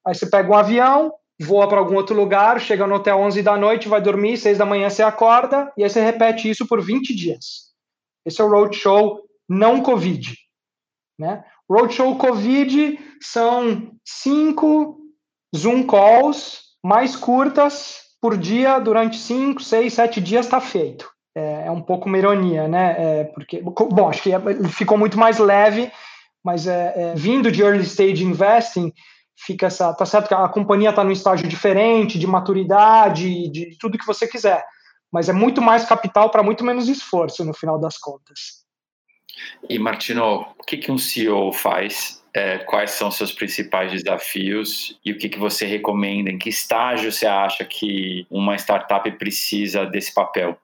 Aí 0.07 0.15
você 0.15 0.27
pega 0.27 0.51
um 0.51 0.57
avião, 0.57 1.12
voa 1.41 1.69
para 1.69 1.79
algum 1.79 1.95
outro 1.95 2.17
lugar, 2.17 2.61
chega 2.61 2.87
no 2.87 2.97
hotel 2.97 3.19
11 3.21 3.43
da 3.43 3.57
noite, 3.57 3.88
vai 3.88 4.01
dormir, 4.01 4.37
6 4.37 4.59
da 4.59 4.67
manhã 4.67 4.91
você 4.91 5.03
acorda, 5.03 5.73
e 5.77 5.85
aí 5.85 5.88
você 5.88 6.03
repete 6.03 6.51
isso 6.51 6.67
por 6.67 6.83
20 6.83 7.15
dias. 7.15 7.73
Esse 8.27 8.41
é 8.41 8.45
o 8.45 8.51
roadshow 8.51 9.21
não 9.49 9.81
Covid. 9.81 10.37
Né? 11.19 11.45
Roadshow 11.71 12.17
Covid 12.17 12.99
são 13.21 13.93
cinco 14.05 14.99
Zoom 15.57 15.87
calls 15.87 16.62
mais 16.83 17.15
curtas 17.15 18.02
por 18.22 18.38
dia, 18.38 18.78
durante 18.78 19.18
5, 19.18 19.61
6, 19.61 19.92
7 19.92 20.20
dias 20.20 20.46
está 20.46 20.61
feito. 20.61 21.11
É, 21.35 21.64
é, 21.66 21.70
um 21.72 21.82
pouco 21.82 22.06
uma 22.06 22.16
ironia, 22.16 22.68
né? 22.68 22.94
É, 22.96 23.24
porque, 23.24 23.61
bom, 23.61 24.08
acho 24.08 24.22
que 24.22 24.32
é, 24.32 24.38
ficou 24.68 24.96
muito 24.96 25.18
mais 25.18 25.38
leve, 25.38 25.90
mas 26.44 26.68
é, 26.68 26.92
é, 26.94 27.14
vindo 27.16 27.50
de 27.50 27.62
early 27.62 27.82
stage 27.82 28.22
investing, 28.22 28.92
fica 29.37 29.66
essa. 29.66 29.92
Tá 29.92 30.06
certo 30.06 30.28
que 30.28 30.35
a 30.35 30.48
companhia 30.48 30.90
está 30.90 31.02
num 31.02 31.11
estágio 31.11 31.48
diferente, 31.48 32.16
de 32.16 32.26
maturidade, 32.28 33.48
de 33.48 33.76
tudo 33.76 33.98
que 33.98 34.06
você 34.06 34.28
quiser. 34.28 34.64
Mas 35.11 35.28
é 35.28 35.32
muito 35.32 35.61
mais 35.61 35.85
capital 35.85 36.30
para 36.30 36.44
muito 36.44 36.64
menos 36.64 36.88
esforço 36.88 37.44
no 37.44 37.52
final 37.52 37.76
das 37.76 37.98
contas. 37.98 38.62
E 39.68 39.80
Martino, 39.80 40.42
o 40.58 40.64
que, 40.64 40.76
que 40.76 40.92
um 40.92 40.98
CEO 40.98 41.52
faz? 41.52 42.21
É, 42.35 42.59
quais 42.59 42.92
são 42.92 43.11
seus 43.11 43.31
principais 43.31 43.92
desafios 43.92 44.99
e 45.05 45.12
o 45.12 45.18
que, 45.18 45.29
que 45.29 45.38
você 45.38 45.66
recomenda? 45.66 46.31
Em 46.31 46.38
que 46.38 46.49
estágio 46.49 47.12
você 47.12 47.27
acha 47.27 47.64
que 47.64 48.27
uma 48.31 48.57
startup 48.57 49.11
precisa 49.12 49.85
desse 49.85 50.14
papel? 50.14 50.59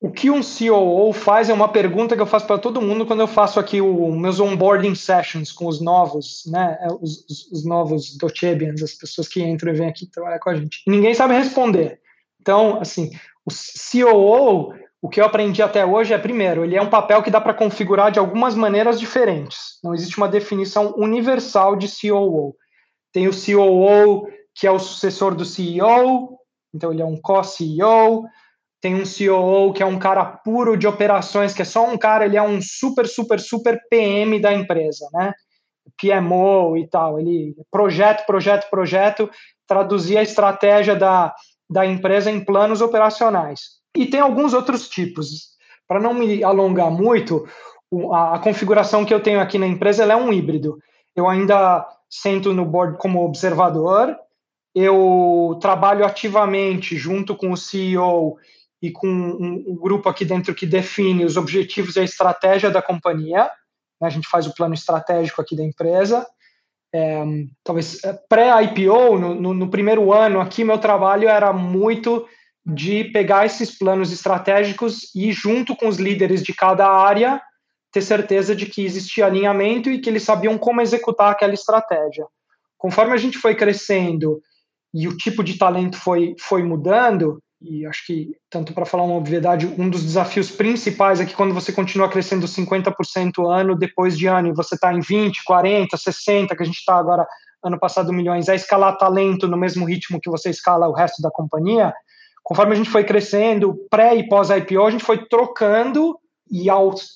O 0.00 0.12
que 0.12 0.30
um 0.30 0.40
COO 0.40 1.12
faz 1.12 1.48
é 1.50 1.52
uma 1.52 1.68
pergunta 1.68 2.14
que 2.14 2.22
eu 2.22 2.26
faço 2.26 2.46
para 2.46 2.58
todo 2.58 2.80
mundo 2.80 3.04
quando 3.04 3.20
eu 3.20 3.26
faço 3.26 3.58
aqui 3.58 3.80
o 3.80 4.12
meus 4.12 4.38
onboarding 4.38 4.94
sessions 4.94 5.50
com 5.50 5.66
os 5.66 5.80
novos, 5.80 6.44
né, 6.46 6.78
é, 6.82 6.86
os, 7.00 7.24
os, 7.28 7.50
os 7.50 7.64
novos 7.64 8.16
Dochebians, 8.16 8.80
as 8.80 8.92
pessoas 8.92 9.26
que 9.26 9.42
entram 9.42 9.72
e 9.72 9.76
vêm 9.76 9.88
aqui 9.88 10.06
trabalhar 10.06 10.38
com 10.38 10.50
a 10.50 10.54
gente. 10.54 10.84
E 10.86 10.90
ninguém 10.90 11.14
sabe 11.14 11.34
responder. 11.34 12.00
Então, 12.40 12.80
assim, 12.80 13.10
o 13.44 13.50
COO, 13.50 14.72
o 15.00 15.08
que 15.08 15.20
eu 15.20 15.24
aprendi 15.24 15.62
até 15.62 15.86
hoje 15.86 16.12
é, 16.12 16.18
primeiro, 16.18 16.64
ele 16.64 16.76
é 16.76 16.82
um 16.82 16.90
papel 16.90 17.22
que 17.22 17.30
dá 17.30 17.40
para 17.40 17.54
configurar 17.54 18.10
de 18.10 18.18
algumas 18.18 18.54
maneiras 18.54 18.98
diferentes. 18.98 19.78
Não 19.82 19.94
existe 19.94 20.16
uma 20.18 20.28
definição 20.28 20.94
universal 20.96 21.76
de 21.76 21.88
COO. 21.88 22.54
Tem 23.12 23.28
o 23.28 23.32
COO, 23.32 24.28
que 24.54 24.66
é 24.66 24.70
o 24.70 24.78
sucessor 24.78 25.34
do 25.34 25.44
CEO, 25.44 26.36
então 26.74 26.92
ele 26.92 27.00
é 27.00 27.04
um 27.04 27.16
co-CEO, 27.20 28.24
tem 28.80 28.94
um 28.94 29.04
COO 29.04 29.72
que 29.72 29.82
é 29.82 29.86
um 29.86 29.98
cara 29.98 30.24
puro 30.24 30.76
de 30.76 30.86
operações, 30.86 31.54
que 31.54 31.62
é 31.62 31.64
só 31.64 31.88
um 31.88 31.96
cara, 31.96 32.24
ele 32.24 32.36
é 32.36 32.42
um 32.42 32.60
super, 32.60 33.06
super, 33.06 33.38
super 33.38 33.80
PM 33.88 34.40
da 34.40 34.52
empresa, 34.52 35.08
né? 35.12 35.32
PMO 36.00 36.76
e 36.76 36.88
tal. 36.88 37.18
Ele 37.18 37.54
projeto, 37.70 38.26
projeto, 38.26 38.68
projeto, 38.68 39.30
traduzir 39.66 40.18
a 40.18 40.22
estratégia 40.22 40.94
da, 40.94 41.32
da 41.70 41.86
empresa 41.86 42.30
em 42.30 42.44
planos 42.44 42.80
operacionais. 42.80 43.77
E 43.98 44.06
tem 44.06 44.20
alguns 44.20 44.54
outros 44.54 44.88
tipos. 44.88 45.56
Para 45.88 45.98
não 45.98 46.14
me 46.14 46.44
alongar 46.44 46.88
muito, 46.88 47.48
a, 48.12 48.38
configuração 48.38 49.04
que 49.04 49.12
eu 49.12 49.20
tenho 49.20 49.40
aqui 49.40 49.58
na 49.58 49.66
empresa 49.66 50.04
é 50.04 50.14
um 50.16 50.32
híbrido. 50.32 50.78
Eu 51.16 51.28
ainda 51.28 51.84
sento 52.08 52.54
no 52.54 52.64
board 52.64 52.96
como 52.96 53.24
observador, 53.24 54.16
eu 54.72 55.58
trabalho 55.60 56.04
ativamente 56.04 56.96
junto 56.96 57.34
com 57.34 57.50
o 57.50 57.56
CEO 57.56 58.36
e 58.80 58.92
com 58.92 59.08
um, 59.08 59.64
um, 59.66 59.76
grupo 59.76 60.08
aqui 60.08 60.24
dentro 60.24 60.54
que 60.54 60.64
define 60.64 61.24
os 61.24 61.36
objetivos 61.36 61.96
e 61.96 62.00
a 62.00 62.04
estratégia 62.04 62.70
da 62.70 62.80
companhia. 62.80 63.50
Né? 64.00 64.06
A 64.06 64.10
gente 64.10 64.28
faz 64.28 64.46
o 64.46 64.54
plano 64.54 64.74
estratégico 64.74 65.42
aqui 65.42 65.56
da 65.56 65.64
empresa. 65.64 66.24
É, 66.94 67.24
talvez 67.64 68.02
é, 68.04 68.12
pré-IPO, 68.28 69.18
no, 69.18 69.34
no, 69.34 69.54
no, 69.54 69.68
primeiro 69.68 70.12
ano 70.12 70.40
aqui, 70.40 70.62
meu 70.62 70.78
trabalho 70.78 71.28
era 71.28 71.52
muito 71.52 72.24
de 72.68 73.04
pegar 73.04 73.46
esses 73.46 73.76
planos 73.76 74.12
estratégicos 74.12 75.10
e, 75.14 75.32
junto 75.32 75.74
com 75.74 75.88
os 75.88 75.96
líderes 75.96 76.42
de 76.42 76.52
cada 76.52 76.86
área, 76.86 77.40
ter 77.90 78.02
certeza 78.02 78.54
de 78.54 78.66
que 78.66 78.84
existia 78.84 79.24
alinhamento 79.24 79.90
e 79.90 79.98
que 79.98 80.10
eles 80.10 80.22
sabiam 80.22 80.58
como 80.58 80.82
executar 80.82 81.32
aquela 81.32 81.54
estratégia. 81.54 82.26
Conforme 82.76 83.14
a 83.14 83.16
gente 83.16 83.38
foi 83.38 83.54
crescendo 83.54 84.40
e 84.92 85.08
o 85.08 85.16
tipo 85.16 85.42
de 85.42 85.56
talento 85.56 85.96
foi, 85.96 86.34
foi 86.38 86.62
mudando, 86.62 87.42
e 87.60 87.86
acho 87.86 88.06
que, 88.06 88.30
tanto 88.50 88.72
para 88.72 88.84
falar 88.84 89.04
uma 89.04 89.16
obviedade, 89.16 89.66
um 89.78 89.88
dos 89.88 90.04
desafios 90.04 90.50
principais 90.50 91.20
é 91.20 91.24
que 91.24 91.34
quando 91.34 91.54
você 91.54 91.72
continua 91.72 92.08
crescendo 92.08 92.46
50% 92.46 93.50
ano 93.50 93.74
depois 93.74 94.16
de 94.16 94.26
ano, 94.26 94.48
e 94.48 94.54
você 94.54 94.74
está 94.74 94.92
em 94.92 95.00
20, 95.00 95.42
40, 95.44 95.96
60, 95.96 96.54
que 96.54 96.62
a 96.62 96.66
gente 96.66 96.78
está 96.78 96.96
agora, 96.96 97.26
ano 97.64 97.78
passado, 97.78 98.12
milhões, 98.12 98.48
é 98.48 98.54
escalar 98.54 98.96
talento 98.98 99.48
no 99.48 99.56
mesmo 99.56 99.86
ritmo 99.86 100.20
que 100.20 100.30
você 100.30 100.50
escala 100.50 100.88
o 100.88 100.92
resto 100.92 101.20
da 101.20 101.30
companhia. 101.30 101.92
Conforme 102.48 102.72
a 102.72 102.76
gente 102.76 102.88
foi 102.88 103.04
crescendo, 103.04 103.74
pré 103.90 104.16
e 104.16 104.26
pós-IPO, 104.26 104.86
a 104.86 104.90
gente 104.90 105.04
foi 105.04 105.18
trocando 105.26 106.18
e 106.50 106.70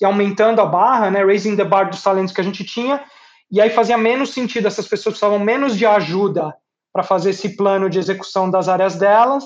aumentando 0.05 0.61
a 0.61 0.65
barra, 0.67 1.09
né, 1.09 1.25
raising 1.25 1.55
the 1.55 1.63
bar 1.63 1.89
dos 1.89 2.03
talentos 2.03 2.31
que 2.31 2.39
a 2.39 2.43
gente 2.43 2.63
tinha, 2.63 3.03
e 3.51 3.59
aí 3.59 3.71
fazia 3.71 3.97
menos 3.97 4.31
sentido, 4.31 4.67
essas 4.67 4.87
pessoas 4.87 5.15
precisavam 5.15 5.43
menos 5.43 5.75
de 5.75 5.87
ajuda 5.87 6.55
para 6.93 7.01
fazer 7.01 7.31
esse 7.31 7.57
plano 7.57 7.89
de 7.89 7.97
execução 7.97 8.47
das 8.47 8.69
áreas 8.69 8.95
delas, 8.95 9.43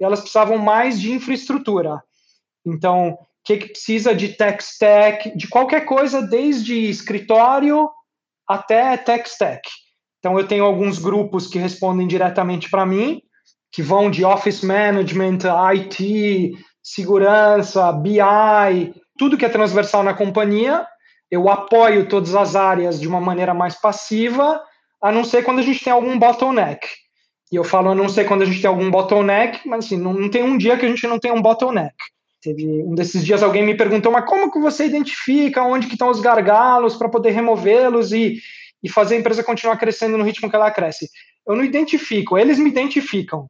e 0.00 0.04
elas 0.04 0.20
precisavam 0.20 0.56
mais 0.56 1.00
de 1.00 1.10
infraestrutura. 1.10 2.00
Então, 2.64 3.08
o 3.08 3.18
que, 3.42 3.56
que 3.56 3.68
precisa 3.70 4.14
de 4.14 4.28
tech 4.28 4.62
stack, 4.62 5.36
de 5.36 5.48
qualquer 5.48 5.84
coisa, 5.84 6.22
desde 6.22 6.88
escritório 6.88 7.90
até 8.46 8.96
tech 8.96 9.28
stack. 9.28 9.68
Então, 10.20 10.38
eu 10.38 10.46
tenho 10.46 10.64
alguns 10.64 11.00
grupos 11.00 11.48
que 11.48 11.58
respondem 11.58 12.06
diretamente 12.06 12.70
para 12.70 12.86
mim, 12.86 13.20
que 13.74 13.82
vão 13.82 14.08
de 14.08 14.24
office 14.24 14.62
management, 14.62 15.38
IT, 15.72 16.56
segurança, 16.80 17.90
BI, 17.90 18.94
tudo 19.18 19.36
que 19.36 19.44
é 19.44 19.48
transversal 19.48 20.04
na 20.04 20.14
companhia. 20.14 20.86
Eu 21.28 21.48
apoio 21.48 22.08
todas 22.08 22.36
as 22.36 22.54
áreas 22.54 23.00
de 23.00 23.08
uma 23.08 23.20
maneira 23.20 23.52
mais 23.52 23.74
passiva, 23.74 24.62
a 25.02 25.10
não 25.10 25.24
ser 25.24 25.42
quando 25.42 25.58
a 25.58 25.62
gente 25.62 25.82
tem 25.82 25.92
algum 25.92 26.16
bottleneck. 26.16 26.86
E 27.50 27.56
eu 27.56 27.64
falo, 27.64 27.90
a 27.90 27.94
não 27.96 28.08
ser 28.08 28.26
quando 28.26 28.42
a 28.42 28.44
gente 28.44 28.60
tem 28.60 28.68
algum 28.68 28.88
bottleneck, 28.88 29.66
mas 29.66 29.86
assim, 29.86 29.96
não, 29.96 30.12
não 30.12 30.30
tem 30.30 30.44
um 30.44 30.56
dia 30.56 30.78
que 30.78 30.86
a 30.86 30.88
gente 30.88 31.06
não 31.08 31.18
tem 31.18 31.32
um 31.32 31.42
bottleneck. 31.42 31.96
Teve 32.40 32.64
um 32.84 32.94
desses 32.94 33.24
dias 33.24 33.42
alguém 33.42 33.64
me 33.64 33.76
perguntou, 33.76 34.12
mas 34.12 34.24
como 34.24 34.52
que 34.52 34.60
você 34.60 34.86
identifica 34.86 35.64
onde 35.64 35.88
que 35.88 35.94
estão 35.94 36.10
os 36.10 36.20
gargalos 36.20 36.94
para 36.94 37.08
poder 37.08 37.30
removê-los 37.30 38.12
e, 38.12 38.38
e 38.80 38.88
fazer 38.88 39.16
a 39.16 39.18
empresa 39.18 39.42
continuar 39.42 39.78
crescendo 39.78 40.16
no 40.16 40.22
ritmo 40.22 40.48
que 40.48 40.54
ela 40.54 40.70
cresce? 40.70 41.08
Eu 41.44 41.56
não 41.56 41.64
identifico, 41.64 42.38
eles 42.38 42.56
me 42.56 42.70
identificam. 42.70 43.48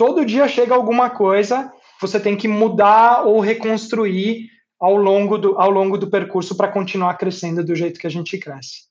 Todo 0.00 0.24
dia 0.24 0.48
chega 0.48 0.74
alguma 0.74 1.10
coisa, 1.10 1.70
você 2.00 2.18
tem 2.18 2.34
que 2.34 2.48
mudar 2.48 3.26
ou 3.26 3.38
reconstruir 3.38 4.46
ao 4.80 4.96
longo 4.96 5.36
do, 5.36 5.60
ao 5.60 5.70
longo 5.70 5.98
do 5.98 6.08
percurso 6.08 6.56
para 6.56 6.68
continuar 6.68 7.18
crescendo 7.18 7.62
do 7.62 7.74
jeito 7.76 8.00
que 8.00 8.06
a 8.06 8.10
gente 8.10 8.38
cresce 8.38 8.88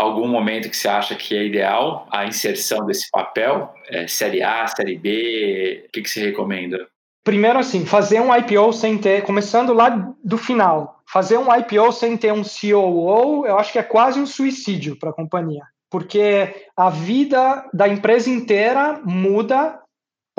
algum 0.00 0.26
momento 0.26 0.70
que 0.70 0.76
você 0.76 0.88
acha 0.88 1.14
que 1.14 1.36
é 1.36 1.44
ideal 1.44 2.08
a 2.10 2.24
inserção 2.24 2.86
desse 2.86 3.10
papel? 3.10 3.70
É, 3.88 4.06
série 4.06 4.42
A, 4.42 4.66
série 4.66 4.96
B? 4.96 5.84
O 5.86 5.92
que, 5.92 6.00
que 6.00 6.08
você 6.08 6.24
recomenda? 6.24 6.88
Primeiro, 7.22 7.58
assim, 7.58 7.84
fazer 7.84 8.18
um 8.18 8.34
IPO 8.34 8.72
sem 8.72 8.96
ter, 8.96 9.22
começando 9.24 9.74
lá 9.74 9.90
do 10.24 10.38
final, 10.38 11.02
fazer 11.06 11.36
um 11.36 11.54
IPO 11.54 11.92
sem 11.92 12.16
ter 12.16 12.32
um 12.32 12.42
COO, 12.42 13.44
eu 13.44 13.58
acho 13.58 13.72
que 13.72 13.78
é 13.78 13.82
quase 13.82 14.18
um 14.18 14.26
suicídio 14.26 14.96
para 14.96 15.10
a 15.10 15.12
companhia, 15.12 15.64
porque 15.90 16.66
a 16.74 16.88
vida 16.88 17.68
da 17.74 17.86
empresa 17.86 18.30
inteira 18.30 19.02
muda 19.04 19.79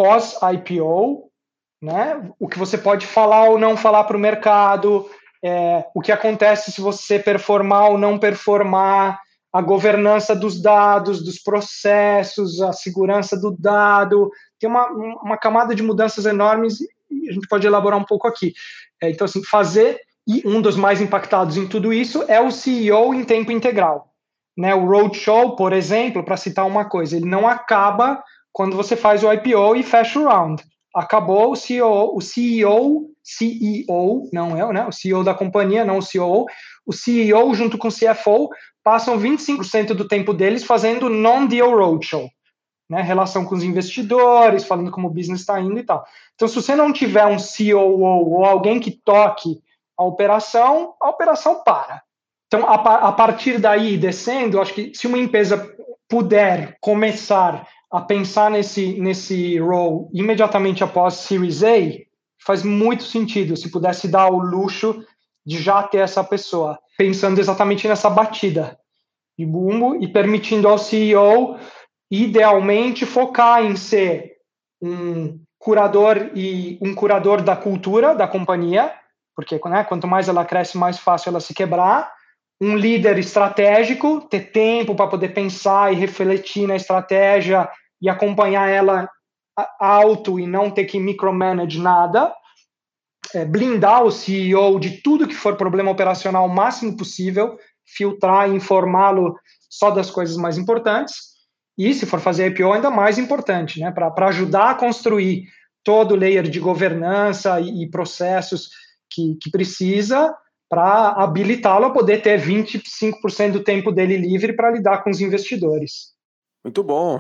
pós-IPO, 0.02 1.30
né? 1.80 2.28
O 2.40 2.48
que 2.48 2.58
você 2.58 2.76
pode 2.76 3.06
falar 3.06 3.50
ou 3.50 3.60
não 3.60 3.78
falar 3.78 4.04
para 4.06 4.18
o 4.18 4.20
mercado, 4.20 5.08
é, 5.44 5.86
o 5.94 6.02
que 6.02 6.12
acontece 6.12 6.72
se 6.72 6.82
você 6.82 7.20
performar 7.20 7.92
ou 7.92 8.00
não 8.00 8.18
performar, 8.18 9.20
a 9.54 9.62
governança 9.62 10.36
dos 10.36 10.60
dados, 10.60 11.24
dos 11.24 11.38
processos, 11.38 12.62
a 12.62 12.74
segurança 12.74 13.40
do 13.40 13.52
dado, 13.52 14.32
tem 14.60 14.68
uma, 14.68 14.88
uma 14.88 15.38
camada 15.38 15.76
de 15.76 15.84
mudanças 15.84 16.26
enormes 16.26 16.80
e 17.12 17.30
a 17.30 17.34
gente 17.34 17.48
pode 17.48 17.68
elaborar 17.68 18.00
um 18.00 18.06
pouco 18.06 18.28
aqui. 18.28 18.54
É, 19.04 19.12
então, 19.12 19.26
assim, 19.26 19.44
fazer, 19.44 20.00
e 20.28 20.42
um 20.48 20.62
dos 20.62 20.76
mais 20.76 21.00
impactados 21.00 21.58
em 21.58 21.68
tudo 21.68 21.94
isso 21.94 22.24
é 22.28 22.42
o 22.42 22.50
CEO 22.50 23.14
em 23.14 23.24
tempo 23.24 23.52
integral. 23.52 24.08
Né? 24.58 24.74
O 24.74 24.86
roadshow, 24.86 25.56
por 25.56 25.74
exemplo, 25.74 26.24
para 26.24 26.38
citar 26.38 26.66
uma 26.66 26.86
coisa, 26.86 27.18
ele 27.18 27.30
não 27.30 27.48
acaba 27.48 28.24
quando 28.54 28.76
você 28.76 28.96
faz 28.96 29.24
o 29.24 29.32
IPO 29.32 29.76
e 29.76 29.84
fecha 29.84 30.20
o 30.20 30.26
round. 30.26 30.64
Acabou 30.96 31.52
o 31.52 31.56
CEO, 31.56 32.16
o 32.16 32.22
CEO, 32.22 33.10
CEO, 33.24 34.30
não 34.34 34.58
é, 34.58 34.74
né? 34.74 34.86
O 34.88 34.92
CEO 34.92 35.24
da 35.24 35.34
companhia, 35.34 35.86
não 35.86 36.00
o 36.00 36.02
CEO, 36.02 36.46
o 36.86 36.92
CEO 36.92 37.54
junto 37.54 37.78
com 37.78 37.88
o 37.88 37.92
CFO 37.92 38.50
passam 38.84 39.18
25% 39.18 39.94
do 39.94 40.08
tempo 40.08 40.34
deles 40.34 40.64
fazendo 40.64 41.10
non-deal 41.10 41.72
roadshow, 41.72 42.30
né? 42.90 43.02
Relação 43.02 43.46
com 43.46 43.56
os 43.56 43.64
investidores, 43.64 44.66
falando 44.66 44.92
como 44.92 45.08
o 45.08 45.14
business 45.14 45.42
está 45.42 45.60
indo 45.62 45.80
e 45.80 45.84
tal. 45.84 46.04
Então, 46.36 46.48
se 46.48 46.56
você 46.56 46.76
não 46.76 46.92
tiver 46.92 47.26
um 47.26 47.38
COO 47.38 48.32
ou 48.32 48.46
alguém 48.46 48.80
que 48.80 48.92
toque 48.92 49.62
a 49.98 50.04
operação, 50.04 50.94
a 51.02 51.10
operação 51.10 51.64
para. 51.64 52.02
Então, 52.48 52.68
a, 52.68 52.74
a 52.74 53.12
partir 53.14 53.60
daí, 53.60 53.98
descendo, 53.98 54.60
acho 54.60 54.74
que 54.74 54.92
se 54.94 55.08
uma 55.08 55.18
empresa 55.18 55.74
puder 56.10 56.78
começar 56.82 57.66
a 57.92 58.00
pensar 58.00 58.50
nesse, 58.50 59.00
nesse 59.00 59.60
role 59.60 60.08
imediatamente 60.14 60.84
após 60.84 61.16
Series 61.16 61.62
A, 61.64 61.76
faz 62.44 62.64
muito 62.64 63.04
sentido 63.04 63.58
se 63.58 63.70
pudesse 63.70 64.08
dar 64.08 64.30
o 64.30 64.40
luxo 64.40 65.04
de 65.46 65.62
já 65.62 65.84
ter 65.84 65.98
essa 65.98 66.24
pessoa 66.24 66.80
pensando 66.98 67.40
exatamente 67.40 67.88
nessa 67.88 68.10
batida 68.10 68.80
de 69.38 69.46
bumbo 69.46 69.96
e 70.02 70.08
permitindo 70.08 70.68
ao 70.68 70.78
CEO 70.78 71.58
idealmente 72.10 73.06
focar 73.06 73.64
em 73.64 73.76
ser 73.76 74.34
um 74.82 75.40
curador 75.58 76.32
e 76.36 76.78
um 76.82 76.94
curador 76.94 77.42
da 77.42 77.56
cultura 77.56 78.16
da 78.16 78.28
companhia, 78.28 78.94
porque 79.36 79.60
né, 79.66 79.84
quanto 79.84 80.08
mais 80.08 80.28
ela 80.28 80.46
cresce, 80.46 80.78
mais 80.78 80.98
fácil 80.98 81.30
ela 81.30 81.40
se 81.40 81.54
quebrar. 81.54 82.12
Um 82.60 82.76
líder 82.76 83.18
estratégico, 83.18 84.22
ter 84.22 84.52
tempo 84.52 84.94
para 84.94 85.08
poder 85.08 85.30
pensar 85.30 85.92
e 85.92 85.96
refletir 85.96 86.68
na 86.68 86.76
estratégia 86.76 87.68
e 88.02 88.10
acompanhar 88.10 88.68
ela 88.70 89.10
alto 89.80 90.40
e 90.40 90.48
não 90.48 90.72
ter 90.72 90.86
que 90.86 91.00
micromanage 91.00 91.80
nada 91.80 92.34
é, 93.34 93.46
blindar 93.46 94.04
o 94.04 94.12
CEO 94.12 94.80
de 94.80 95.02
tudo 95.02 95.28
que 95.28 95.36
for 95.36 95.56
problema 95.56 95.92
operacional 95.92 96.46
o 96.46 96.54
máximo 96.54 96.98
possível, 96.98 97.58
filtrar 97.86 98.50
e 98.50 98.56
informá-lo 98.56 99.36
só 99.70 99.92
das 99.92 100.10
coisas 100.10 100.36
mais 100.36 100.58
importantes. 100.58 101.32
E 101.78 101.94
se 101.94 102.06
for 102.06 102.20
fazer 102.20 102.48
IPO, 102.48 102.74
ainda 102.74 102.92
mais 102.92 103.18
importante, 103.18 103.80
né? 103.80 103.92
Para 103.92 104.28
ajudar 104.28 104.72
a 104.72 104.76
construir 104.76 105.46
todo 105.84 106.12
o 106.12 106.18
layer 106.18 106.44
de 106.44 106.60
governança 106.60 107.60
e, 107.60 107.84
e 107.84 107.90
processos 107.90 108.70
que, 109.10 109.38
que 109.42 109.50
precisa 109.50 110.34
para 110.70 111.10
habilitá-lo 111.10 111.86
a 111.86 111.92
poder 111.92 112.22
ter 112.22 112.40
25% 112.40 113.52
do 113.52 113.64
tempo 113.64 113.92
dele 113.92 114.16
livre 114.16 114.54
para 114.54 114.72
lidar 114.72 115.04
com 115.04 115.10
os 115.10 115.20
investidores. 115.20 116.11
Muito 116.64 116.84
bom. 116.84 117.20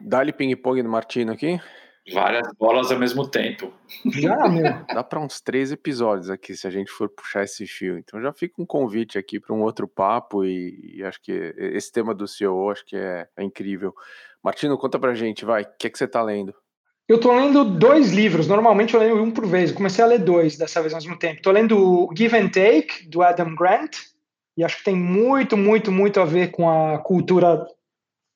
Dá-lhe 0.00 0.32
ping-pong 0.32 0.82
no 0.82 0.90
Martino 0.90 1.32
aqui. 1.32 1.58
Várias 2.12 2.48
bolas 2.58 2.90
ao 2.90 2.98
mesmo 2.98 3.28
tempo. 3.28 3.72
Já, 4.06 4.48
meu. 4.48 4.64
Dá 4.92 5.04
para 5.04 5.20
uns 5.20 5.40
três 5.40 5.70
episódios 5.70 6.28
aqui 6.28 6.56
se 6.56 6.66
a 6.66 6.70
gente 6.70 6.90
for 6.90 7.08
puxar 7.08 7.44
esse 7.44 7.66
fio. 7.66 7.96
Então 7.96 8.20
já 8.20 8.32
fica 8.32 8.60
um 8.60 8.66
convite 8.66 9.18
aqui 9.18 9.38
para 9.38 9.54
um 9.54 9.62
outro 9.62 9.86
papo 9.86 10.44
e, 10.44 10.96
e, 10.96 11.04
acho 11.04 11.22
que 11.22 11.32
esse 11.56 11.92
tema 11.92 12.12
do 12.12 12.26
CEO 12.26 12.70
acho 12.70 12.84
que 12.84 12.96
é, 12.96 13.28
é 13.36 13.44
incrível. 13.44 13.94
Martino, 14.42 14.76
conta 14.76 14.98
pra 14.98 15.14
gente, 15.14 15.44
vai. 15.44 15.62
O 15.62 15.66
que, 15.78 15.86
é 15.86 15.90
que 15.90 15.96
você 15.96 16.08
tá 16.08 16.20
lendo? 16.22 16.52
Eu 17.08 17.20
tô 17.20 17.32
lendo 17.32 17.64
dois 17.64 18.10
livros. 18.10 18.48
Normalmente 18.48 18.94
eu 18.94 19.00
leio 19.00 19.22
um 19.22 19.30
por 19.30 19.46
vez. 19.46 19.70
Eu 19.70 19.76
comecei 19.76 20.02
a 20.02 20.08
ler 20.08 20.18
dois 20.18 20.56
dessa 20.56 20.80
vez 20.80 20.92
ao 20.92 21.00
mesmo 21.00 21.16
tempo. 21.18 21.40
Tô 21.40 21.52
lendo 21.52 22.08
Give 22.16 22.36
and 22.36 22.48
Take, 22.48 23.06
do 23.08 23.22
Adam 23.22 23.54
Grant. 23.54 23.96
E 24.56 24.64
acho 24.64 24.78
que 24.78 24.84
tem 24.84 24.96
muito, 24.96 25.56
muito, 25.56 25.92
muito 25.92 26.20
a 26.20 26.24
ver 26.24 26.50
com 26.50 26.68
a 26.68 26.98
cultura 26.98 27.64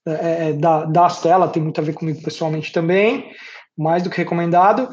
é, 0.07 0.49
é 0.49 0.53
da, 0.53 0.85
da 0.85 1.07
Stella. 1.09 1.49
Tem 1.49 1.63
muito 1.63 1.81
a 1.81 1.85
ver 1.85 1.95
comigo 1.95 2.23
pessoalmente 2.23 2.73
também 2.73 3.31
mais 3.77 4.03
do 4.03 4.11
que 4.11 4.17
recomendado. 4.17 4.89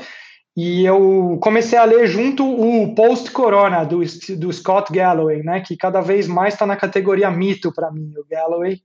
E 0.56 0.86
eu 0.86 1.40
comecei 1.42 1.80
a 1.80 1.86
ler 1.86 2.06
junto 2.06 2.46
o 2.46 2.94
Post-Corona, 2.94 3.84
do, 3.84 4.02
do 4.38 4.54
Scott 4.54 4.92
Galloway, 4.92 5.42
né, 5.42 5.62
que 5.62 5.76
cada 5.76 6.00
vez 6.00 6.28
mais 6.28 6.54
está 6.54 6.66
na 6.66 6.76
categoria 6.76 7.32
mito 7.32 7.72
para 7.74 7.92
mim, 7.92 8.14
o 8.18 8.26
Galloway. 8.30 8.80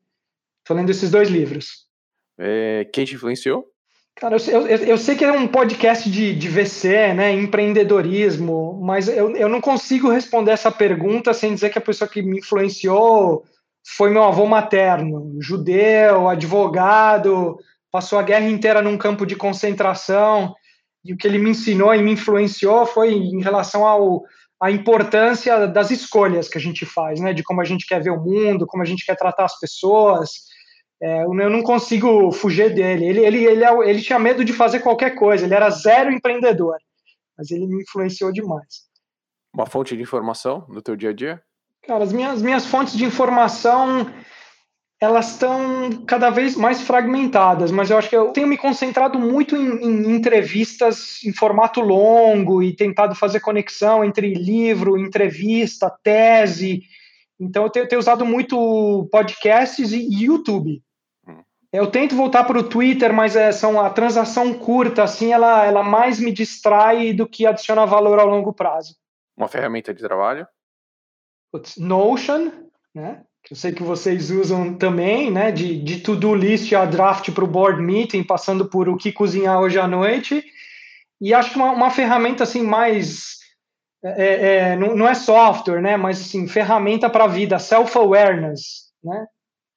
Estou 0.60 0.76
lendo 0.76 0.88
esses 0.90 1.10
dois 1.10 1.28
livros. 1.28 1.86
É, 2.38 2.88
quem 2.90 3.04
te 3.04 3.16
influenciou? 3.16 3.66
Cara, 4.14 4.36
eu, 4.48 4.66
eu, 4.66 4.76
eu, 4.78 4.98
sei 4.98 5.14
que 5.14 5.24
é 5.24 5.30
um 5.30 5.46
podcast 5.46 6.10
de, 6.10 6.34
de 6.34 6.48
VC, 6.48 7.12
né, 7.12 7.32
empreendedorismo, 7.32 8.80
mas 8.82 9.06
eu, 9.06 9.36
eu 9.36 9.48
não 9.48 9.60
consigo 9.60 10.08
responder 10.08 10.52
essa 10.52 10.72
pergunta 10.72 11.32
sem 11.32 11.54
dizer 11.54 11.70
que 11.70 11.78
a 11.78 11.82
pessoa 11.82 12.08
que 12.08 12.22
me 12.22 12.38
influenciou 12.38 13.44
foi 13.96 14.10
meu 14.10 14.24
avô 14.24 14.44
materno, 14.46 15.36
judeu, 15.40 16.28
advogado, 16.28 17.56
passou 17.90 18.18
a 18.18 18.22
guerra 18.22 18.48
inteira 18.48 18.82
num 18.82 18.98
campo 18.98 19.24
de 19.24 19.34
concentração 19.34 20.54
e 21.04 21.12
o 21.12 21.16
que 21.16 21.26
ele 21.26 21.38
me 21.38 21.50
ensinou 21.50 21.94
e 21.94 22.02
me 22.02 22.12
influenciou 22.12 22.84
foi 22.84 23.14
em 23.14 23.40
relação 23.42 23.86
ao 23.86 24.22
a 24.60 24.70
importância 24.70 25.68
das 25.68 25.90
escolhas 25.90 26.48
que 26.48 26.58
a 26.58 26.60
gente 26.60 26.84
faz, 26.84 27.20
né? 27.20 27.32
De 27.32 27.44
como 27.44 27.60
a 27.60 27.64
gente 27.64 27.86
quer 27.86 28.02
ver 28.02 28.10
o 28.10 28.20
mundo, 28.20 28.66
como 28.66 28.82
a 28.82 28.86
gente 28.86 29.06
quer 29.06 29.16
tratar 29.16 29.44
as 29.44 29.58
pessoas. 29.58 30.30
É, 31.00 31.22
eu 31.22 31.32
não 31.32 31.62
consigo 31.62 32.32
fugir 32.32 32.74
dele. 32.74 33.06
Ele, 33.06 33.24
ele, 33.24 33.44
ele, 33.44 33.64
é 33.64 33.88
ele 33.88 34.02
tinha 34.02 34.18
medo 34.18 34.44
de 34.44 34.52
fazer 34.52 34.80
qualquer 34.80 35.14
coisa. 35.14 35.44
Ele 35.44 35.54
era 35.54 35.70
zero 35.70 36.10
empreendedor, 36.10 36.76
mas 37.36 37.52
ele 37.52 37.68
me 37.68 37.82
influenciou 37.82 38.32
demais. 38.32 38.88
Uma 39.54 39.64
fonte 39.64 39.96
de 39.96 40.02
informação 40.02 40.66
no 40.68 40.82
teu 40.82 40.96
dia 40.96 41.10
a 41.10 41.12
dia? 41.12 41.40
Cara, 41.88 42.04
as 42.04 42.12
minhas, 42.12 42.42
minhas 42.42 42.66
fontes 42.66 42.94
de 42.94 43.02
informação 43.02 44.12
elas 45.00 45.30
estão 45.30 46.04
cada 46.06 46.28
vez 46.28 46.54
mais 46.54 46.82
fragmentadas, 46.82 47.70
mas 47.70 47.88
eu 47.88 47.96
acho 47.96 48.10
que 48.10 48.16
eu 48.16 48.32
tenho 48.32 48.46
me 48.48 48.58
concentrado 48.58 49.18
muito 49.18 49.56
em, 49.56 49.84
em, 49.84 50.14
entrevistas 50.14 51.24
em 51.24 51.32
formato 51.32 51.80
longo 51.80 52.62
e 52.62 52.74
tentado 52.74 53.14
fazer 53.14 53.40
conexão 53.40 54.04
entre 54.04 54.34
livro, 54.34 54.98
entrevista, 54.98 55.88
tese. 56.02 56.82
Então 57.40 57.62
eu 57.62 57.70
tenho, 57.70 57.88
tenho 57.88 58.00
usado 58.00 58.26
muito 58.26 59.08
podcasts 59.10 59.92
e, 59.92 60.24
YouTube. 60.24 60.82
Hum. 61.26 61.42
Eu 61.72 61.86
tento 61.86 62.16
voltar 62.16 62.44
para 62.44 62.58
o 62.58 62.68
Twitter, 62.68 63.14
mas 63.14 63.34
é, 63.34 63.50
são 63.50 63.80
a 63.80 63.88
transação 63.88 64.52
curta, 64.52 65.04
assim, 65.04 65.32
ela, 65.32 65.64
ela 65.64 65.82
mais 65.84 66.20
me 66.20 66.32
distrai 66.32 67.14
do 67.14 67.26
que 67.26 67.46
adiciona 67.46 67.86
valor 67.86 68.18
ao 68.18 68.26
longo 68.26 68.52
prazo. 68.52 68.96
Uma 69.36 69.48
ferramenta 69.48 69.94
de 69.94 70.02
trabalho? 70.02 70.46
Notion, 71.78 72.50
né? 72.94 73.22
eu 73.50 73.56
sei 73.56 73.72
que 73.72 73.82
vocês 73.82 74.30
usam 74.30 74.74
também, 74.74 75.30
né, 75.30 75.50
de, 75.50 75.78
de 75.82 76.00
to-do 76.00 76.34
list 76.34 76.70
a 76.74 76.84
draft 76.84 77.30
para 77.32 77.44
o 77.44 77.48
board 77.48 77.80
meeting, 77.80 78.22
passando 78.22 78.68
por 78.68 78.88
o 78.88 78.96
que 78.96 79.10
cozinhar 79.10 79.58
hoje 79.58 79.78
à 79.78 79.86
noite. 79.86 80.44
E 81.20 81.32
acho 81.32 81.50
que 81.50 81.56
uma, 81.56 81.72
uma 81.72 81.90
ferramenta 81.90 82.44
assim 82.44 82.62
mais 82.62 83.38
é, 84.04 84.24
é, 84.24 84.56
é 84.56 84.76
não, 84.76 84.94
não, 84.94 85.08
é 85.08 85.14
software, 85.14 85.80
né, 85.80 85.96
mas 85.96 86.20
assim 86.20 86.46
ferramenta 86.46 87.08
para 87.08 87.24
a 87.24 87.28
vida, 87.28 87.58
self-awareness, 87.58 88.92
né? 89.02 89.26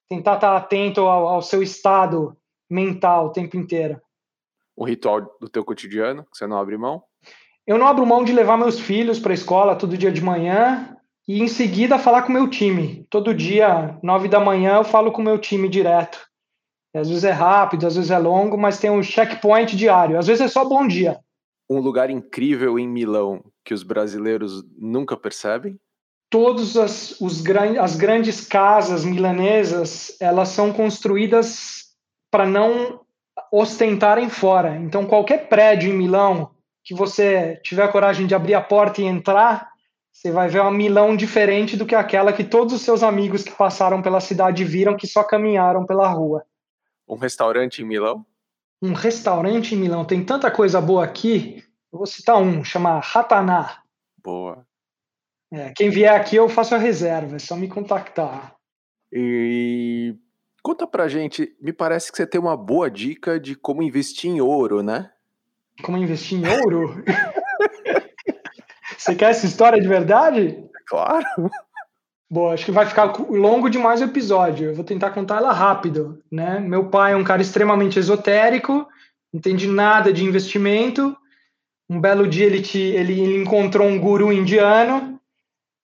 Tentar 0.09 0.36
estar 0.36 0.57
atento 0.57 1.01
ao, 1.01 1.28
ao, 1.28 1.41
seu 1.41 1.63
estado 1.63 2.36
mental 2.69 3.28
o 3.28 3.32
tempo 3.32 3.55
inteiro. 3.55 4.01
O 4.76 4.84
ritual 4.84 5.22
do 5.39 5.47
teu 5.47 5.63
cotidiano 5.63 6.24
que 6.24 6.38
você 6.38 6.45
não 6.45 6.57
abre 6.57 6.78
mão? 6.78 7.01
Eu 7.65 7.78
não 7.78 7.88
abro 7.88 8.05
mão 8.05 8.24
de 8.24 8.34
levar 8.34 8.57
meus 8.57 8.78
filhos 8.80 9.19
para 9.19 9.32
a 9.32 9.34
escola 9.34 9.76
todo 9.76 9.97
dia 9.97 10.11
de 10.11 10.22
manhã 10.22 10.97
e 11.32 11.42
em 11.42 11.48
seguida 11.48 11.98
falar 11.98 12.24
com 12.24 12.30
o 12.30 12.34
meu 12.34 12.50
time. 12.50 13.08
Todo 13.10 13.34
dia, 13.34 13.98
nove 14.04 14.28
da 14.28 14.38
manhã, 14.38 14.76
eu 14.76 14.84
falo 14.84 15.14
com 15.14 15.22
o 15.22 15.24
meu 15.24 15.40
time 15.40 15.70
direto. 15.70 16.20
Às 16.94 17.08
vezes 17.08 17.24
é 17.24 17.32
rápido, 17.32 17.88
às 17.88 17.96
vezes 17.96 18.12
é 18.12 18.18
longo, 18.18 18.58
mas 18.58 18.80
tem 18.80 18.92
um 18.92 19.02
checkpoint 19.02 19.78
diário. 19.78 20.20
Às 20.20 20.28
vezes 20.28 20.42
é 20.42 20.48
só 20.50 20.66
bom 20.66 20.86
dia. 20.86 21.18
Um 21.70 21.80
lugar 21.80 22.10
incrível 22.10 22.78
em 22.78 22.86
Milão 22.86 23.42
que 23.64 23.74
os 23.74 23.82
brasileiros 23.82 24.62
nunca 24.78 25.16
percebem? 25.16 25.80
Todas 26.30 26.76
as, 26.76 27.22
os, 27.22 27.42
as 27.80 27.96
grandes 27.96 28.46
casas 28.46 29.06
milanesas, 29.06 30.18
elas 30.20 30.50
são 30.50 30.74
construídas 30.74 31.94
para 32.30 32.46
não 32.46 33.06
ostentarem 33.50 34.30
fora. 34.30 34.76
Então, 34.76 35.06
qualquer 35.06 35.48
prédio 35.48 35.94
em 35.94 35.98
Milão 35.98 36.52
que 36.84 36.94
você 36.94 37.58
tiver 37.64 37.84
a 37.84 37.92
coragem 37.92 38.28
de 38.28 38.36
abrir 38.36 38.54
a 38.54 38.62
porta 38.62 39.02
e 39.02 39.06
entrar, 39.06 39.70
você 40.22 40.30
vai 40.30 40.47
ver 40.47 40.61
uma 40.61 40.69
Milão 40.69 41.15
diferente 41.15 41.76
do 41.76 41.84
que 41.84 41.95
aquela 41.95 42.32
que 42.32 42.43
todos 42.43 42.76
os 42.76 42.84
seus 42.84 43.01
amigos 43.01 43.41
que 43.41 43.51
passaram 43.51 44.03
pela 44.03 44.19
cidade 44.19 44.63
viram 44.63 44.95
que 44.95 45.07
só 45.07 45.24
caminharam 45.24 45.84
pela 45.84 46.07
rua. 46.07 46.45
Um 47.09 47.15
restaurante 47.15 47.82
em 47.82 47.86
Milão? 47.86 48.24
Um 48.80 48.93
restaurante 48.93 49.74
em 49.74 49.80
Milão. 49.80 50.05
Tem 50.05 50.24
tanta 50.24 50.51
coisa 50.51 50.80
boa 50.80 51.03
aqui. 51.03 51.63
Eu 51.91 51.97
vou 51.97 52.05
citar 52.05 52.39
um, 52.39 52.63
chama 52.63 52.99
Rataná. 52.99 53.82
Boa. 54.24 54.63
É, 55.51 55.74
quem 55.76 55.89
vier 55.89 56.13
aqui 56.13 56.36
eu 56.36 56.47
faço 56.47 56.76
a 56.76 56.78
reserva, 56.78 57.38
é 57.38 57.39
só 57.39 57.55
me 57.55 57.67
contactar. 57.67 58.55
E 59.11 60.15
conta 60.61 60.86
pra 60.86 61.07
gente, 61.07 61.57
me 61.59 61.74
parece 61.74 62.11
que 62.11 62.17
você 62.17 62.28
tem 62.28 62.39
uma 62.39 62.55
boa 62.55 62.91
dica 62.91 63.39
de 63.39 63.55
como 63.55 63.82
investir 63.82 64.30
em 64.30 64.39
ouro, 64.39 64.84
né? 64.84 65.11
Como 65.82 65.97
investir 65.97 66.38
em 66.38 66.47
ouro? 66.47 67.03
Você 69.02 69.16
quer 69.16 69.32
essa 69.32 69.47
história 69.47 69.82
de 69.82 69.88
verdade? 69.88 70.64
Claro. 70.86 71.26
Bom, 72.30 72.52
acho 72.52 72.66
que 72.66 72.72
vai 72.72 72.86
ficar 72.86 73.12
longo 73.32 73.68
demais 73.68 73.99
o 73.99 74.04
episódio. 74.04 74.70
Eu 74.70 74.76
vou 74.76 74.86
tentar 74.86 75.10
contar 75.10 75.38
ela 75.38 75.52
rápido, 75.52 76.22
né? 76.32 76.60
Meu 76.60 76.86
pai 76.86 77.14
é 77.14 77.16
um 77.16 77.24
cara 77.24 77.41
extremamente 77.41 77.97
esotérico, 77.97 78.74
não 78.74 79.39
entende 79.39 79.68
nada 79.68 80.14
de 80.14 80.24
investimento. 80.24 81.18
Um 81.89 81.99
belo 81.99 82.28
dia 82.28 82.45
ele, 82.45 82.62
te, 82.62 82.78
ele, 82.78 83.20
ele 83.20 83.41
encontrou 83.41 83.88
um 83.88 83.99
guru 83.99 84.32
indiano 84.32 85.20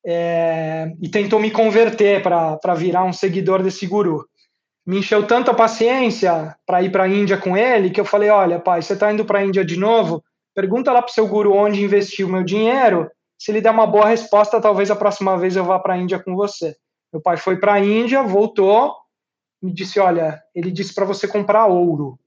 é, 0.06 0.94
e 1.02 1.10
tentou 1.10 1.40
me 1.40 1.50
converter 1.50 2.22
para 2.22 2.76
virar 2.76 3.04
um 3.04 3.12
seguidor 3.12 3.64
desse 3.64 3.88
guru. 3.88 4.28
Me 4.86 5.00
encheu 5.00 5.26
tanta 5.26 5.56
paciência 5.56 6.56
para 6.68 6.84
ir 6.84 6.92
para 6.92 7.06
a 7.06 7.10
Índia 7.10 7.36
com 7.36 7.58
ele 7.58 7.90
que 7.90 8.00
eu 8.00 8.06
falei: 8.06 8.30
olha, 8.30 8.60
pai, 8.60 8.84
você 8.84 8.94
está 8.94 9.12
indo 9.12 9.26
para 9.26 9.40
a 9.40 9.44
Índia 9.44 9.66
de 9.66 9.76
novo? 9.76 10.24
Pergunta 10.58 10.92
lá 10.92 11.04
para 11.04 11.12
o 11.12 11.14
seu 11.14 11.28
guru 11.28 11.54
onde 11.54 11.84
investir 11.84 12.26
o 12.26 12.30
meu 12.32 12.44
dinheiro. 12.44 13.12
Se 13.38 13.52
ele 13.52 13.62
der 13.62 13.70
uma 13.70 13.86
boa 13.86 14.08
resposta, 14.08 14.60
talvez 14.60 14.90
a 14.90 14.96
próxima 14.96 15.38
vez 15.38 15.56
eu 15.56 15.64
vá 15.64 15.78
para 15.78 15.94
a 15.94 15.98
Índia 16.00 16.18
com 16.18 16.36
você. 16.36 16.76
Meu 17.14 17.22
pai 17.22 17.38
foi 17.38 17.58
para 17.58 17.74
a 17.74 17.80
Índia, 17.80 18.24
voltou, 18.24 18.96
me 19.62 19.72
disse: 19.72 20.00
Olha, 20.00 20.42
ele 20.56 20.72
disse 20.72 20.96
para 20.96 21.06
você 21.06 21.28
comprar 21.28 21.68
ouro. 21.68 22.18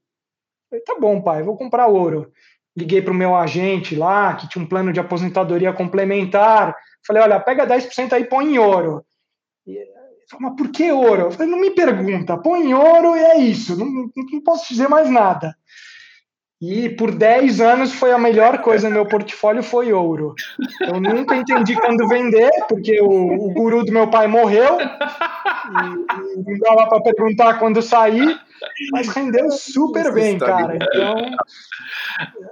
Eu 0.71 0.79
falei, 0.79 0.83
tá 0.85 0.95
bom, 0.97 1.21
pai, 1.21 1.43
vou 1.43 1.57
comprar 1.57 1.87
ouro. 1.87 2.31
Liguei 2.73 3.01
para 3.01 3.11
o 3.11 3.13
meu 3.13 3.35
agente 3.35 3.97
lá, 3.97 4.33
que 4.33 4.47
tinha 4.47 4.63
um 4.63 4.69
plano 4.69 4.93
de 4.93 4.99
aposentadoria 5.01 5.73
complementar. 5.73 6.73
Falei: 7.05 7.23
Olha, 7.23 7.37
pega 7.37 7.67
10% 7.67 8.13
aí 8.13 8.21
e 8.21 8.29
põe 8.29 8.53
em 8.53 8.57
ouro. 8.57 9.05
E 9.67 9.75
ele 9.75 9.91
falou, 10.29 10.47
mas 10.47 10.55
por 10.55 10.71
que 10.71 10.89
ouro? 10.89 11.23
Eu 11.23 11.31
falei: 11.31 11.51
Não 11.51 11.59
me 11.59 11.71
pergunta, 11.71 12.37
põe 12.37 12.61
em 12.61 12.73
ouro 12.73 13.13
e 13.17 13.19
é 13.19 13.37
isso, 13.39 13.75
não, 13.75 13.85
não 13.85 14.41
posso 14.41 14.69
dizer 14.69 14.87
mais 14.87 15.09
nada. 15.09 15.53
E 16.61 16.89
por 16.89 17.11
10 17.11 17.59
anos 17.59 17.91
foi 17.91 18.11
a 18.11 18.19
melhor 18.19 18.61
coisa 18.61 18.87
no 18.87 18.93
meu 18.93 19.05
portfólio 19.09 19.63
foi 19.63 19.91
ouro. 19.91 20.35
Eu 20.81 21.01
nunca 21.01 21.35
entendi 21.35 21.75
quando 21.75 22.07
vender, 22.07 22.51
porque 22.69 23.01
o, 23.01 23.47
o 23.47 23.53
guru 23.53 23.83
do 23.83 23.91
meu 23.91 24.07
pai 24.07 24.27
morreu. 24.27 24.79
E, 24.79 26.39
e 26.39 26.43
não 26.43 26.59
dava 26.59 26.87
para 26.87 27.01
perguntar 27.01 27.57
quando 27.57 27.81
sair, 27.81 28.39
mas 28.91 29.07
rendeu 29.07 29.49
super 29.49 30.13
bem, 30.13 30.37
cara. 30.37 30.75
Então, 30.75 31.17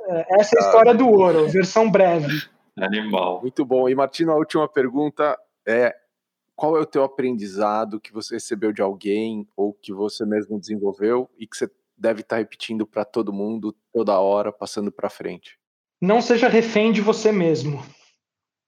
é, 0.10 0.40
essa 0.40 0.56
é 0.56 0.64
a 0.64 0.66
história 0.66 0.94
do 0.96 1.08
ouro, 1.08 1.48
versão 1.48 1.90
breve. 1.90 2.50
Animal. 2.76 3.42
Muito 3.42 3.64
bom. 3.64 3.88
E 3.88 3.94
Martino, 3.94 4.32
a 4.32 4.36
última 4.38 4.68
pergunta 4.68 5.38
é 5.68 5.96
qual 6.56 6.76
é 6.76 6.80
o 6.80 6.86
teu 6.86 7.04
aprendizado 7.04 8.00
que 8.00 8.12
você 8.12 8.36
recebeu 8.36 8.72
de 8.72 8.82
alguém 8.82 9.48
ou 9.56 9.72
que 9.74 9.94
você 9.94 10.26
mesmo 10.26 10.60
desenvolveu 10.60 11.30
e 11.38 11.46
que 11.46 11.56
você 11.56 11.70
deve 11.98 12.22
estar 12.22 12.38
tá 12.38 12.40
repetindo 12.40 12.88
para 12.88 13.06
todo 13.06 13.34
mundo 13.34 13.76
toda 14.00 14.18
hora, 14.18 14.50
passando 14.50 14.94
para 14.94 15.10
frente. 15.10 15.58
Não 16.02 16.22
seja 16.22 16.48
refém 16.48 16.94
de 16.94 17.02
você 17.02 17.34
mesmo 17.34 17.84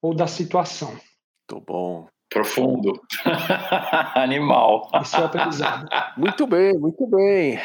ou 0.02 0.14
da 0.14 0.28
situação. 0.28 0.94
Tô 1.48 1.62
bom. 1.62 2.10
Profundo. 2.30 3.00
animal. 4.16 4.90
Esse 5.02 5.16
é 5.16 5.24
aprendizado. 5.24 5.88
muito 6.18 6.46
bem, 6.46 6.74
muito 6.78 7.08
bem. 7.08 7.58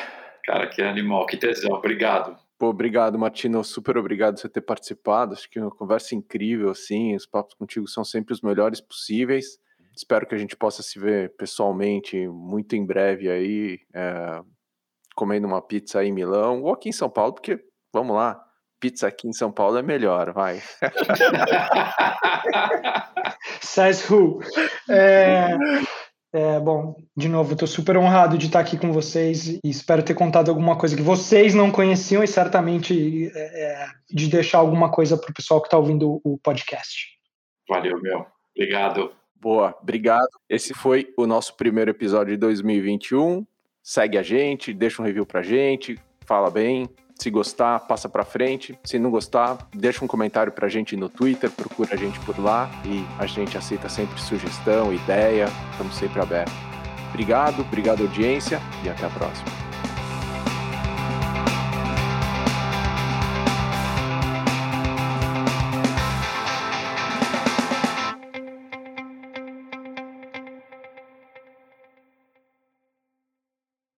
Cara, 0.44 0.68
que 0.68 0.80
animal, 0.80 1.26
que 1.26 1.36
tesão. 1.36 1.72
Obrigado. 1.72 2.38
Pô, 2.56 2.68
obrigado, 2.68 3.18
Martino. 3.18 3.64
Super 3.64 3.98
obrigado 3.98 4.34
por 4.34 4.42
você 4.42 4.48
ter 4.48 4.60
participado. 4.60 5.32
Acho 5.32 5.50
que 5.50 5.58
é 5.58 5.62
uma 5.62 5.70
conversa 5.70 6.14
incrível, 6.14 6.70
assim. 6.70 7.16
Os 7.16 7.26
papos 7.26 7.54
contigo 7.54 7.88
são 7.88 8.04
sempre 8.04 8.32
os 8.32 8.40
melhores 8.40 8.80
possíveis. 8.80 9.58
Espero 9.96 10.26
que 10.26 10.36
a 10.36 10.38
gente 10.38 10.56
possa 10.56 10.84
se 10.84 11.00
ver 11.00 11.34
pessoalmente 11.36 12.28
muito 12.28 12.76
em 12.76 12.86
breve 12.86 13.28
aí. 13.28 13.80
É, 13.92 14.42
comendo 15.16 15.48
uma 15.48 15.60
pizza 15.60 15.98
aí 15.98 16.08
em 16.08 16.12
Milão 16.12 16.62
ou 16.62 16.72
aqui 16.72 16.90
em 16.90 16.92
São 16.92 17.10
Paulo, 17.10 17.32
porque, 17.32 17.58
vamos 17.92 18.14
lá, 18.14 18.40
pizza 18.78 19.08
aqui 19.08 19.26
em 19.26 19.32
São 19.32 19.50
Paulo 19.50 19.78
é 19.78 19.82
melhor, 19.82 20.32
vai. 20.32 20.62
Says 23.60 24.08
who? 24.08 24.40
É, 24.88 25.56
É, 26.36 26.60
bom, 26.60 26.94
de 27.16 27.30
novo, 27.30 27.54
estou 27.54 27.66
super 27.66 27.96
honrado 27.96 28.36
de 28.36 28.46
estar 28.46 28.60
aqui 28.60 28.76
com 28.76 28.92
vocês 28.92 29.46
e 29.46 29.60
espero 29.64 30.02
ter 30.02 30.12
contado 30.12 30.50
alguma 30.50 30.76
coisa 30.76 30.94
que 30.94 31.00
vocês 31.00 31.54
não 31.54 31.70
conheciam 31.70 32.22
e 32.22 32.28
certamente 32.28 33.32
é, 33.34 33.62
é 33.62 33.86
de 34.10 34.28
deixar 34.28 34.58
alguma 34.58 34.90
coisa 34.90 35.16
para 35.16 35.30
o 35.30 35.34
pessoal 35.34 35.62
que 35.62 35.68
está 35.68 35.78
ouvindo 35.78 36.20
o 36.22 36.36
podcast. 36.36 37.06
Valeu, 37.66 37.98
meu. 38.02 38.26
Obrigado. 38.54 39.12
Boa, 39.34 39.74
obrigado. 39.80 40.28
Esse 40.46 40.74
foi 40.74 41.10
o 41.16 41.26
nosso 41.26 41.56
primeiro 41.56 41.90
episódio 41.90 42.34
de 42.34 42.38
2021. 42.38 43.46
Segue 43.89 44.18
a 44.18 44.22
gente, 44.22 44.72
deixa 44.74 45.01
um 45.01 45.05
review 45.05 45.24
pra 45.24 45.45
gente, 45.45 45.97
fala 46.22 46.51
bem, 46.51 46.89
se 47.14 47.30
gostar, 47.30 47.78
passa 47.78 48.09
para 48.09 48.24
frente. 48.24 48.76
Se 48.82 48.99
não 48.99 49.12
gostar, 49.12 49.59
deixa 49.72 50.05
um 50.05 50.09
comentário 50.09 50.51
para 50.51 50.66
a 50.66 50.68
gente 50.68 50.97
no 50.97 51.09
Twitter, 51.09 51.49
procura 51.53 51.95
a 51.95 51.97
gente 51.97 52.18
por 52.26 52.37
lá 52.37 52.68
e 52.84 53.05
a 53.16 53.26
gente 53.26 53.57
aceita 53.57 53.89
sempre 53.89 54.20
sugestão, 54.20 54.93
ideia, 54.93 55.47
estamos 55.70 55.95
sempre 55.95 56.20
abertos. 56.20 56.53
Obrigado, 57.11 57.61
obrigado 57.61 58.03
audiência 58.03 58.61
e 58.84 58.89
até 58.89 59.07
a 59.07 59.11
próxima. 59.11 59.65